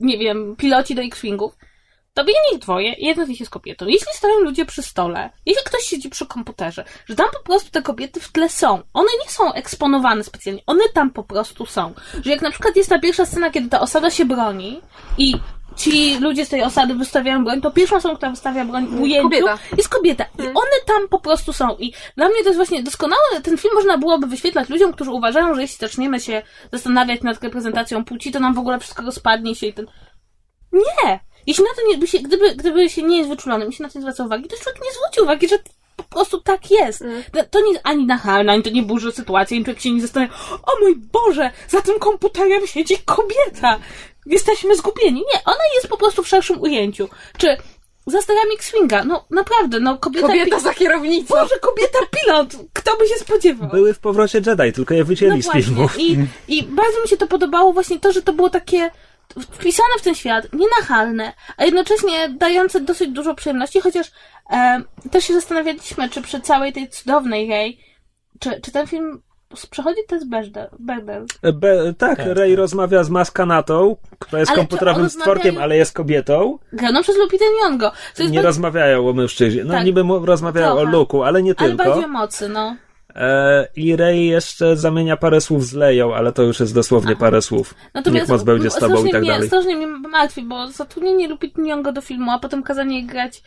[0.00, 1.56] nie wiem, piloci do X-Wingów,
[2.14, 3.86] to biegnie ich dwoje i jedna z nich jest kobietą.
[3.86, 7.82] Jeśli stoją ludzie przy stole, jeśli ktoś siedzi przy komputerze, że tam po prostu te
[7.82, 8.82] kobiety w tle są.
[8.92, 11.94] One nie są eksponowane specjalnie, one tam po prostu są.
[12.24, 14.80] Że jak na przykład jest ta pierwsza scena, kiedy ta osada się broni
[15.18, 15.34] i
[15.76, 19.22] ci ludzie z tej osady wystawiają broń, to pierwszą osobą, która wystawia broń w ujęciu
[19.22, 19.58] Kobieta.
[19.76, 20.24] jest kobieta.
[20.38, 21.76] I one tam po prostu są.
[21.78, 23.40] I dla mnie to jest właśnie doskonałe.
[23.42, 26.42] Ten film można byłoby wyświetlać ludziom, którzy uważają, że jeśli zaczniemy się
[26.72, 29.86] zastanawiać nad reprezentacją płci, to nam w ogóle wszystko rozpadnie się i ten...
[30.72, 31.20] Nie!
[31.46, 33.98] Jeśli na to nie, by się, gdyby, gdyby się nie jest wyczulonym, jeśli na to
[33.98, 35.58] nie zwraca uwagi, to człowiek nie zwróci uwagi, że
[35.96, 37.04] po prostu tak jest.
[37.50, 40.34] To nie jest ani nachalne, ani to nie burzy sytuacji, ani człowiek się nie zastanawia,
[40.50, 43.78] o mój Boże, za tym komputerem siedzi kobieta.
[44.26, 45.20] Jesteśmy zgubieni.
[45.34, 47.08] Nie, ona jest po prostu w szerszym ujęciu.
[47.38, 47.56] Czy
[48.06, 50.26] za sterami X-Winga, no naprawdę, no kobieta...
[50.26, 51.34] Kobieta pi- za kierownicą.
[51.34, 52.56] Boże, kobieta pilot!
[52.72, 53.68] Kto by się spodziewał?
[53.68, 56.00] Były w powrocie Jedi, tylko je wycięli z filmów.
[56.00, 56.18] I,
[56.48, 58.90] I bardzo mi się to podobało właśnie to, że to było takie
[59.50, 64.10] wpisane w ten świat, nienachalne, a jednocześnie dające dosyć dużo przyjemności, chociaż
[64.50, 67.80] e, też się zastanawialiśmy, czy przy całej tej cudownej jej,
[68.38, 69.22] czy, czy ten film
[69.70, 70.68] przechodzi test Bechdel.
[70.78, 71.26] Bechdel.
[71.52, 76.58] Be, tak, Rey rozmawia z Maskanatą, która jest Ale komputerowym stworkiem, ale jest kobietą.
[76.72, 77.90] Graną przez Lupitę Nyong'o.
[78.18, 79.64] Jest Nie bardzo- rozmawiają o mężczyźnie.
[79.64, 79.84] No Tak.
[79.84, 80.80] niby rozmawiają Trochę.
[80.80, 81.84] o Luku, ale nie ale tylko.
[81.84, 82.76] bardziej o mocy, no.
[83.16, 87.42] E, I Rey jeszcze zamienia parę słów z Leją, ale to już jest dosłownie parę
[87.42, 87.74] słów.
[88.12, 89.46] Niech moc będzie z tobą i tak mnie, dalej.
[89.48, 93.42] Strasznie mnie martwi, bo zatrudnienie Lupit Nyong'o do filmu, a potem kazanie jej grać.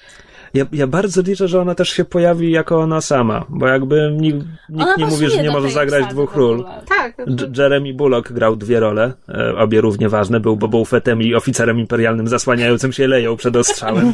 [0.54, 4.38] Ja, ja bardzo liczę, że ona też się pojawi jako ona sama, bo jakby nikt,
[4.70, 6.66] nikt nie mówi, że nie może zagrać obsady dwóch ról.
[6.90, 7.18] Tak.
[7.28, 10.40] J- Jeremy Bullock grał dwie role, e, obie równie ważne.
[10.40, 14.14] Był Bobą Fettem i oficerem imperialnym zasłaniającym się leją przed ostrzałem.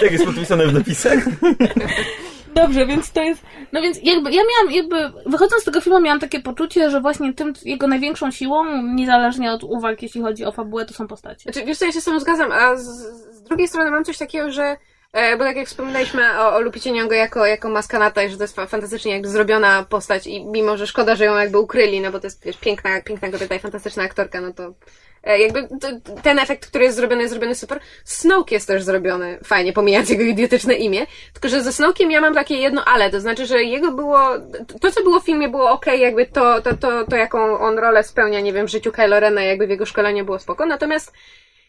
[0.00, 1.18] Tak jest podpisane w napisach?
[2.56, 3.42] Dobrze, więc to jest.
[3.72, 7.34] No więc jakby ja miałam, jakby wychodząc z tego filmu, miałam takie poczucie, że właśnie
[7.34, 11.42] tym jego największą siłą, niezależnie od uwag, jeśli chodzi o fabułę, to są postacie.
[11.42, 12.86] Znaczy, wiesz co, ja się z tym zgadzam, a z,
[13.36, 14.76] z drugiej strony mam coś takiego, że
[15.12, 18.56] bo tak jak wspominaliśmy o, o Lupicie Nyong'o jako, jako maskanata i że to jest
[18.56, 22.20] fa- fantastycznie jakby zrobiona postać i mimo, że szkoda, że ją jakby ukryli, no bo
[22.20, 24.74] to jest wiesz, piękna, piękna kobieta i fantastyczna aktorka, no to
[25.24, 25.88] e, jakby to,
[26.22, 27.80] ten efekt, który jest zrobiony, jest zrobiony super.
[28.04, 32.34] Snoke jest też zrobiony fajnie, pomijając jego idiotyczne imię, tylko że ze Snoke'iem ja mam
[32.34, 34.18] takie jedno ale, to znaczy, że jego było,
[34.80, 38.02] to co było w filmie było okej, jakby to, to, to, to jaką on rolę
[38.04, 41.12] spełnia, nie wiem, w życiu Kylo Rena, jakby w jego szkoleniu było spoko, natomiast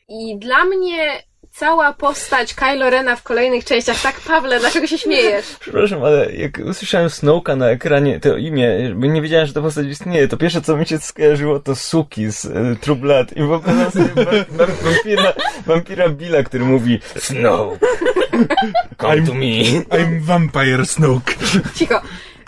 [0.09, 5.45] i dla mnie cała postać Kylo Rena w kolejnych częściach, tak Pawle, dlaczego się śmiejesz?
[5.59, 9.87] Przepraszam, ale jak usłyszałem Snowka na ekranie, to imię, bo nie wiedziałem, że ta postać
[9.87, 13.31] istnieje, to pierwsze, co mi się skojarzyło, to Suki z e, True Blood.
[13.37, 15.33] I wyobrażam sobie wa- wa- wampira,
[15.65, 17.77] wampira Billa, który mówi Snow,
[19.01, 19.83] come to me.
[19.89, 21.33] I'm Vampire Snoke.
[21.75, 22.01] Cicho.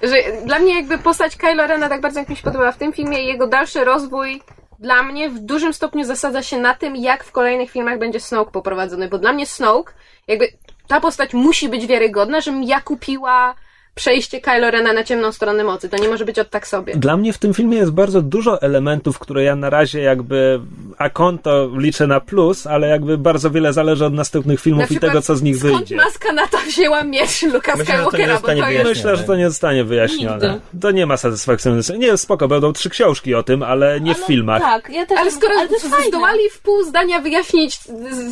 [0.04, 2.94] Że dla mnie jakby postać Kylo Rena tak bardzo jak mi się podobała w tym
[2.94, 4.42] filmie i jego dalszy rozwój
[4.80, 8.52] dla mnie w dużym stopniu zasadza się na tym, jak w kolejnych filmach będzie Snoke
[8.52, 9.94] poprowadzony, bo dla mnie Snoke,
[10.28, 10.48] jakby
[10.88, 13.56] ta postać musi być wiarygodna, żebym ja kupiła
[14.00, 15.90] przejście Kylo Rena na ciemną stronę mocy.
[15.90, 16.96] To nie może być od tak sobie.
[16.96, 20.60] Dla mnie w tym filmie jest bardzo dużo elementów, które ja na razie jakby
[20.98, 25.00] a konto liczę na plus, ale jakby bardzo wiele zależy od następnych filmów Na i
[25.00, 25.96] tego, co z nich skąd wyjdzie.
[25.96, 28.84] maska na to wzięła miecz Luka Myślę, że to nie Skywalkera, bo zostanie to jest...
[28.84, 28.90] wyjaśnione.
[28.90, 30.50] Myślę, że to nie zostanie wyjaśnione.
[30.50, 30.80] Nigdy.
[30.82, 32.00] To nie ma satysfakcjonującego.
[32.00, 34.62] Nie, spoko, będą trzy książki o tym, ale nie w Ale filmach.
[34.62, 35.20] Tak, ja też.
[35.20, 35.70] Ale skoro ale
[36.08, 37.80] zdołali w pół zdania wyjaśnić,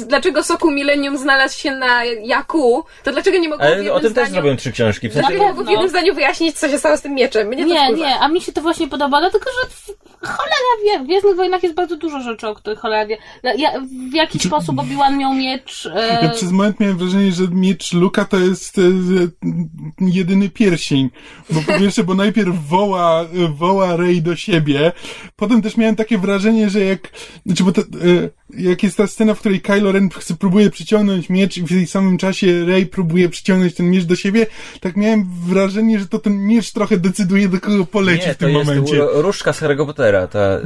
[0.07, 3.99] dlaczego soku Millennium znalazł się na Jaku, to dlaczego nie mogło w Ale jednym o
[3.99, 4.41] tym też zdaniu...
[4.41, 5.09] zrobią trzy książki.
[5.09, 7.47] W sensie, W jednym zdaniu wyjaśnić, co się stało z tym mieczem?
[7.47, 9.97] Mnie Nie, nie, a mi się to właśnie podoba, dlatego że w-
[10.28, 13.18] cholera wie, w Gwiezdnych Wojnach jest bardzo dużo rzeczy, o których cholera wie.
[13.58, 13.72] Ja,
[14.12, 15.86] w jaki sposób Obi-Wan miał miecz...
[15.95, 18.82] Ja E, przez moment miałem wrażenie, że miecz Luka to jest e,
[20.01, 21.10] jedyny pierścień.
[21.49, 24.91] Bo po pierwsze, bo najpierw woła, woła Rey do siebie,
[25.36, 26.99] potem też miałem takie wrażenie, że jak,
[27.45, 27.86] znaczy, bo to, e,
[28.54, 31.88] jak jest ta scena, w której Kylo Ren chce, próbuje przyciągnąć miecz i w tej
[31.88, 34.45] samym czasie Rey próbuje przyciągnąć ten miecz do siebie,
[34.82, 38.45] tak miałem wrażenie, że to ten miecz trochę decyduje, do kogo poleci nie, w to
[38.45, 39.00] tym jest momencie.
[39.14, 40.62] różdżka z Harry'ego Pottera, ta y,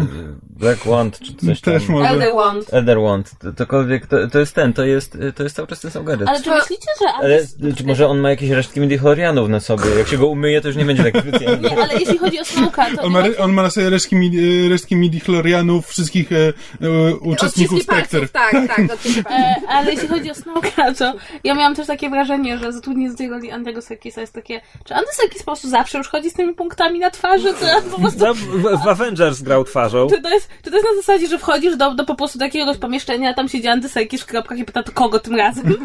[0.50, 1.74] Black Wand, czy coś tam.
[1.74, 2.10] Też może.
[2.10, 2.74] Elder Wand.
[2.74, 3.32] Elder Wand.
[3.40, 6.28] To, tokolwiek, to, to jest ten, to jest, to jest cały czas ten sam gadżet.
[6.28, 7.14] ale czy myślicie, że...
[7.14, 9.90] Ale czy może on ma jakieś resztki midichlorianów na sobie?
[9.98, 11.70] Jak się go umyje, to już nie będzie tak specjalnie.
[11.70, 13.02] Nie, ale jeśli chodzi o Snoke'a, to...
[13.02, 16.36] On ma, on ma na sobie resztki, midi- resztki midi-chlorianów wszystkich e,
[16.82, 19.24] e, uczestników Palców, tak, tak, odciski.
[19.30, 21.14] E, ale jeśli chodzi o Snoke'a, to
[21.44, 24.62] ja miałam też takie wrażenie, że zatrudnienie z tej roli Andego Serkisa jest takie...
[24.84, 28.00] Czy Andy Serkis po prostu zawsze już chodzi z tymi punktami na twarzy, to po
[28.02, 28.20] prostu...
[28.20, 30.08] No, w, w Avengers grał twarzą.
[30.10, 32.46] Czy to, jest, czy to jest na zasadzie, że wchodzisz do, do po prostu do
[32.46, 35.64] jakiegoś pomieszczenia, a tam siedzi Andy Serkis w kropkach i pyta, to kogo tym razem?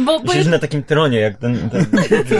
[0.00, 1.70] Bo, bo Siedzi na takim tronie, jak ten...
[1.70, 1.86] ten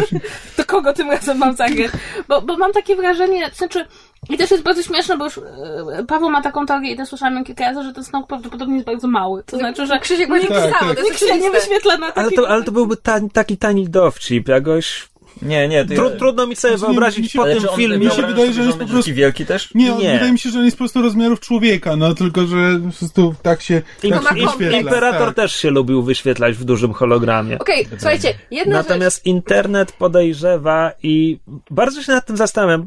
[0.57, 1.91] to kogo tym razem mam zagrać?
[2.29, 3.87] Bo, bo mam takie wrażenie, to znaczy,
[4.31, 7.35] i też jest bardzo śmieszne, bo już e, Paweł ma taką teorię i też słyszałam
[7.35, 9.43] ją kilka razy, że ten Snoke prawdopodobnie jest bardzo mały.
[9.47, 11.05] To znaczy, że Krzysiek właśnie Tak, tak, tak.
[11.05, 12.37] nikt się nie wyświetla na Ale takim...
[12.45, 15.13] to, ale to byłby ta, taki tani dowcip, jakoś...
[15.43, 16.17] Nie, nie, to Tru, ja...
[16.17, 17.99] trudno mi sobie Znaczy, wyobrazić się- po Ale tym filmie...
[17.99, 19.75] mi się wydaje, że on jest po prostu- taki wielki też?
[19.75, 20.13] Nie, on, Nie.
[20.13, 22.57] wydaje mi się, że on jest po prostu rozmiarów człowieka, no tylko, że
[22.87, 24.79] po prostu tak się, tak się wyświetla.
[24.79, 25.37] Imperator tak.
[25.37, 27.59] też się lubił wyświetlać w dużym hologramie.
[27.59, 28.89] Okej, słuchajcie, jedna rzecz...
[28.89, 31.39] Natomiast internet podejrzewa i
[31.71, 32.87] bardzo się nad tym zastanawiam,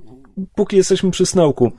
[0.56, 1.72] póki jesteśmy przy Snowku.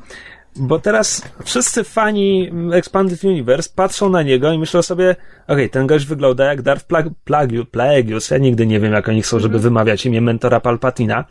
[0.58, 5.16] Bo teraz wszyscy fani Expanded Universe patrzą na niego i myślą sobie,
[5.48, 8.30] okej, ten gość wygląda jak Darth Plag- Plagiu- Plagueis.
[8.30, 11.24] Ja nigdy nie wiem, jak oni chcą, żeby wymawiać imię mentora Palpatina.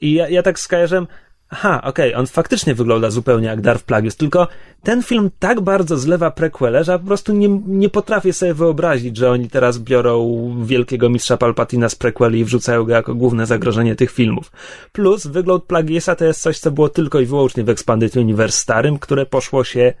[0.00, 1.06] I ja, ja tak skojarzyłem,
[1.50, 4.48] aha, okej, on faktycznie wygląda zupełnie jak Darth Plagueis, tylko
[4.82, 9.16] ten film tak bardzo zlewa prequele, że ja po prostu nie, nie potrafię sobie wyobrazić,
[9.16, 13.96] że oni teraz biorą wielkiego mistrza Palpatina z prequeli i wrzucają go jako główne zagrożenie
[13.96, 14.52] tych filmów.
[14.92, 18.98] Plus, wygląd Plagiesa to jest coś, co było tylko i wyłącznie w Expanded Universe starym,
[18.98, 19.92] które poszło się...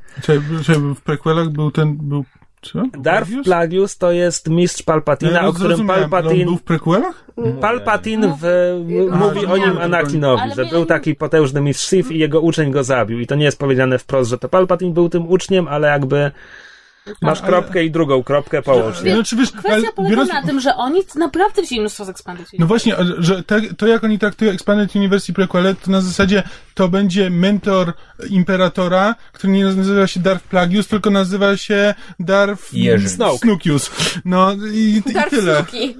[0.94, 2.24] W prequelach był ten, był,
[2.62, 2.82] co?
[2.98, 3.44] Darth Plagius?
[3.44, 6.44] Plagius to jest mistrz Palpatina, Ja o którym On Palpatine...
[6.44, 7.24] był w prequelach?
[7.60, 8.44] Palpatine w,
[9.12, 12.84] A, mówi o nim Anakinowi, że był taki potężny mistrz Sith i jego uczeń go
[12.84, 13.20] zabił.
[13.20, 16.30] I to nie jest powiedziane wprost, że to Palpatine był tym uczniem, ale jakby
[17.22, 19.00] Masz kropkę i drugą kropkę połącz.
[19.02, 22.46] Wie- Znaczy, wiesz, Kwestia polega biorąc- na tym, że oni naprawdę wzięli mnóstwo z Expanded
[22.58, 26.42] No właśnie, że te, to jak oni traktują Expanded Universe i prequele, to na zasadzie
[26.74, 27.92] to będzie mentor
[28.30, 33.08] Imperatora, który nie nazywa się Darth Plagueis, tylko nazywa się Darth Jerzy.
[33.08, 33.38] Snoke.
[33.38, 33.90] Snukius.
[34.24, 35.54] No i, i tyle.
[35.54, 35.96] Snooki.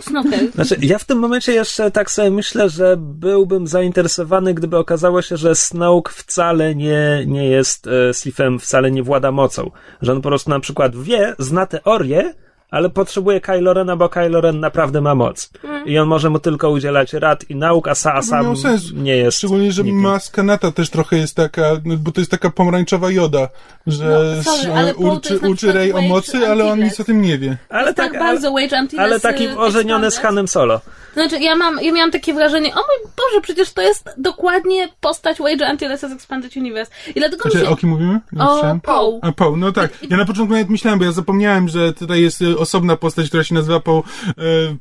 [0.00, 0.52] Snooker.
[0.54, 5.36] Znaczy, ja w tym momencie jeszcze tak sobie myślę, że byłbym zainteresowany, gdyby okazało się,
[5.36, 9.70] że Snoke wcale nie, nie jest e, Sifem, wcale nie włada mocą.
[10.02, 12.34] Że on po prostu na przykład wie, zna teorię,
[12.70, 15.50] ale potrzebuje Kylo Rena, bo Kylo Ren naprawdę ma moc.
[15.86, 18.54] I on może mu tylko udzielać rad i nauk, a, sa, a sam
[18.94, 19.38] nie jest.
[19.38, 20.00] Szczególnie, że nikim.
[20.00, 23.48] maska Nata też trochę jest taka, no, bo to jest taka pomarańczowa joda,
[23.86, 24.94] że No, sorry, ale
[25.72, 26.92] Rey o mocy, ale on Antilles.
[26.92, 27.56] nic o tym nie wie.
[27.68, 30.18] Ale tak, tak, bardzo Wage Antilles ale taki y, ożeniony z.
[30.18, 30.80] Hanem Solo.
[31.12, 35.38] Znaczy, ja mam, ja miałam takie wrażenie, o mój Boże, przecież to jest dokładnie postać
[35.38, 36.92] Wage Antillesa z Expanded Universe.
[37.10, 37.70] I dlatego Znaczy, się...
[37.72, 38.20] o kim mówimy?
[38.32, 38.78] Nie O.
[38.82, 39.18] Paul.
[39.22, 39.90] A Paul, no tak.
[40.10, 43.44] Ja na początku nawet myślałem, bo ja zapomniałem, że tutaj jest y, osobna postać, która
[43.44, 44.32] się nazywa Paul, y,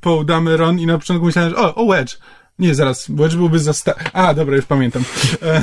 [0.02, 2.18] Paul Dameron i na początku myślałem, że o, o Wedge.
[2.60, 3.94] Nie, zaraz, Wedge byłby za sta...
[4.14, 5.04] A, dobra, już pamiętam.
[5.42, 5.62] E,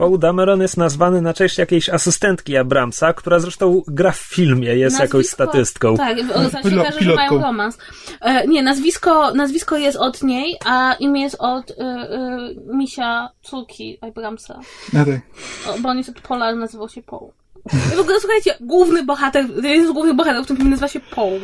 [0.00, 5.00] Paul Dameron jest nazwany na cześć jakiejś asystentki Abramsa, która zresztą gra w filmie, jest
[5.00, 5.96] jakąś Nazwisko- statystką.
[5.96, 7.78] Tak, znaczy, Pilo- kojarzę, że mają romans.
[8.20, 12.38] E, nie, nazwisko, nazwisko jest od niej, a imię jest od e, e,
[12.74, 14.60] misia córki Abramsa.
[14.92, 15.20] no tak.
[15.68, 17.30] O, bo on jest od ale nazywał się Paul.
[17.92, 21.00] I w ogóle, słuchajcie, główny bohater, jeden z głównych bohaterów w tym filmie nazywa się
[21.00, 21.40] Paul.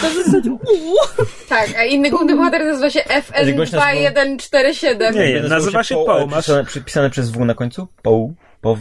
[0.00, 0.94] To jest uuu.
[1.48, 5.14] Tak, a inny główny bohater nazywa się Jak gość nazywał- FN2147.
[5.14, 6.28] Nie, nie, nazywa się Paul.
[6.28, 7.88] Masz, Przypisane, przez W na końcu?
[8.02, 8.34] Poł?
[8.60, 8.78] Pow?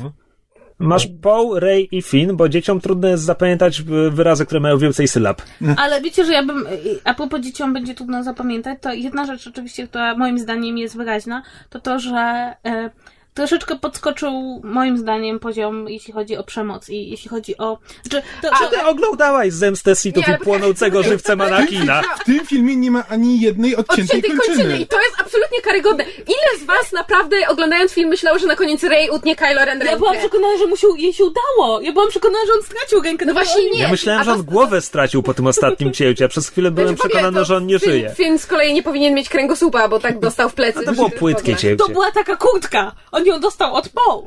[0.80, 3.82] masz Paul, Ray i Finn, bo dzieciom trudno jest zapamiętać
[4.12, 5.42] wyrazy, które mają więcej sylab.
[5.78, 6.68] Ale wiecie, że ja bym,
[7.04, 11.44] a propos dzieciom będzie trudno zapamiętać, to jedna rzecz oczywiście, która moim zdaniem jest wyraźna,
[11.70, 12.90] to to, że e,
[13.36, 17.78] troszeczkę podskoczył moim zdaniem poziom, jeśli chodzi o przemoc i jeśli chodzi o...
[18.04, 22.02] Znaczy, to, A to, ty oglądałeś Zemstę Sithów i płonącego żywcem Anakina.
[22.22, 24.56] W tym filmie nie ma ani jednej odciętej Odciętej kończyny.
[24.58, 24.80] kończyny.
[24.80, 26.04] I to jest absolutnie karygodne.
[26.04, 29.98] Ile z was naprawdę oglądając film myślało, że na koniec Rey utnie Kylo Ren ja
[29.98, 31.82] byłam przekonana, że mu się, jej się udało.
[31.82, 33.26] Ja byłam przekonana, że on stracił rękę.
[33.26, 33.80] No właśnie nie.
[33.82, 36.88] Ja myślałem, że on to- głowę stracił po tym ostatnim cięciu, a przez chwilę byłem
[36.96, 38.14] Znaczy, przekonany, to że on nie Finn- żyje.
[38.18, 40.80] Finn z kolei nie powinien mieć kręgosłupa, bo tak dostał w plecy.
[40.80, 41.76] A to było płytkie cięcie.
[41.76, 42.92] To była taka kurtka.
[43.12, 44.24] On ją dostał od Paul.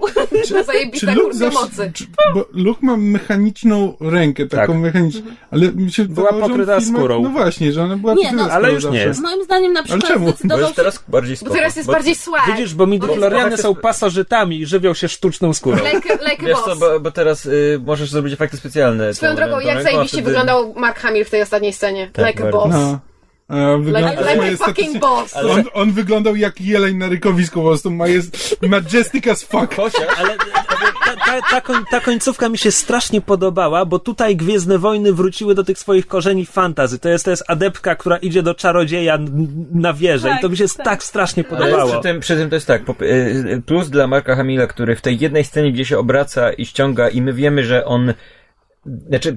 [0.49, 1.91] To zajebista Luke zawsze- mocy.
[1.95, 2.05] czy-
[2.35, 4.83] Bo Luke ma mechaniczną rękę, taką Tak.
[4.83, 5.21] mechaniczną,
[5.51, 7.23] ale mi się Była wydawało, on pokryta filmach- skórą.
[7.23, 9.07] No właśnie, że ona była Nie, pokryta no, skórą ale już nie zawsze.
[9.09, 9.21] jest.
[9.21, 10.27] Moim zdaniem na przykład czemu?
[10.45, 11.55] Bo Bo jest teraz bardziej Bo spoko.
[11.55, 12.47] teraz jest Bo- bardziej swag.
[12.47, 15.77] Widzisz, bo midichlorianie Bo- są pasożytami i żywią się sztuczną skórą.
[15.77, 16.65] Like, like Wiesz boss.
[16.65, 19.15] co, bo, bo teraz y, możesz zrobić efekty specjalne.
[19.15, 22.11] Swoją drogą, jak zajebiście wyglądał Mark Hamill w tej ostatniej scenie.
[22.13, 22.71] Tak, like a boss.
[22.73, 22.99] No.
[23.49, 25.37] A, wygląda, Like, like fucking boss.
[25.37, 29.75] On, on wyglądał jak jeleń na rykowisku, po prostu ma jest majestic as fuck.
[29.77, 30.37] Chociaż, Ale
[31.05, 35.55] ta, ta, ta, koń, ta końcówka mi się strasznie podobała, bo tutaj Gwiezdne Wojny wróciły
[35.55, 36.99] do tych swoich korzeni fantazy.
[36.99, 39.19] To jest, to jest adeptka, która idzie do czarodzieja
[39.73, 40.85] na wieżę Tak, i to mi się tak.
[40.85, 41.93] tak, strasznie podobało.
[41.93, 45.19] przy tym, przy tym to jest tak, y, plus dla Marka Hamila, który w tej
[45.19, 48.15] jednej scenie, gdzie się obraca i ściąga i my wiemy, że on,
[49.09, 49.37] znaczy,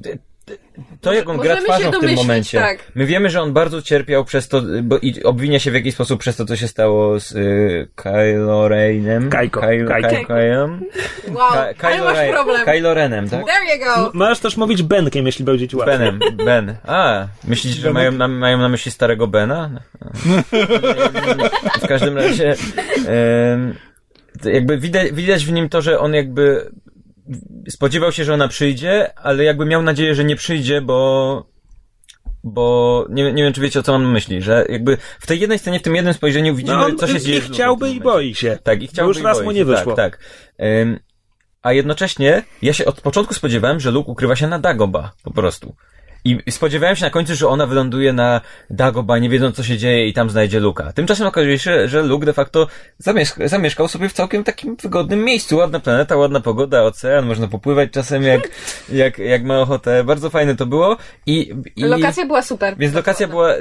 [1.02, 2.92] to jak on gra twarzą w tym momencie, tak.
[2.96, 6.20] my wiemy, że on bardzo cierpiał przez to, bo i obwinia się w jakiś sposób
[6.20, 9.30] przez to, co się stało z y, Kylo Renem.
[9.30, 10.10] Kajko, Kylo, Kajko.
[10.10, 10.82] Kajkojem.
[11.28, 12.66] Wow, Ka- ale Kylo, masz problem.
[12.66, 13.46] Kylo Renem, tak?
[13.46, 14.12] There you go.
[14.14, 15.98] Możesz też mówić Benkiem, jeśli będzie ci łatwiej.
[15.98, 16.76] Benem, Ben.
[16.88, 19.70] A, myślisz, że mają na, mają na myśli starego Bena?
[21.84, 22.56] W każdym razie,
[24.42, 26.72] to jakby widać, widać w nim to, że on jakby
[27.70, 31.52] spodziewał się, że ona przyjdzie, ale jakby miał nadzieję, że nie przyjdzie, bo
[32.44, 35.40] bo nie, nie wiem, czy wiecie, o co mam na myśli, że jakby w tej
[35.40, 37.38] jednej scenie, w tym jednym spojrzeniu widzimy, No on co się dzieje.
[37.38, 38.58] i chciałby i boi się.
[38.64, 39.96] Tak, i chciałby już i raz boi mu się, nie wyszło.
[39.96, 40.24] Tak, tak.
[40.82, 41.00] Ym,
[41.62, 45.76] a jednocześnie ja się od początku spodziewałem, że Luke ukrywa się na Dagoba, po prostu.
[46.26, 50.08] I spodziewałem się na końcu, że ona wyląduje na Dagoba, nie wiedząc co się dzieje
[50.08, 50.94] i tam znajdzie Luka.
[50.94, 52.68] Tymczasem okazuje się, że Luke de facto
[52.98, 55.58] zamieszka, zamieszkał sobie w całkiem takim wygodnym miejscu.
[55.58, 58.50] Ładna planeta, ładna pogoda, ocean, można popływać czasem jak,
[59.04, 60.04] jak, jak ma ochotę.
[60.04, 60.98] Bardzo fajne to było.
[61.26, 62.76] I, i Lokacja była super.
[62.78, 63.54] więc lokacja była,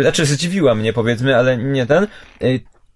[0.00, 2.06] znaczy zdziwiła mnie powiedzmy, ale nie ten.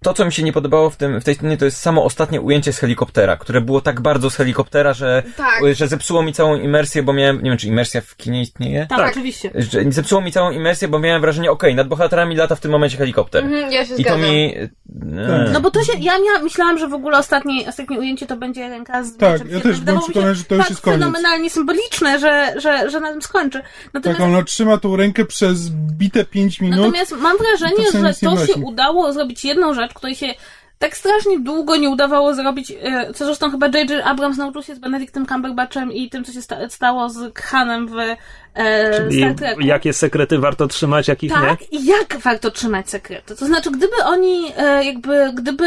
[0.07, 2.41] To, co mi się nie podobało w, tym, w tej scenie, to jest samo ostatnie
[2.41, 5.61] ujęcie z helikoptera, które było tak bardzo z helikoptera, że, Tak.
[5.75, 8.87] że zepsuło mi całą imersję, bo miałem, nie wiem, czy imersja w kinie istnieje?
[8.91, 9.11] Tak, Tak.
[9.11, 9.51] oczywiście.
[9.55, 12.97] Że zepsuło mi całą imersję, bo miałem wrażenie, okej, nad bohaterami lata w tym momencie
[12.97, 13.45] helikopter.
[13.45, 14.21] Mhm, ja się I to zgadzam.
[14.21, 14.55] mi...
[14.57, 18.37] e, No bo to się, ja miała, myślałam, że w ogóle ostatnie, ostatnie ujęcie to
[18.37, 21.01] będzie ręka z Tak, ja też byłem przekonany, że to już tak jest koniec.
[21.01, 23.61] fenomenalnie symboliczne, że, że, że na tym skończy.
[23.95, 26.79] Natomiast, Tak, ona trzyma tą rękę przez bite 5 minut.
[26.81, 30.27] natomiast mam to wrażenie, sobie że to się udało zrobić jedną rzecz, której się
[30.79, 34.07] tak strasznie długo nie udawało zrobić, e, co zresztą chyba J.J.
[34.07, 37.95] Abrams nauczył się z Benedictem Cumberbatchem i tym, co się sta- stało z Hanem w
[37.99, 39.61] e, I Star Treku.
[39.61, 41.37] jakie sekrety warto trzymać, jakich nie?
[41.37, 43.37] Tak, i jak warto trzymać sekrety?
[43.37, 45.67] To znaczy, gdyby oni, e, jakby, gdyby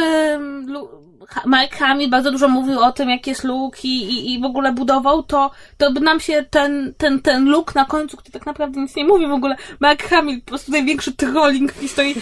[1.46, 4.74] Mark Hamill bardzo dużo mówił o tym, jak jest Luke i, i, i w ogóle
[4.74, 8.82] budował, to, to by nam się ten, ten, ten Luke na końcu, który tak naprawdę
[8.82, 12.16] nic nie mówi w ogóle, Mark Hamill, po prostu największy trolling w historii.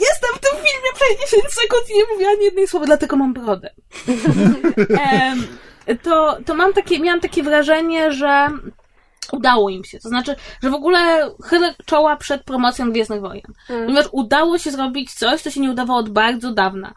[0.00, 3.32] Jestem w tym filmie przez 10 sekund i nie mówię ani jednej słowa, dlatego mam
[3.34, 3.70] brodę.
[6.02, 8.50] To, to mam takie, miałam takie wrażenie, że
[9.32, 10.00] udało im się.
[10.00, 13.52] To znaczy, że w ogóle chylę czoła przed promocją Gwiezdnych Wojen.
[13.68, 16.94] Ponieważ udało się zrobić coś, co się nie udawało od bardzo dawna.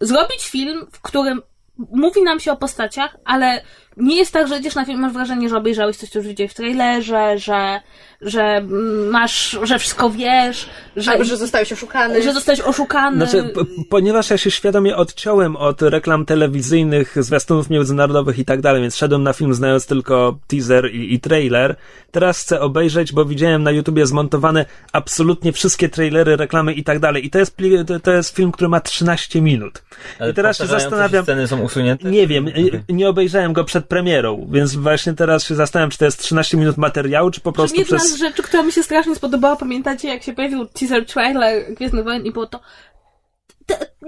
[0.00, 1.42] Zrobić film, w którym
[1.78, 3.62] mówi nam się o postaciach, ale
[3.96, 6.52] nie jest tak, że idziesz na film, masz wrażenie, że obejrzałeś coś, co już widziałeś
[6.52, 7.80] w trailerze, że,
[8.20, 8.66] że
[9.10, 12.22] masz, że wszystko wiesz, że, Albo, że zostałeś oszukany.
[12.22, 13.16] że zostałeś oszukany.
[13.16, 13.52] Znaczy,
[13.90, 19.22] ponieważ ja się świadomie odciąłem od reklam telewizyjnych, zwiastunów międzynarodowych i tak dalej, więc szedłem
[19.22, 21.76] na film znając tylko teaser i, i trailer.
[22.10, 27.26] Teraz chcę obejrzeć, bo widziałem na YouTubie zmontowane absolutnie wszystkie trailery, reklamy i tak dalej.
[27.26, 27.56] I to jest,
[28.02, 29.82] to, jest film, który ma 13 minut.
[30.18, 32.10] Ale I teraz się zastanawiam, sceny są usunięte?
[32.10, 36.04] nie wiem, nie, nie obejrzałem go przed premierą, więc właśnie teraz się zastanawiam, czy to
[36.04, 38.12] jest 13 minut materiału, czy po prostu Jedna przez...
[38.12, 42.26] z rzeczy, która mi się strasznie spodobała, pamiętacie, jak się pojawił teaser trailer Gwiezdnych Wojen
[42.26, 42.60] i było to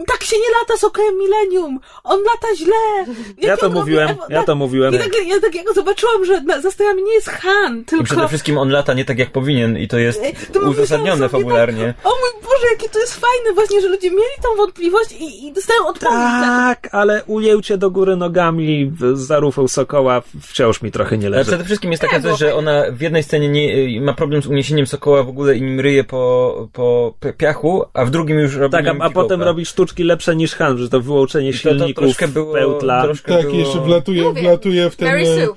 [0.06, 1.80] tak się nie lata sokiem Millennium!
[2.04, 3.14] On lata źle!
[3.48, 4.94] Ja to robi mówiłem, ewo- ja to mówiłem.
[4.94, 6.68] I nagle ja tak jak zobaczyłam, że na, za
[7.06, 8.04] nie jest Han, I tylko...
[8.04, 11.28] przede wszystkim on lata nie tak jak powinien i to jest Ej, to uzasadnione sobie
[11.28, 11.94] fabularnie.
[12.02, 15.46] Tak, o mój Boże, jakie to jest fajne właśnie, że ludzie mieli tą wątpliwość i,
[15.46, 16.14] i dostają odpowiedź.
[16.18, 16.46] na to.
[16.80, 21.36] Tak, ale ujęcie do góry nogami w- za rufą Sokoła wciąż mi trochę nie Ale
[21.36, 21.50] leży.
[21.50, 24.86] przede wszystkim jest taka coś, że ona w jednej scenie nie, ma problem z uniesieniem
[24.86, 28.86] sokoła w ogóle i nim ryje po, po piachu, a w drugim już robi Tak,
[28.86, 29.40] a, a potem.
[29.46, 33.02] Robi sztuczki lepsze niż Han, że to wyłączenie I to, to silników, troszkę było, pełtla.
[33.02, 33.56] troszkę Tak, było...
[33.56, 35.08] jeszcze wlatuje, wlatuje w ten...
[35.08, 35.54] Mary Sue.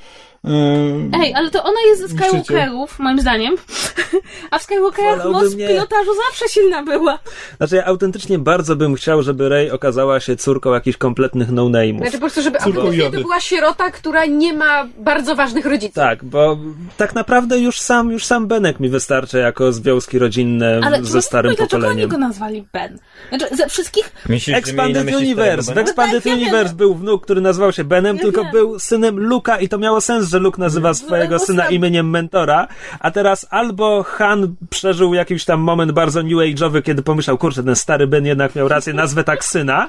[1.23, 2.07] Ej, ale to ona jest ze.
[2.17, 3.55] Skywalkerów, moim zdaniem.
[4.51, 5.67] A w Skywalkerach moc nie.
[5.67, 7.19] pilotażu zawsze silna była.
[7.57, 11.97] Znaczy ja autentycznie bardzo bym chciał, żeby Rey okazała się córką jakichś kompletnych no-name'ów.
[11.97, 13.17] Znaczy po prostu, żeby autentycznie Jody.
[13.17, 15.95] to była sierota, która nie ma bardzo ważnych rodziców.
[15.95, 16.57] Tak, bo
[16.97, 21.55] tak naprawdę już sam, już sam Benek mi wystarcza jako związki rodzinne Ale ze starym
[21.55, 22.09] dlaczego oni pokoleniem.
[22.09, 22.99] go nazwali Ben?
[23.29, 24.11] Znaczy, ze wszystkich...
[24.29, 25.73] Myślisz, Expanded Universe.
[25.73, 25.77] W?
[25.77, 26.41] Expanded Tak, ja wiem.
[26.43, 28.51] Universe był wnuk, który nazywał się Benem, Ja tylko wiem.
[28.51, 32.67] był synem Luka i to miało sens, że Luke nazywa swojego bo syna imieniem mentora,
[32.99, 37.75] a teraz albo Han przeżył jakiś tam moment bardzo new age'owy, kiedy pomyślał, kurczę, ten
[37.75, 39.87] stary Ben jednak miał rację, nazwę tak syna,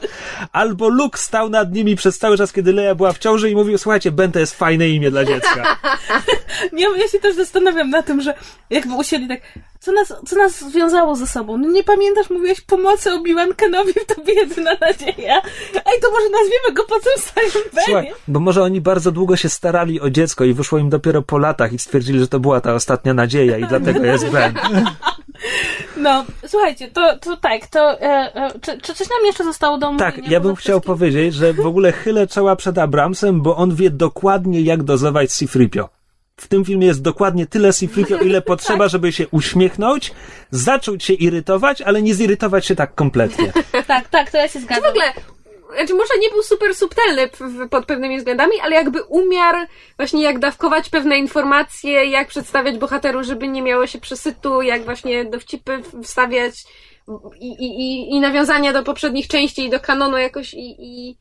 [0.52, 3.78] albo Luke stał nad nimi przez cały czas, kiedy Leia była w ciąży i mówił,
[3.78, 5.76] słuchajcie, Ben to jest fajne imię dla dziecka.
[6.72, 8.34] Nie, ja się też zastanawiam na tym, że
[8.70, 9.40] jakby usiedli tak...
[9.80, 11.58] Co nas, co nas związało ze sobą?
[11.58, 15.42] No nie pamiętasz, mówiłeś pomocy Obi-Wan Kenobi w tobie jedyna nadzieja.
[15.74, 19.48] Ej, to może nazwiemy go po tym starym Słuchaj, bo może oni bardzo długo się
[19.48, 22.74] starali o dziecko i wyszło im dopiero po latach i stwierdzili, że to była ta
[22.74, 24.54] ostatnia nadzieja i dlatego jest Ben.
[25.96, 28.00] No, słuchajcie, to, to tak, to...
[28.00, 30.12] E, e, czy, czy coś nam jeszcze zostało do omówienia?
[30.12, 30.94] Tak, ja bym chciał wszystkim?
[30.94, 35.88] powiedzieć, że w ogóle chylę czoła przed Abramsem, bo on wie dokładnie, jak dozować C-3PO.
[36.40, 40.12] W tym filmie jest dokładnie tyle C-3PO, ile potrzeba, żeby się uśmiechnąć,
[40.50, 43.52] zacząć się irytować, ale nie zirytować się tak kompletnie.
[43.86, 44.84] Tak, tak, to ja się zgadzam.
[44.84, 45.12] W ogóle,
[45.76, 47.30] znaczy może nie był super subtelny
[47.70, 53.48] pod pewnymi względami, ale jakby umiar właśnie jak dawkować pewne informacje, jak przedstawiać bohaterów, żeby
[53.48, 56.54] nie miało się przesytu, jak właśnie dowcipy wstawiać
[57.40, 61.16] i, i, i, i nawiązania do poprzednich części i do kanonu jakoś i, i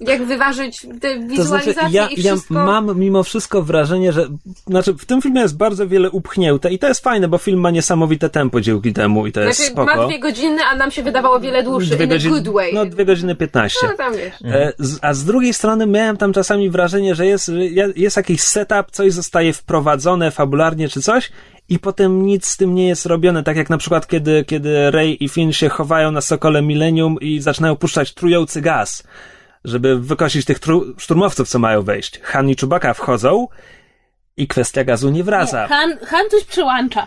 [0.00, 2.54] jak wyważyć te To wizualizacje znaczy, ja, i ja wszystko.
[2.54, 4.28] mam mimo wszystko wrażenie, że
[4.66, 7.70] znaczy w tym filmie jest bardzo wiele upchnięte i to jest fajne, bo film ma
[7.70, 9.96] niesamowite tempo dzięki temu i to jest Znaczy, spoko.
[9.96, 11.96] ma dwie godziny, a nam się wydawało wiele dłuższe.
[11.96, 12.74] Dwie godziny, good way.
[12.74, 13.86] no dwie godziny piętnaście.
[13.86, 14.34] No tam wiesz.
[14.44, 18.40] E, z- A z drugiej strony miałem tam czasami wrażenie, że jest, ja- jest jakiś
[18.40, 21.30] setup, coś zostaje wprowadzone fabularnie czy coś
[21.68, 23.42] i potem nic z tym nie jest robione.
[23.42, 27.40] Tak jak na przykład kiedy, kiedy Rey i Finn się chowają na Sokole Millennium i
[27.40, 29.02] zaczynają puszczać trujący gaz,
[29.68, 32.20] żeby wykosić tych tru- szturmowców, co mają wejść.
[32.22, 33.48] Han i Chewbacca wchodzą
[34.36, 35.62] i kwestia gazu nie wraca.
[35.62, 37.06] Nie, Han, Han coś przyłącza.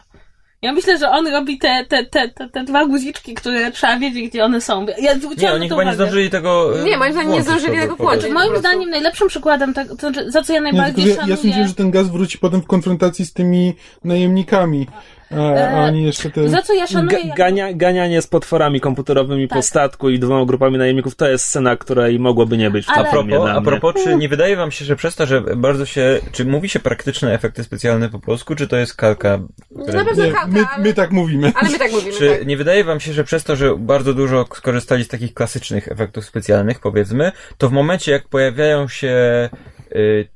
[0.61, 4.29] Ja myślę, że on robi te, te, te, te, te dwa guziczki, które trzeba wiedzieć,
[4.29, 4.85] gdzie one są.
[5.01, 8.27] Ja Nie, oni chyba nie zdążyli tego e, Nie, moim zdaniem nie zdążyli tego włączyć.
[8.27, 11.27] po Moim zdaniem najlepszym przykładem tego, to znaczy, za co ja Nie, najbardziej tylko ja,
[11.27, 11.53] ja szanuję...
[11.53, 14.87] sądzę, że ten gaz wróci potem w konfrontacji z tymi najemnikami.
[15.37, 16.49] A, a oni jeszcze te...
[16.49, 17.17] Za co ja szanuję...
[17.37, 19.65] Gania, ganianie z potworami komputerowymi po Tak.
[19.65, 23.49] statku i dwoma grupami najemników to jest scena, której mogłoby nie być w Ale- propos,
[23.49, 23.65] a mnie.
[23.65, 26.79] propos, czy nie wydaje wam się, że przez to, że bardzo się, czy mówi się
[26.79, 29.39] praktyczne efekty specjalne po polsku, czy to jest kalka?
[29.71, 31.51] Na pewno Nie, kalka, my, ale, my tak mówimy.
[31.55, 32.45] ale my tak mówimy, Czy tak.
[32.47, 36.25] nie wydaje wam się, że przez to, że bardzo dużo skorzystali z takich klasycznych efektów
[36.25, 39.49] specjalnych, powiedzmy, to w momencie jak pojawiają się
[39.95, 40.27] y,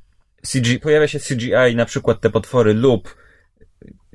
[0.42, 3.14] CG, pojawia się CGI, na przykład te potwory lub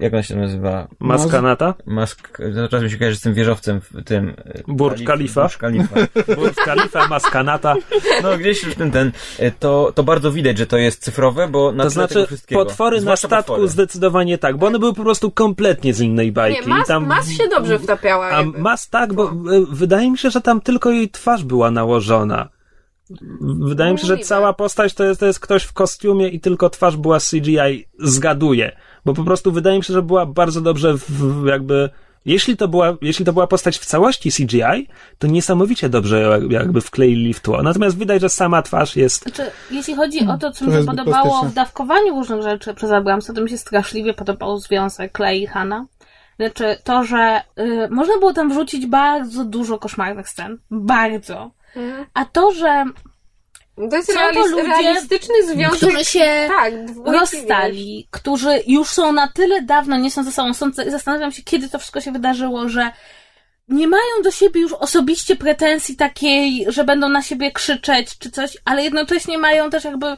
[0.02, 0.88] jak on się nazywa?
[1.00, 1.74] Maskanata?
[1.86, 4.30] Mask, zaraz mi się kojarzy z tym wieżowcem w tym...
[4.30, 5.42] y, Burj Khalifa?
[5.42, 5.96] Burj Khalifa.
[6.36, 7.76] Burj Khalifa, Maskanata.
[8.24, 11.84] No, gdzieś tym ten, y, to, to bardzo widać, że to jest cyfrowe, bo na
[11.84, 12.66] To znaczy, tego wszystkiego.
[12.66, 13.68] potwory na statku potwory.
[13.68, 16.62] zdecydowanie tak, bo one były po prostu kompletnie z innej bajki.
[16.62, 17.06] Nie, mas, I tam...
[17.08, 18.26] mas się dobrze wtapiała.
[18.26, 18.60] A jakby.
[18.60, 19.32] Mas tak, bo e,
[19.72, 22.50] wydaje mi się, że tam tylko jej twarz była nałożona.
[23.60, 26.70] Wydaje mi się, że cała postać to jest, to jest ktoś w kostiumie i tylko
[26.70, 27.88] twarz była CGI.
[28.00, 28.78] Zgaduję.
[29.06, 31.90] Bo po prostu wydaje mi się, że była bardzo dobrze w, jakby...
[32.26, 36.82] Jeśli to, była, jeśli to była postać w całości CGI, to niesamowicie dobrze jak- jakby
[36.82, 37.64] wkleili w tło.
[37.64, 39.24] Natomiast widać, że sama twarz jest...
[39.24, 43.34] Znaczy, jeśli chodzi o to, co mi się podobało w dawkowaniu różnych rzeczy przez Abramsa,
[43.34, 45.86] to mi się straszliwie podobał związek Clay i Hanna.
[46.40, 50.58] Znaczy, to, że y, można było tam wrzucić bardzo dużo koszmarnych scen.
[50.72, 51.52] Bardzo.
[51.76, 52.06] Mhm.
[52.14, 52.86] A to, że
[53.90, 55.78] To jest Są to ludzie, realistyczny związek.
[55.78, 56.74] którzy się tak,
[57.06, 61.70] rozstali, którzy już są na tyle dawno, nie są ze sobą, są, zastanawiam się, kiedy
[61.70, 62.92] to wszystko się wydarzyło, że
[63.68, 68.58] nie mają do siebie już osobiście pretensji takiej, że będą na siebie krzyczeć czy coś,
[68.66, 70.18] ale jednocześnie mają też jakby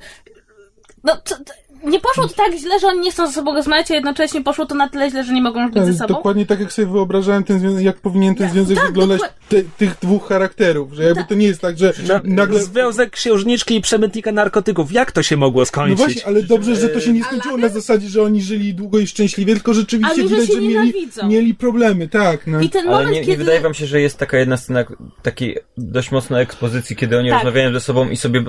[1.04, 1.54] no, to, to,
[1.84, 4.66] nie poszło to tak źle, że oni nie chcą ze sobą rozmawiać, a jednocześnie poszło
[4.66, 6.14] to na tyle źle, że nie mogą już być Tak, ze sobą.
[6.14, 9.96] dokładnie tak, jak sobie wyobrażałem ten związek, jak powinien ten związek tak, wyglądać te, tych
[10.02, 11.94] dwóch charakterów, że jakby to nie jest tak, że
[12.24, 12.64] nagle...
[12.64, 14.92] Związek księżniczki i przemytnika narkotyków.
[14.92, 15.98] Jak to się mogło No skończyć?
[15.98, 19.08] właśnie, ale dobrze, że to się nie skończyło na zasadzie, że oni żyli długo i
[19.08, 20.94] szczęśliwie, tylko rzeczywiście widać, że mieli,
[21.28, 22.48] mieli problemy, tak.
[22.48, 22.62] No.
[22.62, 23.38] I ten Ale moment, nie, nie kiedy...
[23.38, 24.84] wydaje wam się, że jest taka jedna scena
[25.22, 27.38] takiej dość mocnej ekspozycji, kiedy oni Tak.
[27.44, 28.44] rozmawiają ze sobą i sobie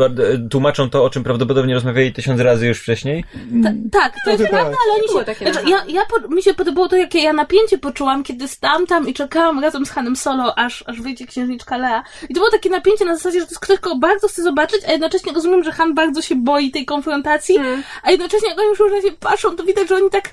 [0.51, 3.24] tłumaczą to, o czym prawdopodobnie rozmawiali tysiąc razy już wcześniej?
[3.63, 4.81] Ta, tak, to jest Trochę prawda, tak.
[4.85, 5.27] ale oni Było się...
[5.27, 8.87] takie Znaczy, ja, ja po, mi się podobało to, jakie ja napięcie poczułam, kiedy stałam
[8.87, 12.03] tam i czekałam razem z Hanem Solo, aż, aż wyjdzie księżniczka Lea.
[12.29, 14.81] I to było takie napięcie na zasadzie, że to jest ktoś, kogo bardzo chcę zobaczyć,
[14.89, 17.83] a jednocześnie rozumiem, że Han bardzo się boi tej konfrontacji, Mm.
[18.03, 20.31] a jednocześnie jak oni już na siebie patrzą, to widać, że oni tak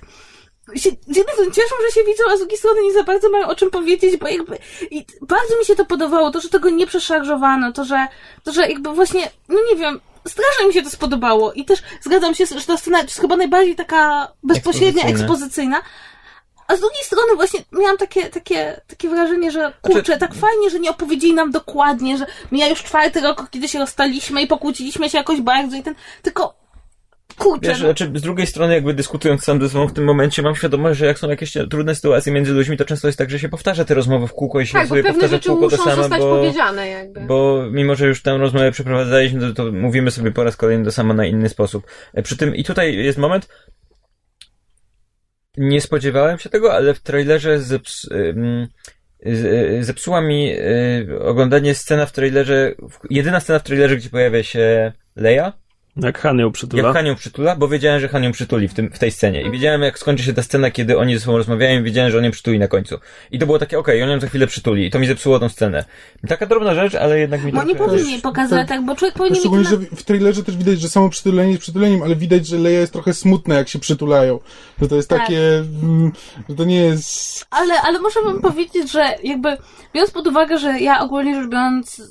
[0.76, 3.30] się, z jednej strony cieszą, że się widzą, a z drugiej strony nie za bardzo
[3.30, 4.58] mają o czym powiedzieć, bo jakby
[4.92, 8.08] i bardzo mi się to podobało, to, że tego nie przeszarżowano, to, że,
[8.44, 12.36] to, że jakby właśnie, no nie wiem, strasznie mi się to spodobało i też zgadzam
[12.36, 15.78] się, że ta scena jest chyba najbardziej taka bezpośrednia, Ekspozycyjna.
[15.78, 15.82] ekspozycyjna,
[16.68, 20.80] a z drugiej strony właśnie miałam takie, takie, takie wrażenie, że kurczę, tak fajnie, że
[20.80, 25.18] nie opowiedzieli nam dokładnie, że mija już czwarty rok, kiedy się rozstaliśmy i pokłóciliśmy się
[25.18, 26.61] jakoś bardzo i ten, tylko
[27.44, 30.42] kurczę, Wiesz, no, znaczy, z drugiej strony, jakby dyskutując sam ze sobą w tym momencie,
[30.42, 33.40] mam świadomość, że jak są jakieś trudne sytuacje między ludźmi, to często jest tak, że
[33.40, 35.84] się powtarza te rozmowy w kółko i się Tak, sobie powtarza w kółko to muszą
[35.84, 37.22] samo, zostać bo, powiedziane jakby.
[37.22, 40.92] bo mimo, że już tę rozmowę przeprowadzaliśmy, to, to mówimy sobie po raz kolejny to
[40.92, 41.84] samo na inny sposób.
[42.14, 43.48] E, Przy tym, i tutaj jest moment,
[45.58, 48.10] nie spodziewałem się tego, ale w trailerze zeps,
[49.26, 52.72] z- zepsuła mi y, oglądanie scena w trailerze,
[53.10, 55.54] jedyna scena w trailerze, gdzie pojawia się Leia,
[55.98, 56.84] Jak Han ją przytula.
[56.84, 59.42] jak Han ją przytula, bo wiedziałem, że Han ją przytuli w, tym, w tej scenie.
[59.42, 62.18] I wiedziałem, jak skończy się ta scena, kiedy oni ze sobą rozmawiają i wiedziałem, że
[62.18, 63.00] on ją przytuli na końcu.
[63.32, 64.86] I to było takie, okej, on ją za chwilę przytuli.
[64.86, 65.86] I to mi zepsuło tą scenę.
[66.28, 69.40] Taka drobna rzecz, ale jednak mi bo nie trochę- powinni pokazać tak, bo człowiek powinien
[69.40, 69.70] Szczególnie, na...
[69.70, 72.94] że w trailerze też widać, że samo przytulenie jest przytuleniem, ale widać, że Leia jest
[72.94, 74.40] trochę smutna, jak się przytulają.
[74.82, 75.20] Że to jest Tak.
[75.20, 76.12] takie, mm,
[76.50, 77.46] że to nie jest...
[77.50, 79.58] Ale, ale muszę wam powiedzieć, że jakby
[79.94, 82.02] biorąc pod uwagę, że ja ogólnie rzecz biorąc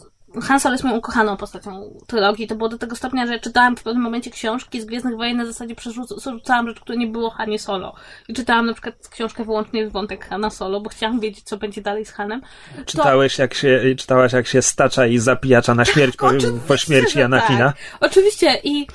[0.43, 2.47] Han Solo jest moją ukochaną postacią trylogii.
[2.47, 5.47] To było do tego stopnia, że czytałam w pewnym momencie książki z Gwiezdnych Wojen na
[5.47, 7.95] zasadzie przerzucałam rzecz, które nie było Hanie Solo.
[8.29, 11.83] I czytałam na przykład książkę wyłącznie w wątek Hana Solo, bo chciałam wiedzieć, co będzie
[11.83, 12.41] dalej z Hanem.
[12.77, 16.31] To- Czytałeś jak się, czytałaś jak się stacza i zapijacza na śmierć po,
[16.69, 17.67] po śmierci że Anakina?
[17.73, 17.77] Tak.
[18.01, 18.87] Oczywiście i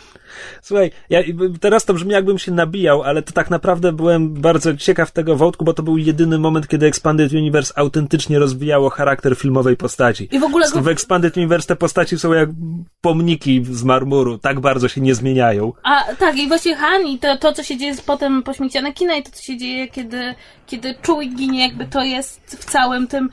[0.62, 1.20] Słuchaj, ja,
[1.60, 5.66] teraz to brzmi jakbym się nabijał, ale to tak naprawdę byłem bardzo ciekaw tego wątku,
[5.66, 10.28] bo to był jedyny moment, kiedy Expanded Universe autentycznie rozwijało charakter filmowej postaci.
[10.32, 12.50] I w ogóle go- W Expanded Universe te postaci są jak
[13.02, 15.74] pomniki z marmuru, tak bardzo się nie zmieniają.
[15.84, 19.16] A tak, i właśnie Han i to, to co się dzieje potem po śmierci Anakina
[19.16, 20.36] i to, co się dzieje, kiedy,
[20.68, 23.30] kiedy Chewie ginie, jakby to jest w całym tym.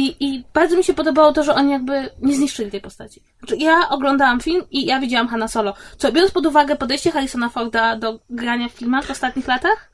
[0.00, 3.22] I, I bardzo mi się podobało to, że oni jakby nie zniszczyli tej postaci.
[3.38, 5.74] Znaczy, ja oglądałam film i ja widziałam Hanna Solo.
[5.98, 9.90] Co, biorąc pod uwagę podejście Harrisona Forda do grania w filmach w ostatnich latach,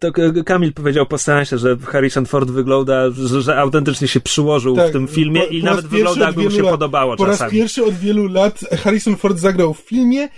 [0.00, 0.12] To
[0.46, 4.92] Kamil powiedział po seansie, że Harrison Ford wygląda, że, że autentycznie się przyłożył Tak, w
[4.92, 7.38] tym filmie po- i po raz nawet wygląda jakby mu się lat- podobało Po raz
[7.38, 7.52] czasami.
[7.58, 10.28] pierwszy od wielu lat Harrison Ford zagrał w filmie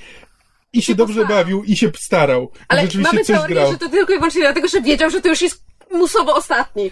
[0.72, 1.44] i się dobrze postarał.
[1.44, 2.50] bawił i się starał.
[2.68, 3.72] Ale rzeczywiście mamy coś teorię, grał.
[3.72, 6.90] że to tylko i wyłącznie dlatego, że wiedział, że to już jest musowo ostatni.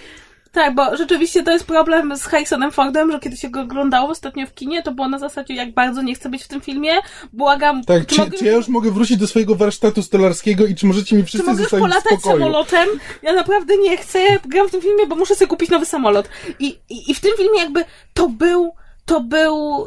[0.54, 4.46] Tak, bo rzeczywiście to jest problem z Harrisonem Fordem, że kiedy się go oglądało ostatnio
[4.46, 6.92] w kinie, to było na zasadzie, jak bardzo nie chcę być w tym filmie.
[7.32, 10.86] Błagam, Tak, czy, mogę, czy ja już mogę wrócić do swojego warsztatu stolarskiego i czy
[10.86, 12.38] możecie mi czy wszyscy już zostawić w polatać spokoju?
[12.44, 12.88] samolotem?
[13.22, 14.18] Ja naprawdę nie chcę.
[14.46, 16.28] Gram w tym filmie, bo muszę sobie kupić nowy samolot.
[16.58, 18.72] I, i, i w tym filmie jakby to był,
[19.06, 19.86] to był,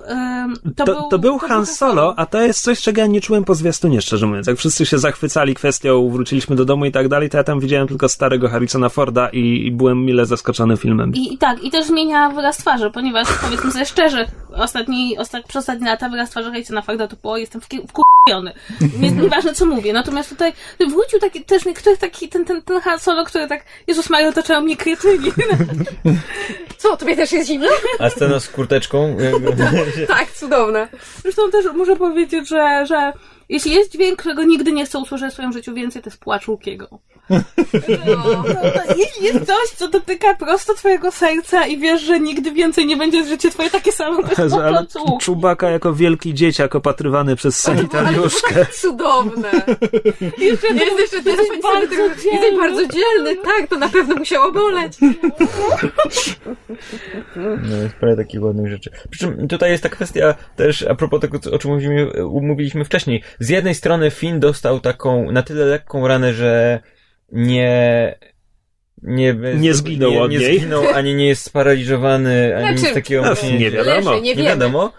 [0.76, 1.10] to, To, był...
[1.10, 4.28] to był Han Solo, a to jest coś, czego ja nie czułem po zwiastunie, szczerze
[4.28, 4.48] mówiąc.
[4.48, 7.88] Jak wszyscy się zachwycali kwestią, wróciliśmy do domu i tak dalej, to ja tam widziałem
[7.88, 11.14] tylko starego Harrisona Forda i, i byłem mile zaskoczony filmem.
[11.14, 14.26] I, I tak, i też zmienia wyraz twarzy, ponieważ powiedzmy sobie szczerze,
[14.56, 18.07] ostatni, ostat, przez ostatnie lata wyraz twarzy Harrisona Forda to było, jestem wkurwiony.
[19.00, 19.94] Nie, nieważne co mówię.
[19.94, 24.10] Natomiast tutaj wrócił taki też niektóry taki, ten, ten, ten Han Solo, który tak, Jezus
[24.10, 25.32] Maria, otaczają mnie kretyni.
[26.78, 27.68] Co, tobie też jest zimno?
[28.00, 29.18] A scena z kurteczką?
[30.08, 30.88] tak, cudowne.
[31.22, 33.14] Zresztą też muszę powiedzieć, że, że
[33.50, 36.48] jeśli jest dźwięk, którego nigdy nie chcę usłyszeć w swoim życiu więcej, to jest płacz
[36.48, 37.00] Łukiego.
[37.30, 38.44] No.
[38.44, 42.86] To, to, jeśli jest coś, co dotyka prosto twojego serca i wiesz, że nigdy więcej
[42.86, 44.86] nie będzie życie twoje takie samo, to jest Ale.
[45.22, 48.56] Czubaka jako wielki dzieciak opatrywany przez Ale to sanitariuszkę.
[48.56, 49.52] tak cudowne.
[50.38, 52.58] Jeszcze Jest jeszcze ty jesteś bardzo dzielny.
[52.58, 54.98] bardzo dzielny, tak, to na pewno musiało boleć.
[57.36, 58.92] No, jest parę takich ładnych rzeczy.
[59.10, 62.12] Przy czym tutaj jest ta kwestia też a propos tego, o czym mówiliśmy,
[62.42, 63.24] mówiliśmy wcześniej.
[63.40, 66.80] Z jednej strony Finn dostał taką na tyle lekką ranę, że
[67.32, 68.16] nie
[69.04, 70.60] nie, Nie zginął nie, od nie niej.
[70.60, 73.72] zginął, ani nie jest sparaliżowany, ani nic Znaczy, takiego no, nie dzieje.
[73.72, 74.12] wiadomo.
[74.12, 74.92] Leży, nie Nie wiadomo.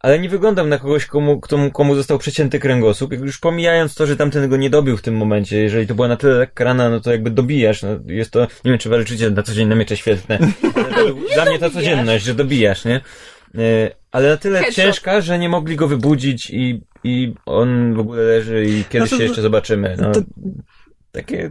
[0.00, 3.12] Ale nie wyglądam na kogoś, komu, komu, komu został przecięty kręgosłup.
[3.12, 6.08] Jak Już pomijając to, że tamten go nie dobił w tym momencie, jeżeli to była
[6.08, 7.82] na tyle lekka rana, no to jakby dobijasz.
[7.82, 10.38] No, jest to, nie wiem, czy walczycie na co dzień na miecze świetne.
[10.96, 12.96] Ale Dla mnie to codzienność, że dobijasz, nie?
[13.58, 14.84] E, Ale na tyle Headshot.
[14.84, 19.22] ciężka, że nie mogli go wybudzić i, i on w ogóle leży i kiedyś Znaczy,
[19.22, 19.96] się jeszcze zobaczymy.
[20.00, 20.20] No, to-
[21.12, 21.50] takie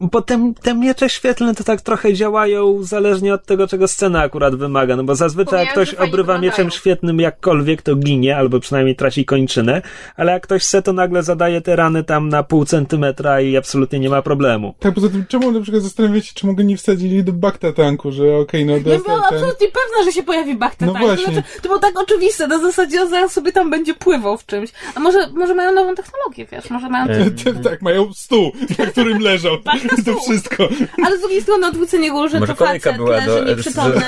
[0.00, 4.54] Bo te, te miecze świetlne to tak trochę działają zależnie od tego, czego scena akurat
[4.54, 4.96] wymaga.
[4.96, 9.82] No bo zazwyczaj jak ktoś obrywa mieczem świetnym jakkolwiek, to ginie, albo przynajmniej traci kończynę,
[10.16, 13.98] ale jak ktoś se, to nagle zadaje te rany tam na pół centymetra i absolutnie
[13.98, 14.74] nie ma problemu.
[14.78, 18.36] Tak, poza tym, czemu na przykład zastanawiacie, czy mogę nie wsadzili do bakta tanku, że
[18.36, 19.16] okej, no Ja byłam ten...
[19.20, 21.02] absolutnie pewna, że się pojawi Bakta No Tank.
[21.02, 21.32] To, właśnie.
[21.32, 24.70] znaczy, to było tak oczywiste, na zasadzie on zaraz sobie tam będzie pływał w czymś.
[24.94, 27.06] A może, może mają nową technologię, wiesz, może mają...
[27.64, 29.58] Tak, mają stół, na którym leżał.
[30.04, 30.68] To wszystko.
[31.04, 34.00] Ale z drugiej strony odwrócenie góry, że może to facet była leży do nieprzytomny.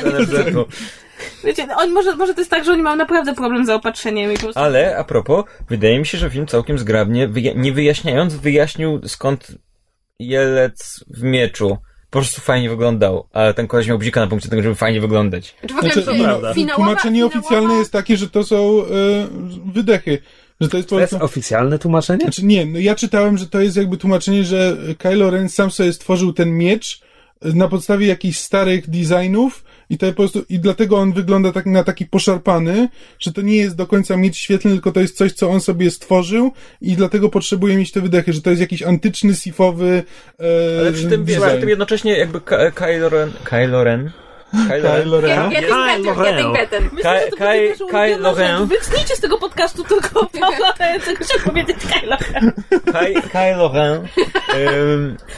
[1.45, 4.35] Wiecie, oni, może, może to jest tak, że oni mają naprawdę problem z zaopatrzeniem i
[4.35, 4.61] po prostu...
[4.61, 9.53] Ale a propos, wydaje mi się, że film całkiem zgrabnie, wyja- nie wyjaśniając, wyjaśnił skąd
[10.19, 11.79] jelec w mieczu.
[12.11, 15.55] Po prostu fajnie wyglądał, ale ten koleś miał bzika na punkcie tego, żeby fajnie wyglądać.
[15.67, 18.83] Czy w ogóle Znaczy, fi- no, finałowa- tłumaczenie finałowa- oficjalne jest takie, że to są
[18.83, 18.85] e,
[19.73, 20.19] wydechy.
[20.61, 21.24] Że to jest To jest prostu...
[21.24, 22.20] oficjalne tłumaczenie?
[22.20, 25.93] Znaczy nie, no ja czytałem, że to jest jakby tłumaczenie, że Kylo Ren sam sobie
[25.93, 27.01] stworzył ten miecz
[27.43, 31.85] na podstawie jakichś starych designów i to po prostu, i dlatego on wygląda tak na
[31.85, 32.89] taki poszarpany,
[33.19, 35.91] że to nie jest do końca miecz świetlny, tylko to jest coś, co on sobie
[35.91, 40.03] stworzył i dlatego potrzebuje mieć te wydechy, że to jest jakiś antyczny, sifowy
[40.41, 43.33] e, Ale przy tym, wiesz, przy tym jednocześnie jakby Ka- Kylo Ren...
[43.45, 44.11] Kylo Ren?
[44.51, 45.02] Kylo Ren?
[45.02, 45.51] Kylo Ren.
[45.51, 46.93] Getting better, getting better.
[46.93, 48.66] Myślę, że to Kai- będzie Kai Loren.
[48.66, 52.52] Wytnijcie z tego podcastu tylko Pawła dającego się powiedzieć Kylo Ren.
[52.70, 54.06] Ky- Kylo Ren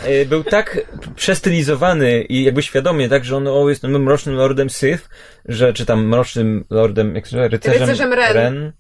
[0.04, 0.80] e, był tak
[1.16, 5.08] przestylizowany i jakby świadomie, tak, że on o, jest mrocznym lordem Sith,
[5.44, 8.72] że czy tam mrocznym lordem, jak się nazywa, rycerzem, Rycerzem Ren.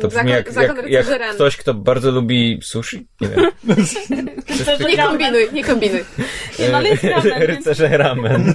[0.00, 1.34] To brzmi jak, zakon jak, jak Ren.
[1.34, 3.06] ktoś, kto bardzo lubi sushi.
[3.20, 3.50] Nie wiem.
[4.88, 6.04] Nie kombinuj, nie kombinuj.
[6.58, 7.42] Nie, no ale jest ramen.
[7.42, 8.54] Rycerze ramen.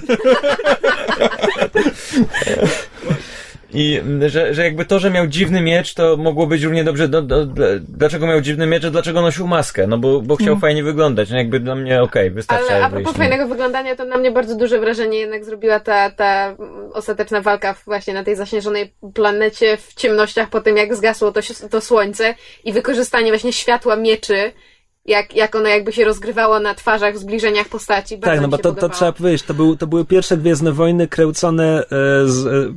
[3.74, 7.08] I m, że, że jakby to, że miał dziwny miecz, to mogło być równie dobrze.
[7.08, 7.46] Do, do,
[7.80, 9.86] dlaczego miał dziwny miecz, a dlaczego nosił maskę?
[9.86, 11.30] No bo, bo chciał fajnie wyglądać.
[11.30, 12.74] No jakby dla mnie okej, wystarczy.
[12.74, 16.46] Ale a propos fajnego wyglądania, to na mnie bardzo duże wrażenie jednak zrobiła ta, ta
[16.46, 21.40] mm, ostateczna walka właśnie na tej zaśnieżonej planecie w ciemnościach po tym, jak zgasło to,
[21.70, 22.34] to słońce
[22.64, 24.52] i wykorzystanie właśnie światła mieczy,
[25.04, 28.16] jak, jak ono jakby się rozgrywało na twarzach, w zbliżeniach postaci.
[28.18, 31.08] Bardzo Tak, no bo to, to trzeba powiedzieć, to, był, to były pierwsze Gwiezdne Wojny
[31.08, 31.84] kręcone e,
[32.28, 32.74] z, e,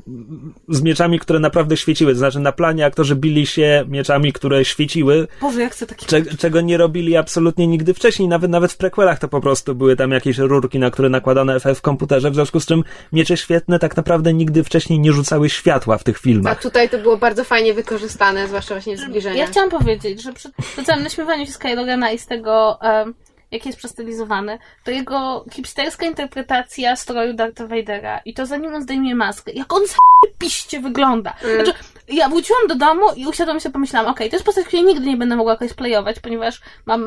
[0.70, 2.12] z mieczami, które naprawdę świeciły.
[2.12, 6.06] To znaczy na planie aktorzy bili się mieczami, które świeciły, Boże, jak chcę taki...
[6.06, 8.28] cze, czego nie robili absolutnie nigdy wcześniej.
[8.28, 11.78] Nawet nawet w prequelach to po prostu były tam jakieś rurki, na które nakładano FF
[11.78, 12.84] w komputerze, w związku z czym
[13.14, 16.62] miecze świetne tak naprawdę nigdy wcześniej nie rzucały światła w tych A filmach.
[16.62, 19.50] tutaj to było bardzo fajnie wykorzystane, zwłaszcza właśnie w Ja zbliżeniach.
[19.50, 22.80] chciałam powiedzieć, że przy przy całym naśmiewaniu się z Kylo Rena i z tego,
[23.52, 29.16] jak jest przestylizowany, to jego hipsterska interpretacja stroju Dartha Vadera i to zanim on zdejmie
[29.16, 29.82] maskę, jak on
[30.40, 31.34] piście wygląda.
[31.44, 31.66] Mm.
[31.66, 35.06] Znaczy, ja wróciłam do domu i usiadłam się pomyślałam, okej, to jest postać, której nigdy
[35.08, 37.02] nie będę mogła cosplayować, ponieważ mam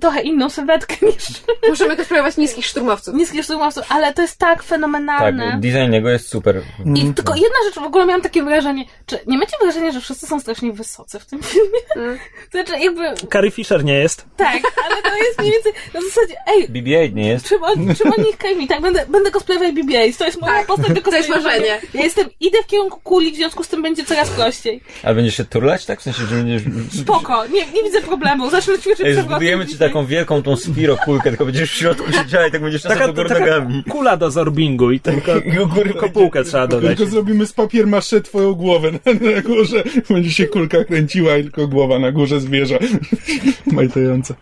[0.00, 1.24] trochę inną sylwetkę niż
[1.68, 3.14] Możemy cosplayować niskich szturmowców.
[3.14, 5.50] niskie szturmowców, ale to jest tak fenomenalne.
[5.50, 6.62] Tak, design jego jest super.
[6.96, 10.26] I tylko jedna rzecz, w ogóle miałam takie wrażenie, czy nie macie wrażenia, że wszyscy
[10.26, 11.78] są strasznie wysocy w tym filmie?
[11.96, 12.18] Mm.
[12.52, 14.24] To znaczy jakby, Carrie Fisher nie jest.
[14.36, 17.44] tak, ale to jest mniej więcej na zasadzie, ej, BB-8 nie jest?
[17.44, 21.00] Trzeba, trzeba niech Kajmi, tak, będę, będę cosplayować BB-8, to jest moja Tak, postać do
[21.02, 21.72] to jest cosplayowania.
[21.74, 21.80] marzenie.
[21.94, 24.80] Ja jestem, idę w kierunku kuli, w związku z tym będzie coraz prościej.
[25.02, 26.00] Ale będziesz się turlać, tak?
[26.00, 26.62] W sensie, że będziesz...
[27.00, 31.30] Spoko, nie, nie widzę problemu, zacznę ćwiczyć Ej, zbudujemy ci taką wielką tą spiro kulkę,
[31.30, 33.84] tylko będziesz w środku siedziała i tak będziesz Taka, czasem do góry taka nogami.
[33.84, 36.96] kula do zorbingu i tylko, I u góry tylko półkę trzeba dodać.
[36.96, 39.82] Tylko zrobimy z papier masze twoją głowę na, na górze.
[40.10, 42.78] Będzie się kulka kręciła i tylko głowa na górze zwierza.
[43.72, 44.34] Majtająca.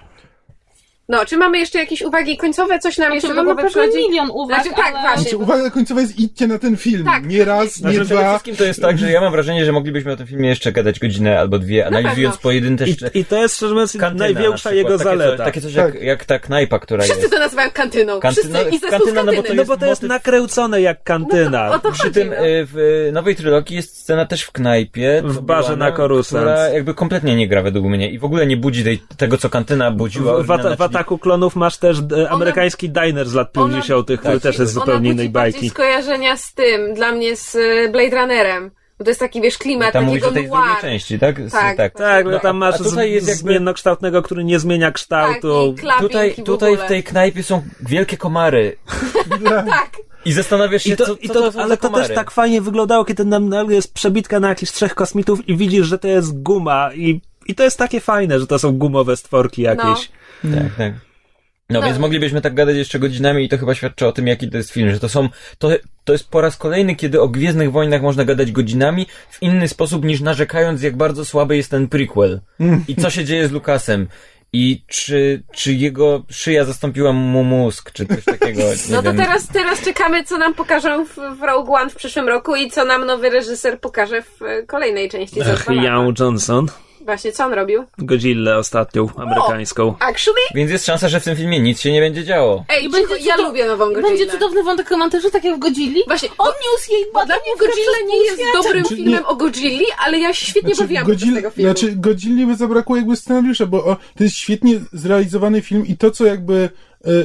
[1.10, 2.78] No, czy mamy jeszcze jakieś uwagi końcowe?
[2.78, 4.08] Coś nam jeszcze Znaczy, do mamy głowy przychodzi?
[4.08, 5.00] milion uwag, Znaczy, tak, ale...
[5.00, 5.22] właśnie.
[5.22, 7.04] Znaczy, uwaga końcowa jest idźcie na ten film.
[7.04, 7.26] Tak.
[7.26, 8.28] Nie raz, nie Znaczy, przede dwa.
[8.30, 10.98] wszystkim to jest tak, że ja mam wrażenie, że moglibyśmy o tym filmie jeszcze gadać
[10.98, 12.42] godzinę albo dwie, analizując pewno.
[12.42, 15.36] pojedyncze I, I to jest, szczerze mówiąc, kantyna największa na jego takie zaleta.
[15.36, 15.94] Coś, takie coś Tak.
[15.94, 17.32] jak, jak ta knajpa, która Wszyscy jest.
[17.32, 18.20] to nazywają kantyną.
[18.20, 19.54] Kantyna- Wszyscy i zespół kantyna, no bo to.
[19.54, 21.66] No bo to jest motyw- nakręcone jak kantyna.
[21.66, 22.46] No to, to Przy chodzi, tym no.
[22.46, 22.78] y, w
[23.08, 25.22] y, nowej trylogii jest scena też w knajpie.
[25.24, 26.42] W barze na no, Coruscant.
[26.44, 29.50] Która jakby kompletnie nie gra według mnie i w ogóle nie budzi tej, tego, co
[29.50, 30.42] kantyna budziła.
[30.42, 34.42] W, w ataku klonów masz też e, amerykański diner z lat ona- 50., który tak.
[34.42, 35.70] też jest Ona zupełnie innej bajki.
[35.70, 38.70] skojarzenia z tym, dla mnie z y, Blade Runnerem.
[38.98, 40.64] Bo to jest taki, wiesz, klimat Tam mówisz takiego noir.
[40.64, 41.48] drugiej części, tak?
[41.48, 41.76] Z- Tak.
[41.76, 41.92] tak.
[41.94, 45.74] Tak, no, No, tam masz a tutaj jest jakby- zmiennokształtnego, który nie zmienia Tak, kształtu.
[45.76, 46.86] i klapping Tutaj, w tutaj ogóle.
[46.86, 48.76] w tej knajpie są wielkie komary.
[49.48, 49.90] Tak.
[50.24, 52.06] I zastanawiasz się, I to, co, i co to, to są ale to komary.
[52.06, 55.86] też tak fajnie wyglądało, kiedy nam nagle jest przebitka na jakichś trzech kosmitów i widzisz,
[55.86, 59.62] że to jest guma i, i to jest takie fajne, że to są gumowe stworki
[59.62, 60.10] jakieś.
[60.42, 60.92] Tak, tak.
[61.70, 61.86] No, No.
[61.86, 64.70] więc moglibyśmy tak gadać jeszcze godzinami i to chyba świadczy o tym, jaki to jest
[64.70, 65.68] film, że to są, to,
[66.04, 70.04] to jest po raz kolejny, kiedy o Gwiezdnych Wojnach można gadać godzinami w inny sposób
[70.04, 72.40] niż narzekając, jak bardzo słaby jest ten prequel.
[72.88, 74.08] I co się dzieje z Lucasem.
[74.52, 78.62] I czy, czy jego szyja zastąpiła mu mózg, czy coś takiego.
[78.88, 79.16] Nie No to wiem.
[79.16, 82.84] teraz, teraz czekamy, co nam pokażą w, w Rogue One w przyszłym roku i co
[82.84, 85.40] nam nowy reżyser pokaże w e, kolejnej części.
[85.42, 85.66] Ach.
[85.68, 86.66] Young Johnson.
[87.04, 87.84] Właśnie, co on robił?
[87.98, 89.94] Godzillę ostatnią, amerykańską.
[90.00, 90.40] Actually?
[90.54, 92.64] Więc jest szansa, że w tym filmie nic się nie będzie działo.
[92.68, 94.02] Ej, cicho, będzie ja lubię nową Godzillę.
[94.08, 96.02] Będzie cudowny wątek romantyczny, tak jak w Godzilli.
[96.06, 99.36] Właśnie, On bo- niósł jej dla mnie Godzilla nie jest dobrym Znaczy, filmem nie- o
[99.36, 101.70] Godzilli, ale ja się świetnie bawiłam podczas Godzilla- tego filmu.
[101.72, 106.10] Znaczy, Godzilli by zabrakło jakby scenariusza, bo o, to jest świetnie zrealizowany film i to,
[106.10, 106.68] co jakby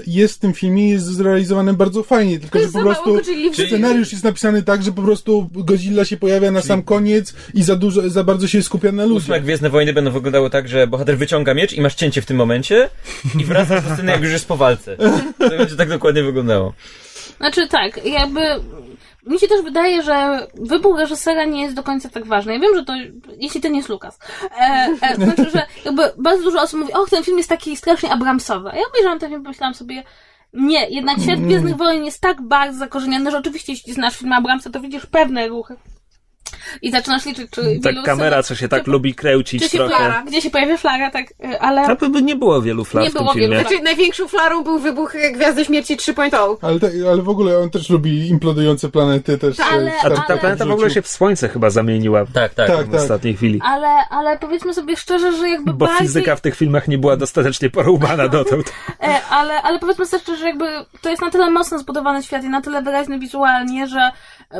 [0.07, 3.19] jest w tym filmie, jest zrealizowane bardzo fajnie, tylko że po prostu
[3.53, 7.75] scenariusz jest napisany tak, że po prostu Godzilla się pojawia na sam koniec i za
[7.75, 9.43] dużo, za bardzo się skupia na Ósme ludziach.
[9.43, 12.89] Gwiezdne Wojny będą wyglądały tak, że bohater wyciąga miecz i masz cięcie w tym momencie
[13.39, 14.97] i wracasz do sceny, jak już jest po walce.
[15.39, 16.73] To będzie tak dokładnie wyglądało.
[17.37, 18.39] Znaczy tak, jakby
[19.25, 22.53] mi się też wydaje, że wybór reżysera nie jest do końca tak ważny.
[22.53, 22.93] Ja wiem, że to,
[23.37, 24.19] jeśli to nie jest Lukas.
[24.59, 28.11] E, e, znaczy, że jakby bardzo dużo osób mówi, och, ten film jest taki strasznie
[28.11, 28.69] Abramsowy.
[28.69, 30.03] A ja obejrzałam ten film i pomyślałam sobie,
[30.53, 34.69] nie, jednak świat Gwiezdnych Wojen jest tak bardzo zakorzeniony, że oczywiście jeśli znasz film Abramsa,
[34.69, 35.75] to widzisz pewne ruchy.
[36.81, 39.77] I zaczynasz liczyć, czy Tak wielu kamera, co się tak czy- lubi kręcić czy się
[39.77, 39.95] trochę.
[39.95, 41.95] flara, gdzie się pojawia flara, tak, e, ale...
[41.97, 43.59] Tam by nie było wielu flar Nie w tym było wielu filmie.
[43.59, 43.69] flar.
[43.71, 46.55] Znaczy, największą flarą był wybuch e, Gwiazdy Śmierci 3.0.
[46.61, 49.59] Ale, te, ale w ogóle on też lubi implodujące planety też.
[49.59, 52.67] Ale- e, A ta, ta planeta w ogóle się w słońce chyba zamieniła Tak, tak.
[52.67, 53.59] Tak, w ostatniej chwili.
[53.63, 56.07] Ale, ale powiedzmy sobie szczerze, że jakby Bo bardziej...
[56.07, 58.73] fizyka w tych filmach nie była dostatecznie porąbana dotąd.
[59.03, 60.65] E, ale, ale powiedzmy sobie szczerze, że jakby
[61.01, 64.11] to jest na tyle mocno zbudowany świat i na tyle wyraźny wizualnie, że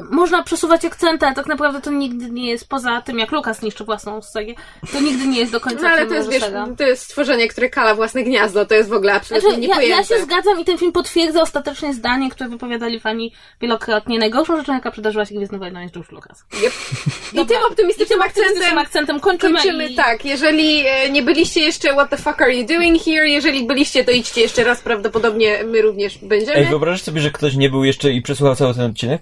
[0.10, 3.84] można przesuwać akcenty, ale tak naprawdę to nigdy nie jest, poza tym jak Lukas niszczy
[3.84, 4.56] własną serię,
[4.94, 6.44] to nigdy nie jest do końca No ale to jest, wiesz,
[6.78, 8.66] to jest stworzenie, które kala własne gniazdo.
[8.66, 9.98] To jest w ogóle absolutnie Znaczy, ja, niepojęte.
[9.98, 14.20] ja się zgadzam i ten film potwierdza ostatecznie zdanie, które wypowiadali fani wielokrotnie.
[14.20, 16.46] Najgorszą rzeczą, jaka przydarzyła się Gwiezdnym Wojnom jest George Lucas.
[16.54, 16.74] Yep.
[17.34, 19.96] I tym optymistycznym Optymistycznym akcentem akcentem kończymy, kończymy i...
[19.96, 20.26] tak.
[20.26, 23.30] Jeżeli e, nie byliście jeszcze What the fuck are you doing here?
[23.30, 24.82] Jeżeli byliście, to idźcie jeszcze raz.
[24.82, 26.58] Prawdopodobnie my również będziemy.
[26.58, 29.22] Ej, wyobrażasz sobie, że ktoś nie był jeszcze i przesłuchał cały ten odcinek?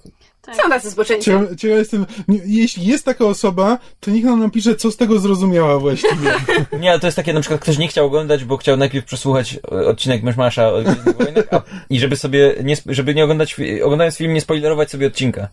[0.52, 1.26] Są tacy zboczeńcy.
[1.26, 5.20] Ciekaw, ciekaw jestem, nie- jeśli jest taka osoba, to niech nam napisze, co z tego
[5.20, 6.32] zrozumiała właściwie.
[6.80, 9.60] Nie, ale to jest takie, na przykład ktoś nie chciał oglądać, bo chciał najpierw przesłuchać
[9.72, 14.18] e, odcinek Myszmasza o Gwiezdnych Wojnach, a, i żeby sobie, nie, żeby nie oglądać, oglądając
[14.18, 15.48] film, nie spoilerować sobie odcinka.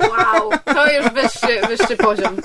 [0.00, 2.36] Wow, to już wyższy, wyższy poziom.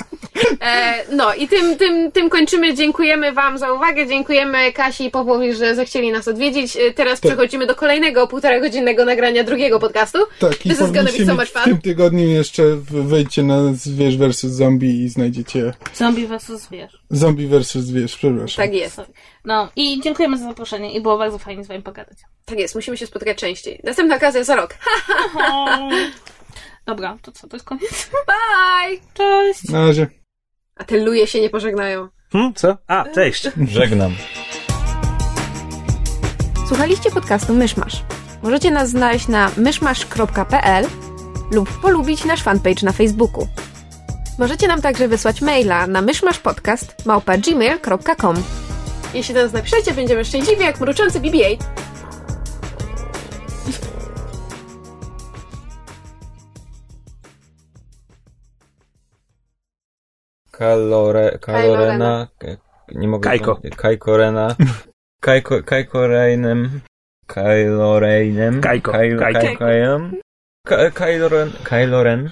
[0.62, 2.74] E, no i tym, tym, tym kończymy.
[2.76, 4.08] Dziękujemy Wam za uwagę.
[4.08, 6.78] Dziękujemy Kasi i Popowi, że zechcieli nas odwiedzić.
[6.78, 10.20] E, Teraz przechodzimy do kolejnego półtora godzinnego nagrania drugiego podcastu.
[10.40, 10.88] Tak, i is so
[11.36, 11.64] much w fun.
[11.64, 14.40] tym tygodniu jeszcze w- wejdźcie na Zwierz vs.
[14.42, 16.48] Zombie i znajdziecie Zombie vs.
[16.48, 16.94] Zwierz.
[17.10, 17.72] Zombie vs.
[17.74, 18.66] Zwierz, przepraszam.
[18.66, 19.02] Tak jest.
[19.46, 22.18] No i dziękujemy za zaproszenie i było bardzo fajnie z Wami pogadać.
[22.46, 23.80] Tak jest, musimy się spotykać częściej.
[23.84, 24.76] Następna okazja za rok.
[26.86, 28.10] Dobra, to co, to jest koniec?
[28.28, 28.98] Bye!
[29.14, 29.70] Cześć!
[29.70, 30.08] Na razie.
[30.76, 32.08] A te luje się nie pożegnają.
[32.32, 32.78] Hmm, co?
[32.88, 33.50] A, cześć.
[33.68, 34.16] Żegnam.
[36.68, 38.04] Słuchaliście podcastu Myszmasz.
[38.44, 40.86] Możecie nas znaleźć na myszmasz.pl
[41.52, 43.48] lub polubić nasz fanpage na Facebooku.
[44.40, 48.36] Możecie nam także wysłać maila na myszmaszpodcast.gmail.com
[49.14, 51.58] Jeśli do nas napiszecie, będziemy szczęśliwi jak mruczący BB-8.
[60.68, 62.28] Kalore, kalorena,
[62.96, 63.30] nie mogę...
[63.30, 63.60] Kajko.
[63.76, 64.56] Kajkorena.
[65.26, 66.80] Kajko, Kajkoreinem.
[67.28, 68.62] Kajloreinem.
[68.62, 69.20] Kajko, Kajko.
[69.34, 70.20] Kajkojem.
[70.68, 72.30] Ka- Kajloren, Kajloren.